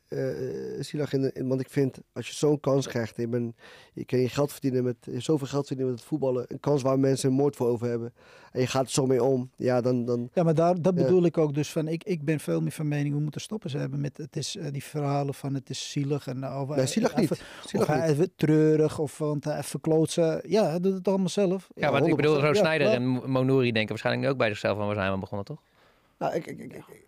zielig, 0.81 1.13
in, 1.13 1.35
in, 1.35 1.49
want 1.49 1.61
ik 1.61 1.71
vind 1.71 1.99
als 2.13 2.29
je 2.29 2.35
zo'n 2.35 2.61
kans 2.61 2.87
krijgt, 2.87 3.17
je, 3.17 3.29
ben, 3.29 3.57
je 3.93 4.05
kan 4.05 4.19
je 4.19 4.29
geld 4.29 4.53
verdienen 4.53 4.85
met, 4.85 4.97
je 5.01 5.21
zoveel 5.21 5.47
geld 5.47 5.67
verdienen 5.67 5.93
met 5.93 6.01
het 6.01 6.11
voetballen, 6.11 6.45
een 6.49 6.61
kans 6.61 6.83
waar 6.83 6.99
mensen 6.99 7.29
een 7.29 7.35
moord 7.35 7.57
voor 7.57 7.67
over 7.67 7.89
hebben, 7.89 8.13
en 8.53 8.61
je 8.61 8.67
gaat 8.67 8.85
er 8.85 8.91
zo 8.91 9.07
mee 9.07 9.23
om, 9.25 9.51
ja, 9.57 9.81
dan... 9.81 10.05
dan 10.05 10.31
ja, 10.33 10.43
maar 10.43 10.55
daar, 10.55 10.83
dat 10.83 10.95
bedoel 10.95 11.25
ik 11.25 11.39
ook 11.39 11.55
dus 11.55 11.73
van, 11.73 11.89
ik, 11.89 12.05
ik 12.05 12.25
ben 12.25 12.41
veel 12.41 12.61
meer 12.61 12.73
van 12.73 12.89
mening, 12.89 13.15
we 13.15 13.21
moeten 13.21 13.41
stoppen 13.41 13.71
ze 13.71 13.79
hebben 13.79 14.01
met, 14.01 14.17
het 14.17 14.37
is 14.37 14.57
uh, 14.57 14.67
die 14.71 14.85
verhalen 14.85 15.35
van 15.35 15.55
het 15.55 15.71
is 15.71 15.91
zielig 15.91 16.27
en... 16.27 16.39
Uh, 16.39 16.61
of, 16.61 16.77
nee, 16.77 16.87
zielig 16.87 17.17
niet. 17.17 17.31
Even, 17.31 17.45
zielig 17.67 17.89
of 17.89 17.95
hij 17.95 18.15
niet. 18.15 18.31
treurig, 18.37 18.99
of 18.99 19.19
want 19.19 19.45
hij 19.45 19.63
verkloot 19.63 20.11
ze, 20.11 20.45
ja, 20.47 20.69
hij 20.69 20.81
doet 20.81 20.95
het 20.95 21.09
allemaal 21.09 21.29
zelf. 21.29 21.69
Ja, 21.75 21.87
ja 21.87 21.93
wat 21.93 22.07
ik 22.07 22.17
bedoel, 22.17 22.41
zo 22.41 22.53
Snijder 22.53 22.87
ja, 22.87 22.93
en 22.93 23.31
Monori 23.31 23.73
denken 23.73 23.89
waarschijnlijk 23.89 24.33
ook 24.33 24.39
bij 24.39 24.49
zichzelf 24.49 24.77
van, 24.77 24.87
waar 24.87 24.95
zijn 24.95 25.13
we 25.13 25.19
begonnen, 25.19 25.47
toch? 25.47 25.63
Nou, 26.19 26.35
ik, 26.35 26.47
ik, 26.47 26.59
ik, 26.59 26.73
ik 26.73 27.07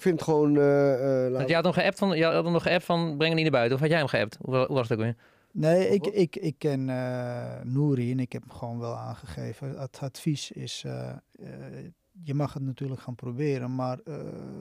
vind 0.00 0.14
het 0.14 0.22
gewoon... 0.28 0.54
Uh, 0.54 1.30
uh, 1.30 1.46
je 1.46 1.54
had 1.54 1.64
nog 1.64 1.74
geappt 1.74 1.98
van, 1.98 2.16
je 2.16 2.24
had 2.24 2.44
nog 2.44 2.62
geappt 2.62 2.84
van 2.84 3.16
breng 3.16 3.34
hem 3.34 3.34
niet 3.34 3.42
naar 3.42 3.50
buiten. 3.50 3.74
Of 3.74 3.80
had 3.80 3.90
jij 3.90 3.98
hem 3.98 4.08
geappt? 4.08 4.38
Hoe, 4.40 4.56
hoe 4.56 4.66
was 4.76 4.88
het 4.88 4.98
ook 4.98 5.04
weer? 5.04 5.16
Nee, 5.52 5.88
ik, 5.88 6.06
ik, 6.06 6.36
ik 6.36 6.54
ken 6.58 6.88
uh, 6.88 7.60
Nouri 7.62 8.10
en 8.10 8.20
ik 8.20 8.32
heb 8.32 8.42
hem 8.42 8.52
gewoon 8.52 8.78
wel 8.78 8.96
aangegeven. 8.96 9.80
Het 9.80 9.98
advies 10.00 10.50
is, 10.50 10.82
uh, 10.86 11.12
uh, 11.40 11.46
je 12.22 12.34
mag 12.34 12.54
het 12.54 12.62
natuurlijk 12.62 13.00
gaan 13.00 13.14
proberen, 13.14 13.74
maar 13.74 13.98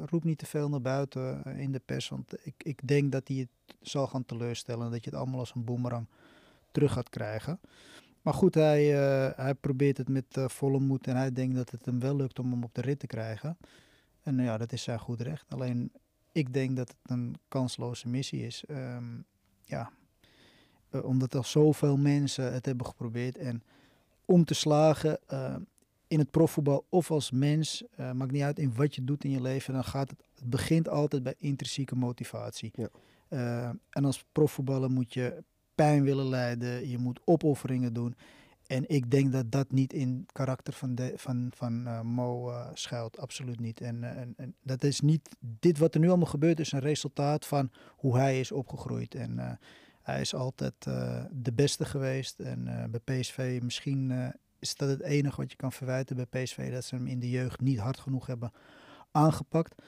roep 0.05 0.23
niet 0.23 0.37
te 0.37 0.45
veel 0.45 0.69
naar 0.69 0.81
buiten 0.81 1.43
in 1.45 1.71
de 1.71 1.81
pers. 1.85 2.09
Want 2.09 2.33
ik, 2.43 2.53
ik 2.57 2.87
denk 2.87 3.11
dat 3.11 3.27
hij 3.27 3.37
het 3.37 3.75
zal 3.81 4.07
gaan 4.07 4.25
teleurstellen. 4.25 4.91
Dat 4.91 5.03
je 5.03 5.09
het 5.09 5.19
allemaal 5.19 5.39
als 5.39 5.55
een 5.55 5.63
boemerang 5.63 6.07
terug 6.71 6.91
gaat 6.91 7.09
krijgen. 7.09 7.59
Maar 8.21 8.33
goed, 8.33 8.53
hij, 8.53 8.85
hij 9.35 9.53
probeert 9.53 9.97
het 9.97 10.09
met 10.09 10.25
volle 10.31 10.79
moed 10.79 11.07
en 11.07 11.15
hij 11.15 11.31
denkt 11.31 11.55
dat 11.55 11.69
het 11.69 11.85
hem 11.85 11.99
wel 11.99 12.15
lukt 12.15 12.39
om 12.39 12.51
hem 12.51 12.63
op 12.63 12.73
de 12.73 12.81
rit 12.81 12.99
te 12.99 13.07
krijgen. 13.07 13.57
En 14.23 14.37
ja, 14.37 14.57
dat 14.57 14.71
is 14.71 14.83
zijn 14.83 14.99
goed 14.99 15.21
recht. 15.21 15.45
Alleen 15.49 15.91
ik 16.31 16.53
denk 16.53 16.75
dat 16.75 16.87
het 16.87 17.11
een 17.11 17.35
kansloze 17.47 18.07
missie 18.07 18.45
is. 18.45 18.63
Um, 18.67 19.25
ja, 19.65 19.91
uh, 20.91 21.03
omdat 21.03 21.33
er 21.33 21.45
zoveel 21.45 21.97
mensen 21.97 22.53
het 22.53 22.65
hebben 22.65 22.85
geprobeerd. 22.85 23.37
En 23.37 23.63
om 24.25 24.45
te 24.45 24.53
slagen 24.53 25.19
uh, 25.33 25.55
in 26.07 26.19
het 26.19 26.31
profvoetbal 26.31 26.85
of 26.89 27.11
als 27.11 27.31
mens, 27.31 27.83
uh, 27.99 28.11
maakt 28.11 28.31
niet 28.31 28.41
uit 28.41 28.59
in 28.59 28.75
wat 28.75 28.95
je 28.95 29.03
doet 29.03 29.23
in 29.23 29.31
je 29.31 29.41
leven, 29.41 29.73
dan 29.73 29.83
gaat 29.83 30.09
het, 30.09 30.23
het 30.35 30.49
begint 30.49 30.89
altijd 30.89 31.23
bij 31.23 31.35
intrinsieke 31.37 31.95
motivatie. 31.95 32.71
Ja. 32.73 32.89
en 33.89 34.05
als 34.05 34.25
profvoetballer 34.31 34.91
moet 34.91 35.13
je 35.13 35.43
pijn 35.75 36.03
willen 36.03 36.25
lijden, 36.25 36.89
je 36.89 36.97
moet 36.97 37.19
opofferingen 37.25 37.93
doen. 37.93 38.15
En 38.71 38.89
ik 38.89 39.11
denk 39.11 39.31
dat 39.31 39.51
dat 39.51 39.71
niet 39.71 39.93
in 39.93 40.17
het 40.21 40.31
karakter 40.31 40.73
van, 40.73 40.95
de, 40.95 41.13
van, 41.15 41.51
van 41.55 41.87
uh, 41.87 42.01
Mo 42.01 42.49
uh, 42.49 42.67
schuilt. 42.73 43.19
Absoluut 43.19 43.59
niet. 43.59 43.81
En, 43.81 43.95
uh, 43.95 44.09
en, 44.09 44.33
en, 44.37 44.55
dat 44.63 44.83
is 44.83 44.99
niet. 44.99 45.29
Dit 45.39 45.77
wat 45.77 45.93
er 45.93 45.99
nu 45.99 46.07
allemaal 46.07 46.25
gebeurt, 46.25 46.59
is 46.59 46.71
een 46.71 46.79
resultaat 46.79 47.45
van 47.45 47.71
hoe 47.95 48.17
hij 48.17 48.39
is 48.39 48.51
opgegroeid. 48.51 49.15
En 49.15 49.59
hij 50.01 50.21
is 50.21 50.35
altijd 50.35 50.73
de 51.31 51.53
beste 51.53 51.85
geweest. 51.85 52.39
En 52.39 52.89
bij 52.91 53.19
PSV, 53.19 53.59
misschien 53.63 54.33
is 54.59 54.75
dat 54.75 54.89
het 54.89 55.01
enige 55.01 55.41
wat 55.41 55.51
je 55.51 55.57
kan 55.57 55.71
verwijten 55.71 56.15
bij 56.15 56.43
PSV. 56.43 56.71
Dat 56.71 56.83
ze 56.83 56.95
hem 56.95 57.07
in 57.07 57.19
de 57.19 57.29
jeugd 57.29 57.61
niet 57.61 57.79
hard 57.79 57.99
genoeg 57.99 58.25
hebben 58.25 58.51
aangepakt. 59.11 59.81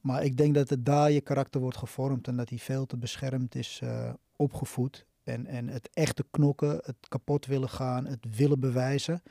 Maar 0.00 0.24
ik 0.24 0.36
denk 0.36 0.54
dat 0.54 0.68
het 0.70 0.84
daar 0.84 1.10
je 1.10 1.20
karakter 1.20 1.60
wordt 1.60 1.76
gevormd. 1.76 2.28
En 2.28 2.36
dat 2.36 2.48
hij 2.48 2.58
veel 2.58 2.86
te 2.86 2.96
beschermd 2.96 3.54
is 3.54 3.82
opgevoed. 4.36 5.05
En, 5.26 5.46
en 5.46 5.68
het 5.68 5.90
echte 5.92 6.24
knokken, 6.30 6.80
het 6.84 6.96
kapot 7.08 7.46
willen 7.46 7.68
gaan, 7.68 8.06
het 8.06 8.36
willen 8.36 8.60
bewijzen. 8.60 9.22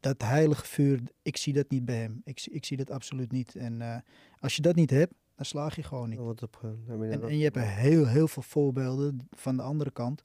Dat 0.00 0.22
heilige 0.22 0.66
vuur, 0.66 1.00
ik 1.22 1.36
zie 1.36 1.52
dat 1.52 1.70
niet 1.70 1.84
bij 1.84 1.96
hem. 1.96 2.20
Ik, 2.24 2.46
ik 2.50 2.64
zie 2.64 2.76
dat 2.76 2.90
absoluut 2.90 3.32
niet. 3.32 3.54
En 3.54 3.80
uh, 3.80 3.96
als 4.38 4.56
je 4.56 4.62
dat 4.62 4.74
niet 4.74 4.90
hebt, 4.90 5.14
dan 5.34 5.44
slaag 5.44 5.76
je 5.76 5.82
gewoon 5.82 6.08
niet. 6.08 6.18
Wat 6.18 6.42
op, 6.42 6.60
uh, 6.64 7.12
en, 7.12 7.22
en, 7.22 7.38
je 7.38 7.44
hebt 7.44 7.58
heel, 7.58 8.06
heel 8.06 8.28
veel 8.28 8.42
voorbeelden 8.42 9.28
van 9.30 9.56
de 9.56 9.62
andere 9.62 9.90
kant. 9.90 10.22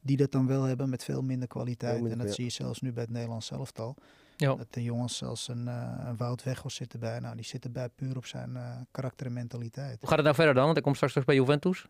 Die 0.00 0.16
dat 0.16 0.32
dan 0.32 0.46
wel 0.46 0.62
hebben 0.62 0.88
met 0.88 1.04
veel 1.04 1.22
minder 1.22 1.48
kwaliteit. 1.48 1.94
Minder, 1.94 2.12
en 2.12 2.18
dat 2.18 2.26
ja. 2.26 2.34
zie 2.34 2.44
je 2.44 2.50
zelfs 2.50 2.80
nu 2.80 2.92
bij 2.92 3.02
het 3.02 3.12
Nederlands 3.12 3.50
elftal. 3.50 3.96
Ja. 4.36 4.54
Dat 4.54 4.72
de 4.72 4.82
jongens 4.82 5.16
zelfs 5.16 5.48
een, 5.48 5.66
uh, 5.66 5.94
een 6.04 6.16
Wout 6.16 6.42
Weghorst 6.42 6.76
zitten 6.76 7.00
bij. 7.00 7.18
Nou, 7.18 7.36
die 7.36 7.44
zitten 7.44 7.72
bij 7.72 7.88
puur 7.88 8.16
op 8.16 8.26
zijn 8.26 8.58
karakter 8.90 9.26
en 9.26 9.32
mentaliteit. 9.32 10.00
Hoe 10.00 10.08
gaat 10.08 10.16
het 10.16 10.24
nou 10.24 10.34
verder 10.34 10.54
dan? 10.54 10.62
Want 10.62 10.74
hij 10.74 10.82
komt 10.82 10.94
straks 10.94 11.12
terug 11.12 11.28
bij 11.28 11.36
Juventus. 11.36 11.88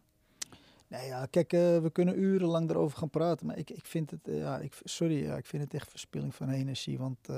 Nee, 0.90 1.07
ja, 1.07 1.26
kijk, 1.31 1.53
uh, 1.53 1.61
we 1.79 1.90
kunnen 1.92 2.18
urenlang 2.18 2.70
erover 2.70 2.98
gaan 2.98 3.11
praten, 3.11 3.46
maar 3.46 3.59
ik, 3.59 3.70
ik 3.70 3.87
vind 3.87 4.11
het, 4.11 4.29
uh, 4.29 4.38
ja, 4.38 4.59
ik, 4.59 4.79
sorry, 4.85 5.24
ja, 5.24 5.37
ik 5.37 5.46
vind 5.46 5.62
het 5.62 5.74
echt 5.74 5.90
verspilling 5.90 6.35
van 6.35 6.48
energie, 6.48 6.98
want 6.98 7.18
uh, 7.31 7.37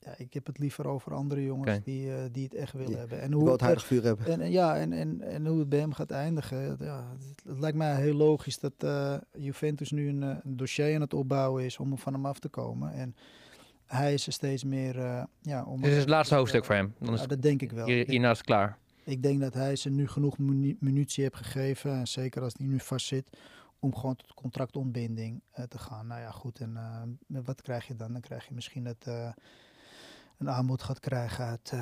ja, 0.00 0.14
ik 0.16 0.34
heb 0.34 0.46
het 0.46 0.58
liever 0.58 0.86
over 0.86 1.14
andere 1.14 1.44
jongens 1.44 1.68
okay. 1.68 1.82
die, 1.84 2.30
die 2.30 2.44
het 2.44 2.54
echt 2.54 2.72
willen 2.72 2.90
ja, 2.90 2.98
hebben. 2.98 3.20
En 3.20 3.32
hoe 3.32 3.50
het 3.50 3.60
heilig 3.60 3.84
vuur 3.84 4.02
hebben. 4.02 4.26
En, 4.26 4.40
en, 4.40 4.50
ja, 4.50 4.76
en, 4.76 4.92
en, 4.92 5.22
en 5.22 5.46
hoe 5.46 5.58
het 5.58 5.68
bij 5.68 5.78
hem 5.78 5.92
gaat 5.92 6.10
eindigen, 6.10 6.76
ja, 6.80 7.12
het, 7.18 7.42
het 7.48 7.58
lijkt 7.58 7.76
mij 7.76 7.96
heel 7.96 8.14
logisch 8.14 8.58
dat 8.58 8.86
Juventus 9.32 9.90
nu 9.90 10.08
een, 10.08 10.22
een, 10.22 10.56
dossier 10.56 10.94
aan 10.94 11.00
het 11.00 11.14
opbouwen 11.14 11.64
is 11.64 11.78
om 11.78 11.98
van 11.98 12.12
hem 12.12 12.26
af 12.26 12.38
te 12.38 12.48
komen. 12.48 12.92
En 12.92 13.16
hij 13.86 14.14
is 14.14 14.26
er 14.26 14.32
steeds 14.32 14.64
meer, 14.64 15.26
ja... 15.40 15.64
Om 15.64 15.80
Dit 15.80 15.92
is 15.92 15.98
het 15.98 16.08
laatste 16.08 16.34
hoofdstuk 16.34 16.64
voor 16.64 16.74
hem? 16.74 16.94
Dan 16.98 17.14
is 17.14 17.20
ja, 17.20 17.26
dat 17.26 17.42
denk 17.42 17.62
ik 17.62 17.72
wel. 17.72 17.86
Hier, 17.86 18.06
hierna 18.08 18.30
is 18.30 18.36
het 18.36 18.46
klaar? 18.46 18.78
Ik 19.06 19.22
denk 19.22 19.40
dat 19.40 19.54
hij 19.54 19.76
ze 19.76 19.90
nu 19.90 20.08
genoeg 20.08 20.38
muni 20.38 20.76
munitie 20.80 21.22
heeft 21.22 21.36
gegeven. 21.36 21.92
En 21.92 22.06
zeker 22.06 22.42
als 22.42 22.54
hij 22.56 22.66
nu 22.66 22.80
vast 22.80 23.06
zit. 23.06 23.38
Om 23.78 23.94
gewoon 23.94 24.16
tot 24.16 24.34
contractontbinding 24.34 25.42
uh, 25.58 25.64
te 25.64 25.78
gaan. 25.78 26.06
Nou 26.06 26.20
ja, 26.20 26.30
goed. 26.30 26.60
En 26.60 26.72
uh, 27.28 27.40
wat 27.44 27.62
krijg 27.62 27.86
je 27.86 27.96
dan? 27.96 28.12
Dan 28.12 28.20
krijg 28.20 28.46
je 28.46 28.54
misschien 28.54 28.84
dat 28.84 29.06
uh, 29.08 29.32
een 30.38 30.50
aanbod 30.50 30.82
gaat 30.82 31.00
krijgen 31.00 31.44
uit. 31.44 31.72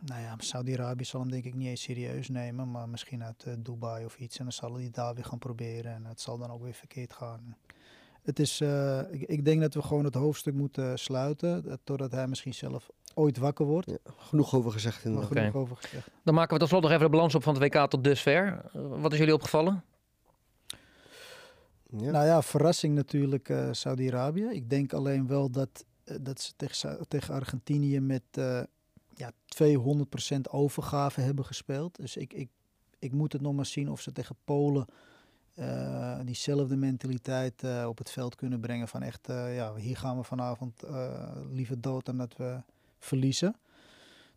nou 0.00 0.20
ja, 0.20 0.34
Saudi-Arabië 0.38 1.04
zal 1.04 1.20
hem 1.20 1.30
denk 1.30 1.44
ik 1.44 1.54
niet 1.54 1.68
eens 1.68 1.82
serieus 1.82 2.28
nemen. 2.28 2.70
Maar 2.70 2.88
misschien 2.88 3.24
uit 3.24 3.46
Dubai 3.58 4.04
of 4.04 4.18
iets. 4.18 4.38
En 4.38 4.44
dan 4.44 4.52
zal 4.52 4.74
hij 4.74 4.90
daar 4.90 5.14
weer 5.14 5.24
gaan 5.24 5.38
proberen. 5.38 5.94
En 5.94 6.04
het 6.04 6.20
zal 6.20 6.38
dan 6.38 6.50
ook 6.50 6.62
weer 6.62 6.74
verkeerd 6.74 7.12
gaan. 7.12 7.56
Het 8.22 8.38
is, 8.38 8.60
ik, 9.10 9.22
ik, 9.22 9.44
denk 9.44 9.60
dat 9.60 9.74
we 9.74 9.82
gewoon 9.82 10.04
het 10.04 10.14
hoofdstuk 10.14 10.54
moeten 10.54 10.98
sluiten. 10.98 11.80
Totdat 11.84 12.12
hij 12.12 12.28
misschien 12.28 12.54
zelf 12.54 12.88
ooit 13.14 13.38
wakker 13.38 13.66
wordt. 13.66 13.90
Ja, 13.90 13.96
genoeg 14.16 14.54
over 14.54 14.72
gezegd. 14.72 14.96
Genoeg 15.00 15.24
okay. 15.24 15.52
over 15.52 15.76
gezegd. 15.76 16.08
Dan 16.24 16.34
maken 16.34 16.54
we 16.54 16.58
tot 16.58 16.68
slot 16.68 16.82
nog 16.82 16.90
even 16.90 17.04
de 17.04 17.10
balans 17.10 17.34
op 17.34 17.42
van 17.42 17.54
het 17.54 17.62
WK 17.62 17.90
tot 17.90 18.04
dusver. 18.04 18.64
Wat 18.72 19.12
is 19.12 19.18
jullie 19.18 19.34
opgevallen? 19.34 19.84
Ja. 21.98 22.10
Nou 22.10 22.26
ja, 22.26 22.42
verrassing 22.42 22.94
natuurlijk 22.94 23.48
uh, 23.48 23.68
Saudi-Arabië. 23.72 24.44
Ik 24.44 24.70
denk 24.70 24.92
alleen 24.92 25.26
wel 25.26 25.50
dat, 25.50 25.84
uh, 26.04 26.16
dat 26.20 26.40
ze 26.40 26.52
tegen, 26.56 27.08
tegen 27.08 27.34
Argentinië 27.34 28.00
met 28.00 28.22
uh, 28.38 28.62
ja, 29.14 29.32
200% 29.62 30.40
overgave 30.50 31.20
hebben 31.20 31.44
gespeeld. 31.44 31.96
Dus 31.96 32.16
ik, 32.16 32.32
ik, 32.32 32.48
ik 32.98 33.12
moet 33.12 33.32
het 33.32 33.42
nog 33.42 33.54
maar 33.54 33.66
zien 33.66 33.90
of 33.90 34.00
ze 34.00 34.12
tegen 34.12 34.36
Polen 34.44 34.86
eh, 35.54 36.18
diezelfde 36.24 36.76
mentaliteit 36.76 37.62
eh, 37.62 37.84
op 37.88 37.98
het 37.98 38.10
veld 38.10 38.34
kunnen 38.34 38.60
brengen. 38.60 38.88
Van 38.88 39.02
echt, 39.02 39.28
eh, 39.28 39.54
ja, 39.54 39.74
hier 39.74 39.96
gaan 39.96 40.16
we 40.16 40.22
vanavond 40.24 40.82
eh, 40.82 41.36
liever 41.50 41.80
dood 41.80 42.04
dan 42.04 42.16
dat 42.16 42.36
we 42.36 42.60
verliezen. 42.98 43.56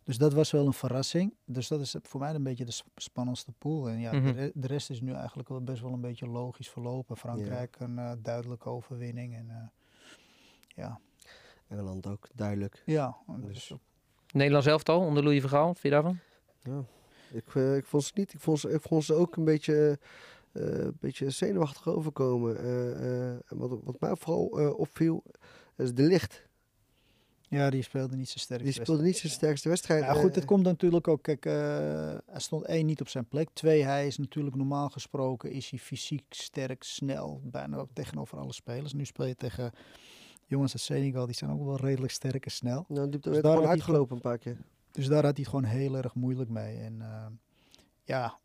Dus 0.04 0.18
dat 0.18 0.32
was 0.32 0.50
wel 0.50 0.66
een 0.66 0.72
verrassing. 0.72 1.34
Dus 1.44 1.68
dat 1.68 1.80
is 1.80 1.96
voor 2.02 2.20
mij 2.20 2.34
een 2.34 2.42
beetje 2.42 2.64
de 2.64 2.70
sp- 2.72 2.88
spannendste 2.96 3.52
pool. 3.58 3.88
En 3.88 3.98
ja, 4.00 4.12
Mhm. 4.12 4.24
de, 4.24 4.30
re- 4.32 4.50
de 4.54 4.66
rest 4.66 4.90
is 4.90 5.00
nu 5.00 5.12
eigenlijk 5.12 5.48
wel 5.48 5.60
best 5.62 5.82
wel 5.82 5.92
een 5.92 6.00
beetje 6.00 6.26
logisch 6.28 6.68
verlopen. 6.70 7.16
Frankrijk 7.16 7.76
een 7.78 7.98
eh, 7.98 8.12
duidelijke 8.22 8.68
overwinning. 8.68 9.34
En 9.34 9.46
eh, 9.50 9.56
ja, 10.66 11.00
Engeland 11.68 12.06
ook, 12.06 12.28
duidelijk. 12.34 12.82
ja 12.86 13.16
Dus- 13.26 13.52
dus 13.54 13.72
ook- 13.72 13.80
Nederlands 14.32 14.66
elftal 14.66 15.00
onder 15.00 15.22
Louis 15.22 15.40
van 15.40 15.50
Gaal, 15.50 15.66
vind 15.66 15.82
je 15.82 15.90
daarvan? 15.90 16.18
Ja. 16.62 16.84
Ik, 17.32 17.54
ik 17.54 17.86
vond 17.86 18.04
ze 18.04 18.12
niet. 18.14 18.32
Ik 18.34 18.40
vond 18.40 18.58
ze, 18.58 18.70
ik 18.70 18.80
vond 18.82 19.04
ze 19.04 19.14
ook 19.14 19.36
een 19.36 19.44
beetje, 19.44 19.98
een 20.56 20.96
beetje 21.00 21.30
zenuwachtig 21.30 21.88
overkomen. 21.88 22.58
Eh, 22.58 23.30
eh, 23.32 23.38
wat, 23.48 23.78
wat 23.84 24.00
mij 24.00 24.16
vooral 24.16 24.58
eh, 24.60 24.78
opviel, 24.78 25.22
is 25.76 25.94
de 25.94 26.02
licht. 26.02 26.44
ja, 27.48 27.70
die 27.70 27.82
speelde 27.82 28.16
niet 28.16 28.28
zo 28.28 28.38
sterk. 28.38 28.62
Die 28.62 28.72
de 28.72 28.80
speelde 28.82 29.02
niet 29.02 29.16
zijn 29.16 29.32
sterkste 29.32 29.68
wedstrijd. 29.68 30.02
Ja, 30.04 30.12
goed, 30.12 30.30
Eh, 30.30 30.34
het 30.34 30.44
komt 30.44 30.62
natuurlijk 30.62 31.08
ook. 31.08 31.22
Kijk, 31.22 31.46
eh, 31.46 31.52
hij 32.26 32.40
stond 32.40 32.64
één 32.64 32.86
niet 32.86 33.00
op 33.00 33.08
zijn 33.08 33.28
plek. 33.28 33.48
Twee, 33.52 33.84
hij 33.84 34.06
is 34.06 34.18
natuurlijk 34.18 34.56
normaal 34.56 34.88
gesproken 34.88 35.50
is 35.50 35.70
hij 35.70 35.78
fysiek 35.78 36.24
sterk, 36.28 36.82
snel, 36.82 37.40
bijna 37.44 37.76
ook 37.76 37.90
tegenover 37.92 38.38
alle 38.38 38.52
spelers. 38.52 38.92
Nu 38.92 39.04
speel 39.04 39.26
je 39.26 39.34
tegen 39.34 39.72
jongens 40.46 40.72
uit 40.72 40.82
Senegal, 40.82 41.26
die 41.26 41.34
zijn 41.34 41.50
ook 41.50 41.64
wel 41.64 41.76
redelijk 41.76 42.12
sterk 42.12 42.44
en 42.44 42.50
snel. 42.50 42.84
Nou, 42.88 43.08
die 43.08 43.20
Dus 43.20 43.32
werd 43.32 43.42
daar 43.42 43.52
gewoon 43.52 43.54
had 43.54 43.62
hij 43.62 43.72
uitgelopen 43.72 44.16
een 44.16 44.22
paar 44.22 44.38
keer. 44.38 44.56
Dus 44.90 45.06
daar 45.06 45.24
had 45.24 45.36
hij 45.36 45.40
het 45.40 45.48
gewoon 45.48 45.64
heel 45.64 45.96
erg 45.96 46.14
moeilijk 46.14 46.50
mee. 46.50 46.78
En 46.78 47.00
eh, 47.00 47.26
ja, 48.04 48.38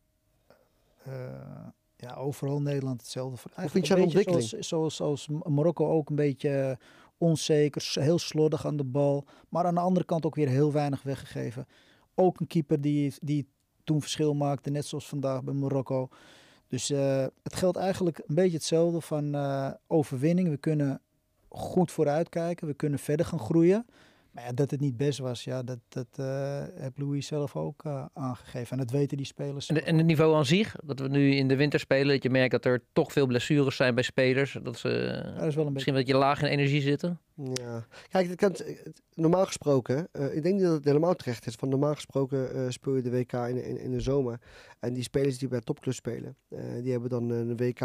eh, 1.03 1.67
ja, 2.15 2.21
overal 2.21 2.61
Nederland 2.61 3.01
hetzelfde. 3.01 3.37
Voor- 3.37 3.51
vind 3.55 3.57
eigenlijk 3.59 3.87
je 3.87 3.95
een 3.95 4.03
ontwikkeling? 4.03 4.43
Zoals, 4.43 4.67
zoals, 4.67 4.95
zoals 4.95 5.27
Marokko 5.49 5.91
ook 5.91 6.09
een 6.09 6.15
beetje 6.15 6.77
onzeker, 7.17 7.81
s- 7.81 7.95
heel 7.95 8.19
slordig 8.19 8.65
aan 8.65 8.77
de 8.77 8.83
bal. 8.83 9.25
Maar 9.49 9.65
aan 9.65 9.73
de 9.75 9.79
andere 9.81 10.05
kant 10.05 10.25
ook 10.25 10.35
weer 10.35 10.47
heel 10.47 10.71
weinig 10.71 11.03
weggegeven. 11.03 11.67
Ook 12.15 12.39
een 12.39 12.47
keeper 12.47 12.81
die, 12.81 13.13
die 13.21 13.47
toen 13.83 14.01
verschil 14.01 14.33
maakte, 14.33 14.69
net 14.69 14.85
zoals 14.85 15.07
vandaag 15.07 15.43
bij 15.43 15.53
Marokko. 15.53 16.07
Dus 16.67 16.89
eh, 16.89 17.25
het 17.43 17.55
geldt 17.55 17.77
eigenlijk 17.77 18.17
een 18.25 18.35
beetje 18.35 18.57
hetzelfde 18.57 19.01
van 19.01 19.35
eh, 19.35 19.71
overwinning. 19.87 20.49
We 20.49 20.57
kunnen 20.57 21.01
goed 21.49 21.91
vooruitkijken, 21.91 22.67
we 22.67 22.73
kunnen 22.73 22.99
verder 22.99 23.25
gaan 23.25 23.39
groeien. 23.39 23.85
Maar 24.31 24.43
ja, 24.43 24.51
dat 24.51 24.71
het 24.71 24.79
niet 24.79 24.97
best 24.97 25.19
was, 25.19 25.43
ja, 25.43 25.63
dat, 25.63 25.79
dat 25.89 26.07
eh 26.15 26.63
heeft 26.75 26.97
Louis 26.97 27.27
zelf 27.27 27.55
ook 27.55 27.83
eh, 27.85 28.05
aangegeven. 28.13 28.71
En 28.71 28.77
dat 28.77 28.91
weten 28.91 29.17
die 29.17 29.25
spelers. 29.25 29.67
En, 29.69 29.97
het 29.97 30.05
niveau 30.05 30.35
aan 30.35 30.45
zich, 30.45 30.75
dat 30.83 30.99
we 30.99 31.07
nu 31.07 31.35
in 31.35 31.47
de 31.47 31.55
winter 31.55 31.79
spelen, 31.79 32.07
dat 32.07 32.23
je 32.23 32.29
merkt 32.29 32.51
dat 32.51 32.65
er 32.65 32.83
toch 32.93 33.11
veel 33.11 33.27
blessures 33.27 33.75
zijn 33.75 33.95
bij 33.95 34.03
spelers. 34.03 34.57
Dat 34.63 34.77
ze 34.77 34.89
Ja, 34.89 35.39
dat 35.39 35.47
is 35.47 35.55
wel 35.55 35.65
een 35.65 35.73
misschien 35.73 35.93
beetje 35.93 36.15
laag 36.15 36.41
in 36.41 36.47
energie 36.47 36.81
zitten. 36.81 37.19
Ja. 37.53 37.85
Kijk, 38.09 38.27
het 38.29 38.35
kan, 38.39 38.51
het- 38.51 39.01
normaal 39.13 39.45
gesproken, 39.45 40.07
eh, 40.11 40.35
ik 40.35 40.43
denk 40.43 40.55
niet 40.55 40.63
dat 40.63 40.73
het 40.73 40.85
helemaal 40.85 41.15
terecht 41.15 41.47
is. 41.47 41.55
Want 41.59 41.71
normaal 41.71 41.93
gesproken 41.95 42.53
eh, 42.53 42.65
speel 42.69 42.95
je 42.95 43.01
de 43.01 43.09
WK 43.11 43.33
in, 43.33 43.63
in, 43.63 43.79
in 43.79 43.91
de 43.91 43.99
zomer. 43.99 44.39
En 44.79 44.93
die 44.93 45.03
spelers 45.03 45.37
die 45.37 45.47
bij 45.47 45.61
topclubs 45.61 45.97
spelen, 45.97 46.35
eh, 46.49 46.59
die 46.81 46.91
hebben 46.91 47.09
dan 47.09 47.29
een 47.29 47.57
WK, 47.57 47.81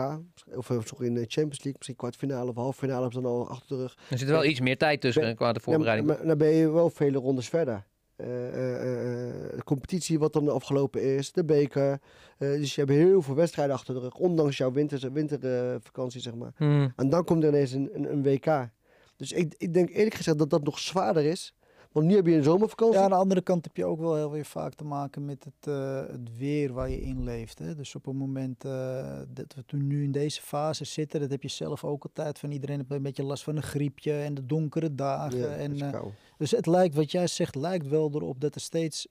of 0.55 0.71
eh, 0.71 0.79
sorry, 0.85 1.07
in 1.07 1.15
de 1.15 1.21
Champions 1.21 1.57
League, 1.57 1.73
misschien 1.77 1.97
kwartfinale 1.97 2.51
of 2.51 2.57
halve 2.57 2.79
finale, 2.79 3.01
hebben 3.03 3.23
ze 3.23 3.27
dan 3.29 3.33
al 3.37 3.49
achter 3.49 3.77
de 3.77 3.83
rug. 3.83 3.97
Er 4.11 4.19
zit 4.19 4.29
wel 4.29 4.45
iets 4.45 4.61
meer 4.61 4.77
tijd 4.79 5.01
tussen 5.01 5.23
Ben- 5.23 5.31
eh, 5.31 5.37
qua 5.37 5.53
de 5.53 5.61
voorbereiding. 5.61 6.09
maar, 6.09 6.17
maar 6.19 6.27
dan 6.27 6.39
ben 6.39 6.49
je 6.49 6.71
wel 6.71 6.91
vele 6.91 7.19
rondes 7.19 7.49
verder. 7.49 7.87
Eh, 8.17 8.27
eh, 8.49 9.29
eh, 9.29 9.57
de 9.57 9.65
competitie 9.65 10.19
wat 10.19 10.33
dan 10.33 10.49
afgelopen 10.49 11.03
is, 11.03 11.33
de 11.33 11.45
beker. 11.45 11.91
Eh, 12.39 12.49
dus 12.49 12.75
je 12.75 12.81
hebt 12.81 12.93
heel 12.93 13.23
veel 13.23 13.35
wedstrijden 13.35 13.75
achter 13.75 13.95
de 13.95 14.01
rug, 14.01 14.15
ondanks 14.15 14.57
jouw 14.57 14.73
wintervakantie, 14.73 15.39
wintervakantie 15.39 16.21
zeg 16.21 16.35
maar. 16.35 16.53
Hmm. 16.57 16.93
En 16.97 17.09
dan 17.11 17.25
komt 17.25 17.43
er 17.43 17.49
ineens 17.49 17.73
een, 17.73 17.91
een, 17.93 18.13
een 18.13 18.23
WK. 18.23 18.69
Dus 19.17 19.33
ik, 19.33 19.55
ik 19.57 19.75
denk 19.75 19.91
eerlijk 19.91 20.15
gezegd 20.15 20.39
dat 20.39 20.51
dat 20.51 20.65
nog 20.65 20.79
zwaarder 20.79 21.25
is. 21.25 21.55
Want 21.97 22.09
nu 22.09 22.15
heb 22.15 22.27
je 22.27 22.35
een 22.35 22.43
zomervakantie. 22.43 22.99
Ja, 22.99 23.05
aan 23.05 23.11
de 23.11 23.17
andere 23.17 23.41
kant 23.41 23.65
heb 23.65 23.77
je 23.77 23.85
ook 23.85 24.01
wel 24.01 24.15
heel 24.15 24.31
weer 24.31 24.45
vaak 24.45 24.75
te 24.75 24.85
maken 24.85 25.25
met 25.25 25.45
het, 25.45 25.73
eh, 25.73 26.01
het 26.11 26.37
weer 26.39 26.73
waar 26.73 26.91
je 26.91 27.01
in 27.01 27.25
leeft. 27.25 27.59
Hè? 27.59 27.75
Dus 27.75 27.95
op 27.95 28.05
het 28.05 28.15
moment 28.15 28.65
eh, 28.65 29.21
dat 29.29 29.55
we 29.55 29.65
toen 29.67 29.87
nu 29.87 30.05
in 30.05 30.13
deze 30.13 30.43
fase 30.43 30.85
zitten, 30.85 31.21
dat 31.21 31.31
heb 31.31 31.43
je 31.43 31.49
zelf 31.49 31.85
ook 31.85 32.05
altijd 32.05 32.39
van 32.39 32.51
iedereen 32.51 32.77
heeft 32.77 32.91
een 32.91 33.03
beetje 33.03 33.23
last 33.23 33.43
van 33.43 33.57
een 33.57 33.63
griepje 33.63 34.13
en 34.13 34.35
de 34.35 34.47
donkere 34.47 34.95
dagen. 34.95 35.39
Ja, 35.39 35.57
en, 35.57 35.81
eh, 35.81 36.03
dus 36.39 36.51
het 36.51 36.67
lijkt, 36.67 36.95
wat 36.95 37.11
jij 37.11 37.27
zegt, 37.27 37.55
lijkt 37.55 37.89
wel 37.89 38.11
erop 38.15 38.41
dat 38.41 38.55
er 38.55 38.61
steeds 38.61 39.07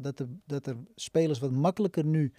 dat, 0.00 0.18
er, 0.18 0.26
dat 0.46 0.66
er 0.66 0.76
spelers 0.94 1.38
wat 1.38 1.50
makkelijker 1.50 2.04
nu 2.04 2.32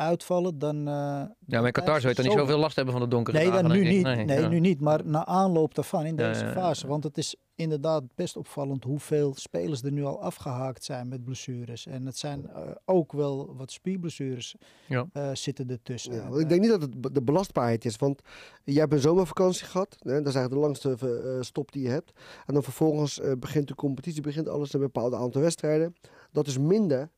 uitvallen 0.00 0.58
dan. 0.58 0.76
eh, 0.76 0.84
Ja, 0.84 1.26
dan 1.46 1.58
maar 1.58 1.66
in 1.66 1.72
Qatar 1.72 2.00
zou 2.00 2.08
je 2.08 2.14
toch 2.22 2.24
niet 2.30 2.38
zoveel 2.38 2.58
last 2.58 2.76
hebben 2.76 2.94
van 2.94 3.02
de 3.02 3.08
donkere 3.08 3.36
Nee, 3.38 3.46
dagen, 3.50 3.62
dan 3.62 3.72
nu 3.72 3.88
niet. 3.88 4.02
Nee, 4.02 4.40
ja. 4.40 4.48
nu 4.48 4.60
niet. 4.60 4.80
Maar 4.80 5.00
na 5.06 5.26
aanloop 5.26 5.74
daarvan 5.74 6.04
in 6.06 6.16
deze 6.16 6.44
ja, 6.44 6.52
fase. 6.52 6.86
Want 6.86 7.04
het 7.04 7.18
is 7.18 7.36
inderdaad 7.54 8.02
best 8.14 8.36
opvallend 8.36 8.84
hoeveel 8.84 9.34
spelers 9.34 9.82
er 9.82 9.92
nu 9.92 10.04
al 10.04 10.22
afgehaakt 10.22 10.84
zijn 10.84 11.08
met 11.08 11.24
blessures. 11.24 11.86
En 11.86 12.06
het 12.06 12.18
zijn 12.18 12.48
eh, 12.48 12.60
ook 12.84 13.12
wel 13.12 13.54
wat 13.56 13.70
spierblessures 13.72 14.54
Ja. 14.88 15.06
eh, 15.12 15.30
zitten 15.32 15.70
ertussen. 15.70 16.14
Ja, 16.14 16.38
ik 16.38 16.48
denk 16.48 16.60
niet 16.60 16.70
dat 16.70 16.82
het 16.82 17.14
de 17.14 17.22
belastbaarheid 17.22 17.84
is. 17.84 17.96
Want 17.96 18.20
jij 18.64 18.80
hebt 18.80 18.92
een 18.92 18.98
zomervakantie 19.00 19.64
gehad. 19.66 19.96
Hè, 19.98 20.12
dat 20.22 20.26
is 20.26 20.34
eigenlijk 20.34 20.50
de 20.54 20.58
langste 20.60 20.96
eh, 21.34 21.36
stop 21.42 21.72
die 21.72 21.82
je 21.82 21.88
hebt. 21.88 22.12
En 22.46 22.54
dan 22.54 22.62
vervolgens 22.62 23.20
eh, 23.20 23.32
begint 23.38 23.68
de 23.68 23.74
competitie, 23.74 24.22
begint 24.22 24.48
alles 24.48 24.72
een 24.72 24.80
bepaald 24.80 25.14
aantal 25.14 25.40
wedstrijden. 25.40 25.94
Dat 26.32 26.46
is 26.46 26.58
minder 26.58 27.10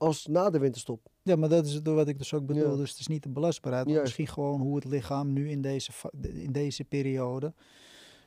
als 0.00 0.26
na 0.26 0.50
de 0.50 0.58
winterstop. 0.58 1.06
ja, 1.22 1.36
maar 1.36 1.48
dat 1.48 1.66
is 1.66 1.74
het 1.74 1.86
wat 1.86 2.08
ik 2.08 2.18
dus 2.18 2.34
ook 2.34 2.46
bedoel. 2.46 2.70
Ja. 2.70 2.76
Dus 2.76 2.90
het 2.90 2.98
is 2.98 3.06
niet 3.06 3.22
de 3.22 3.28
belastbaarheid. 3.28 3.86
Maar 3.86 4.00
misschien 4.00 4.26
gewoon 4.26 4.60
hoe 4.60 4.74
het 4.76 4.84
lichaam 4.84 5.32
nu 5.32 5.50
in 5.50 5.62
deze, 5.62 5.90
in 6.22 6.52
deze 6.52 6.84
periode. 6.84 7.52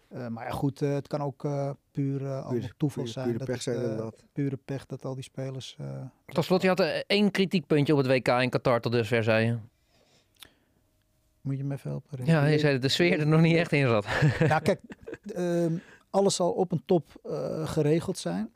Eh, 0.10 0.28
maar 0.28 0.46
ja, 0.46 0.52
goed, 0.52 0.82
eh, 0.82 0.94
het 0.94 1.08
kan 1.08 1.22
ook 1.22 1.46
eh, 1.46 1.70
puur 1.92 2.26
eh, 2.26 2.46
allemaal 2.46 2.70
toeval 2.78 3.08
zijn. 3.08 3.26
pure 3.26 3.38
dat 3.38 3.48
pech 3.48 3.56
het, 3.56 3.64
zijn 3.64 3.82
inderdaad. 3.82 4.24
pure 4.34 4.58
pech 4.66 4.86
dat 4.86 5.06
al 5.06 5.14
die 5.16 5.24
spelers. 5.24 5.76
eh, 5.80 6.02
Tot 6.26 6.46
slot, 6.46 6.62
je 6.62 6.68
had 6.68 6.80
één 7.08 7.32
kritiekpuntje 7.32 7.94
op 7.94 8.00
het 8.00 8.08
WK 8.08 8.28
in 8.28 8.50
Qatar 8.50 8.82
tot 8.82 8.92
dusver, 8.92 9.24
zei 9.24 9.46
je. 9.46 9.58
moet 11.42 11.58
je 11.58 11.64
me 11.64 11.74
even 11.74 11.90
helpen? 11.90 12.18
Rick? 12.18 12.28
Ja, 12.28 12.46
je 12.46 12.60
zei 12.60 12.74
dat 12.74 12.82
de 12.82 12.90
sfeer 12.90 13.20
er 13.20 13.28
nog 13.28 13.42
niet 13.42 13.56
echt 13.56 13.72
in 13.72 13.88
zat. 13.88 14.06
Nou, 14.48 14.62
kijk, 14.62 14.82
ehm, 15.34 15.76
alles 16.10 16.36
zal 16.36 16.52
op 16.52 16.72
een 16.72 16.84
top 16.86 17.10
eh, 17.24 17.68
geregeld 17.68 18.18
zijn. 18.18 18.52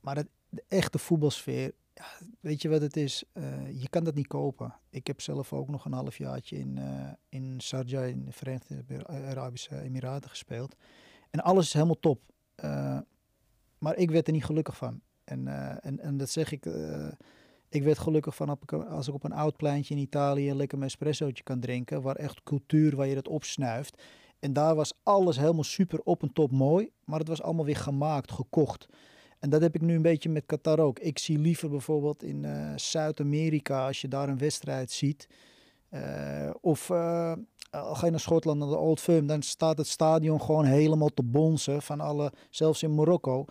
Maar 0.00 0.16
het, 0.16 0.26
de 0.48 0.64
echte 0.68 0.98
voetbalsfeer, 0.98 1.72
ja, 1.94 2.04
weet 2.40 2.62
je 2.62 2.68
wat 2.68 2.80
het 2.80 2.96
is? 2.96 3.24
Eh, 3.32 3.80
je 3.80 3.88
kan 3.88 4.04
dat 4.04 4.14
niet 4.14 4.26
kopen. 4.26 4.74
Ik 4.90 5.06
heb 5.06 5.20
zelf 5.20 5.52
ook 5.52 5.68
nog 5.68 5.84
een 5.84 5.92
halfjaartje 5.92 6.58
in, 6.58 6.78
eh 6.78 7.12
in 7.28 7.60
Sharjah, 7.62 8.08
in 8.08 8.24
de 8.24 8.32
Verenigde 8.32 9.06
Arabische 9.06 9.80
Emiraten 9.80 10.30
gespeeld. 10.30 10.74
En 11.30 11.40
alles 11.40 11.66
is 11.66 11.72
helemaal 11.72 12.00
top. 12.00 12.20
Eh, 12.54 12.98
maar 13.78 13.96
ik 13.96 14.10
werd 14.10 14.26
er 14.26 14.32
niet 14.32 14.44
gelukkig 14.44 14.76
van. 14.76 15.00
En, 15.24 15.48
en, 15.82 16.00
en 16.00 16.16
dat 16.16 16.30
zeg 16.30 16.52
ik. 16.52 16.66
ik 17.68 17.82
werd 17.82 17.98
gelukkig 17.98 18.36
van 18.36 18.58
als 18.88 19.08
ik 19.08 19.14
op 19.14 19.24
een 19.24 19.32
oud 19.32 19.56
pleintje 19.56 19.94
in 19.94 20.00
Italië 20.00 20.54
lekker 20.54 20.78
mijn 20.78 20.90
espressootje 20.90 21.42
kan 21.42 21.60
drinken. 21.60 22.02
Waar 22.02 22.16
echt 22.16 22.42
cultuur, 22.42 22.96
waar 22.96 23.06
je 23.06 23.14
dat 23.14 23.28
opsnuift. 23.28 24.02
En 24.38 24.52
daar 24.52 24.74
was 24.74 24.92
alles 25.02 25.36
helemaal 25.36 25.64
super 25.64 26.00
op 26.00 26.22
en 26.22 26.32
top 26.32 26.50
mooi. 26.50 26.90
Maar 27.04 27.18
het 27.18 27.28
was 27.28 27.42
allemaal 27.42 27.64
weer 27.64 27.76
gemaakt, 27.76 28.32
gekocht. 28.32 28.88
En 29.44 29.50
dat 29.50 29.60
heb 29.60 29.74
ik 29.74 29.80
nu 29.80 29.94
een 29.94 30.02
beetje 30.02 30.28
met 30.28 30.46
Qatar 30.46 30.78
ook. 30.78 30.98
Ik 30.98 31.18
zie 31.18 31.38
liever 31.38 31.70
bijvoorbeeld 31.70 32.22
in 32.22 32.44
eh, 32.44 32.72
Zuid-Amerika, 32.76 33.86
als 33.86 34.00
je 34.00 34.08
daar 34.08 34.28
een 34.28 34.38
wedstrijd 34.38 34.90
ziet. 34.90 35.28
eh, 35.88 36.50
of 36.60 36.90
eh, 36.90 37.32
al 37.70 37.94
ga 37.94 38.04
je 38.04 38.10
naar 38.10 38.20
Schotland, 38.20 38.58
naar 38.58 38.68
de 38.68 38.76
Old 38.76 39.00
Firm, 39.00 39.26
dan 39.26 39.42
staat 39.42 39.78
het 39.78 39.86
stadion 39.86 40.40
gewoon 40.40 40.64
helemaal 40.64 41.08
te 41.08 41.22
bonzen. 41.22 41.82
Van 41.82 42.00
alle, 42.00 42.32
zelfs 42.50 42.82
in 42.82 42.94
Marokko, 42.94 43.44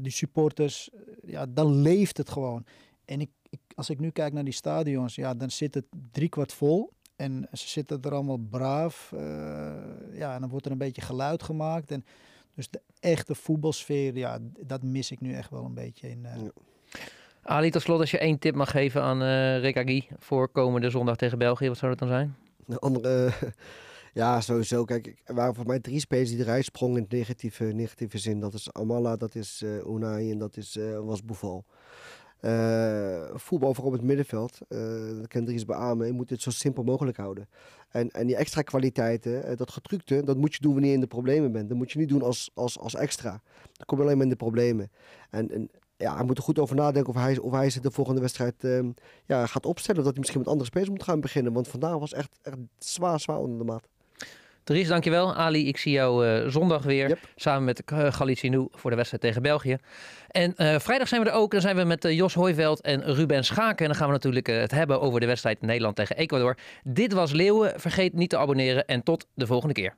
die 0.00 0.12
supporters, 0.12 0.90
ja, 1.22 1.46
dan 1.46 1.74
leeft 1.74 2.16
het 2.16 2.30
gewoon. 2.30 2.64
En 3.04 3.20
ik, 3.20 3.30
ik, 3.50 3.60
als 3.74 3.90
ik 3.90 3.98
nu 3.98 4.10
kijk 4.10 4.32
naar 4.32 4.44
die 4.44 4.52
stadions, 4.52 5.14
ja, 5.14 5.34
dan 5.34 5.50
zit 5.50 5.74
het 5.74 5.86
driekwart 6.10 6.52
vol. 6.52 6.92
En 7.16 7.48
ze 7.52 7.68
zitten 7.68 8.02
er 8.02 8.14
allemaal 8.14 8.38
braaf. 8.50 9.10
ja, 10.12 10.34
en 10.34 10.40
dan 10.40 10.48
wordt 10.50 10.66
er 10.66 10.72
een 10.72 10.78
beetje 10.78 11.02
geluid 11.02 11.42
gemaakt. 11.42 11.90
En 11.90 12.04
dus 12.60 12.70
de 12.70 12.80
echte 13.00 13.34
voetbalsfeer, 13.34 14.16
ja, 14.16 14.38
dat 14.66 14.82
mis 14.82 15.10
ik 15.10 15.20
nu 15.20 15.34
echt 15.34 15.50
wel 15.50 15.64
een 15.64 15.74
beetje 15.74 16.08
in. 16.10 16.24
eh, 16.26 16.36
Ja. 16.42 16.50
Ali, 17.42 17.70
tot 17.70 17.82
slot, 17.82 18.00
als 18.00 18.10
je 18.10 18.18
één 18.18 18.38
tip 18.38 18.54
mag 18.54 18.70
geven 18.70 19.02
aan 19.02 19.22
eh 19.22 19.60
Rick 19.60 19.76
Agui 19.76 20.06
voor 20.18 20.48
komende 20.48 20.90
zondag 20.90 21.16
tegen 21.16 21.38
België, 21.38 21.68
wat 21.68 21.76
zou 21.78 21.90
dat 21.90 21.98
dan 22.00 22.08
zijn? 22.08 22.36
De 22.66 22.78
andere, 22.78 23.30
ja, 24.14 24.40
sowieso. 24.40 24.84
Kijk, 24.84 25.06
ik- 25.06 25.20
er 25.24 25.34
waren 25.34 25.54
voor 25.54 25.66
mij 25.66 25.80
drie 25.80 26.00
spelers 26.00 26.30
die 26.30 26.38
eruit 26.38 26.64
sprongen 26.64 26.96
in 26.96 27.02
het 27.02 27.12
negatieve, 27.12 27.64
negatieve 27.64 28.18
zin. 28.18 28.40
Dat 28.40 28.54
is 28.54 28.72
Amala, 28.72 29.16
dat 29.16 29.34
is 29.34 29.62
eh 29.64 29.86
Unai 29.94 30.30
en 30.30 30.38
dat 30.38 30.56
is, 30.56 30.76
eh, 30.76 30.98
was 30.98 31.24
Boeval. 31.24 31.64
Eh, 32.40 33.30
voetbal 33.34 33.74
voor 33.74 33.84
op 33.84 33.92
het 33.92 34.02
middenveld, 34.02 34.58
eh 34.68 34.78
dat 35.18 35.28
kan 35.28 35.44
Dries 35.44 35.64
beamen, 35.64 36.06
je 36.06 36.12
moet 36.12 36.30
het 36.30 36.42
zo 36.42 36.50
simpel 36.50 36.82
mogelijk 36.82 37.16
houden. 37.16 37.48
En, 37.88 38.10
en 38.10 38.26
die 38.26 38.36
extra 38.36 38.62
kwaliteiten, 38.62 39.44
eh, 39.44 39.56
dat 39.56 39.70
getrukte, 39.70 40.24
dat 40.24 40.36
moet 40.36 40.54
je 40.54 40.60
doen 40.60 40.72
wanneer 40.72 40.90
je 40.90 40.94
in 40.94 41.00
de 41.00 41.06
problemen 41.06 41.52
bent. 41.52 41.68
Dat 41.68 41.78
moet 41.78 41.92
je 41.92 41.98
niet 41.98 42.08
doen 42.08 42.22
als, 42.22 42.50
als, 42.54 42.78
als 42.78 42.94
extra. 42.94 43.30
Dan 43.72 43.86
kom 43.86 43.98
je 43.98 44.04
alleen 44.04 44.16
maar 44.16 44.24
in 44.24 44.32
de 44.32 44.36
problemen. 44.36 44.90
En, 45.30 45.50
en 45.50 45.70
ja, 45.96 46.16
hij 46.16 46.24
moet 46.24 46.36
er 46.36 46.42
goed 46.42 46.58
over 46.58 46.76
nadenken 46.76 47.14
of 47.14 47.20
hij, 47.20 47.38
of 47.38 47.52
hij 47.52 47.70
zich 47.70 47.82
de 47.82 47.90
volgende 47.90 48.20
wedstrijd 48.20 48.64
ehm, 48.64 48.90
ja, 49.26 49.46
gaat 49.46 49.66
opstellen. 49.66 49.98
Of 50.00 50.04
dat 50.04 50.12
hij 50.12 50.20
misschien 50.20 50.40
met 50.40 50.48
andere 50.48 50.68
spelers 50.68 50.90
moet 50.90 51.02
gaan 51.02 51.20
beginnen. 51.20 51.52
Want 51.52 51.68
vandaag 51.68 51.98
was 51.98 52.12
echt, 52.12 52.38
echt 52.42 52.56
zwaar, 52.78 53.20
zwaar 53.20 53.38
onder 53.38 53.58
de 53.58 53.64
maat. 53.64 53.88
Dries, 54.64 54.88
dankjewel. 54.88 55.34
Ali, 55.34 55.68
ik 55.68 55.76
zie 55.76 55.92
jou 55.92 56.26
eh, 56.26 56.48
zondag 56.48 56.82
weer. 56.82 57.08
Yep. 57.08 57.18
Samen 57.36 57.64
met 57.64 57.82
uh, 57.92 58.12
Galicinou 58.12 58.68
voor 58.72 58.90
de 58.90 58.96
wedstrijd 58.96 59.22
tegen 59.22 59.42
België. 59.42 59.76
En 60.30 60.54
uh, 60.56 60.78
vrijdag 60.78 61.08
zijn 61.08 61.22
we 61.22 61.28
er 61.28 61.34
ook. 61.34 61.50
Dan 61.50 61.60
zijn 61.60 61.76
we 61.76 61.84
met 61.84 62.06
Jos 62.10 62.34
Hooiveld 62.34 62.80
en 62.80 63.14
Ruben 63.14 63.44
Schaken. 63.44 63.78
En 63.78 63.86
dan 63.86 63.94
gaan 63.94 64.06
we 64.06 64.12
natuurlijk 64.12 64.46
het 64.46 64.70
hebben 64.70 65.00
over 65.00 65.20
de 65.20 65.26
wedstrijd 65.26 65.60
Nederland 65.60 65.96
tegen 65.96 66.16
Ecuador. 66.16 66.56
Dit 66.84 67.12
was 67.12 67.32
Leeuwen. 67.32 67.80
Vergeet 67.80 68.14
niet 68.14 68.30
te 68.30 68.38
abonneren 68.38 68.86
en 68.86 69.02
tot 69.02 69.26
de 69.34 69.46
volgende 69.46 69.74
keer. 69.74 69.94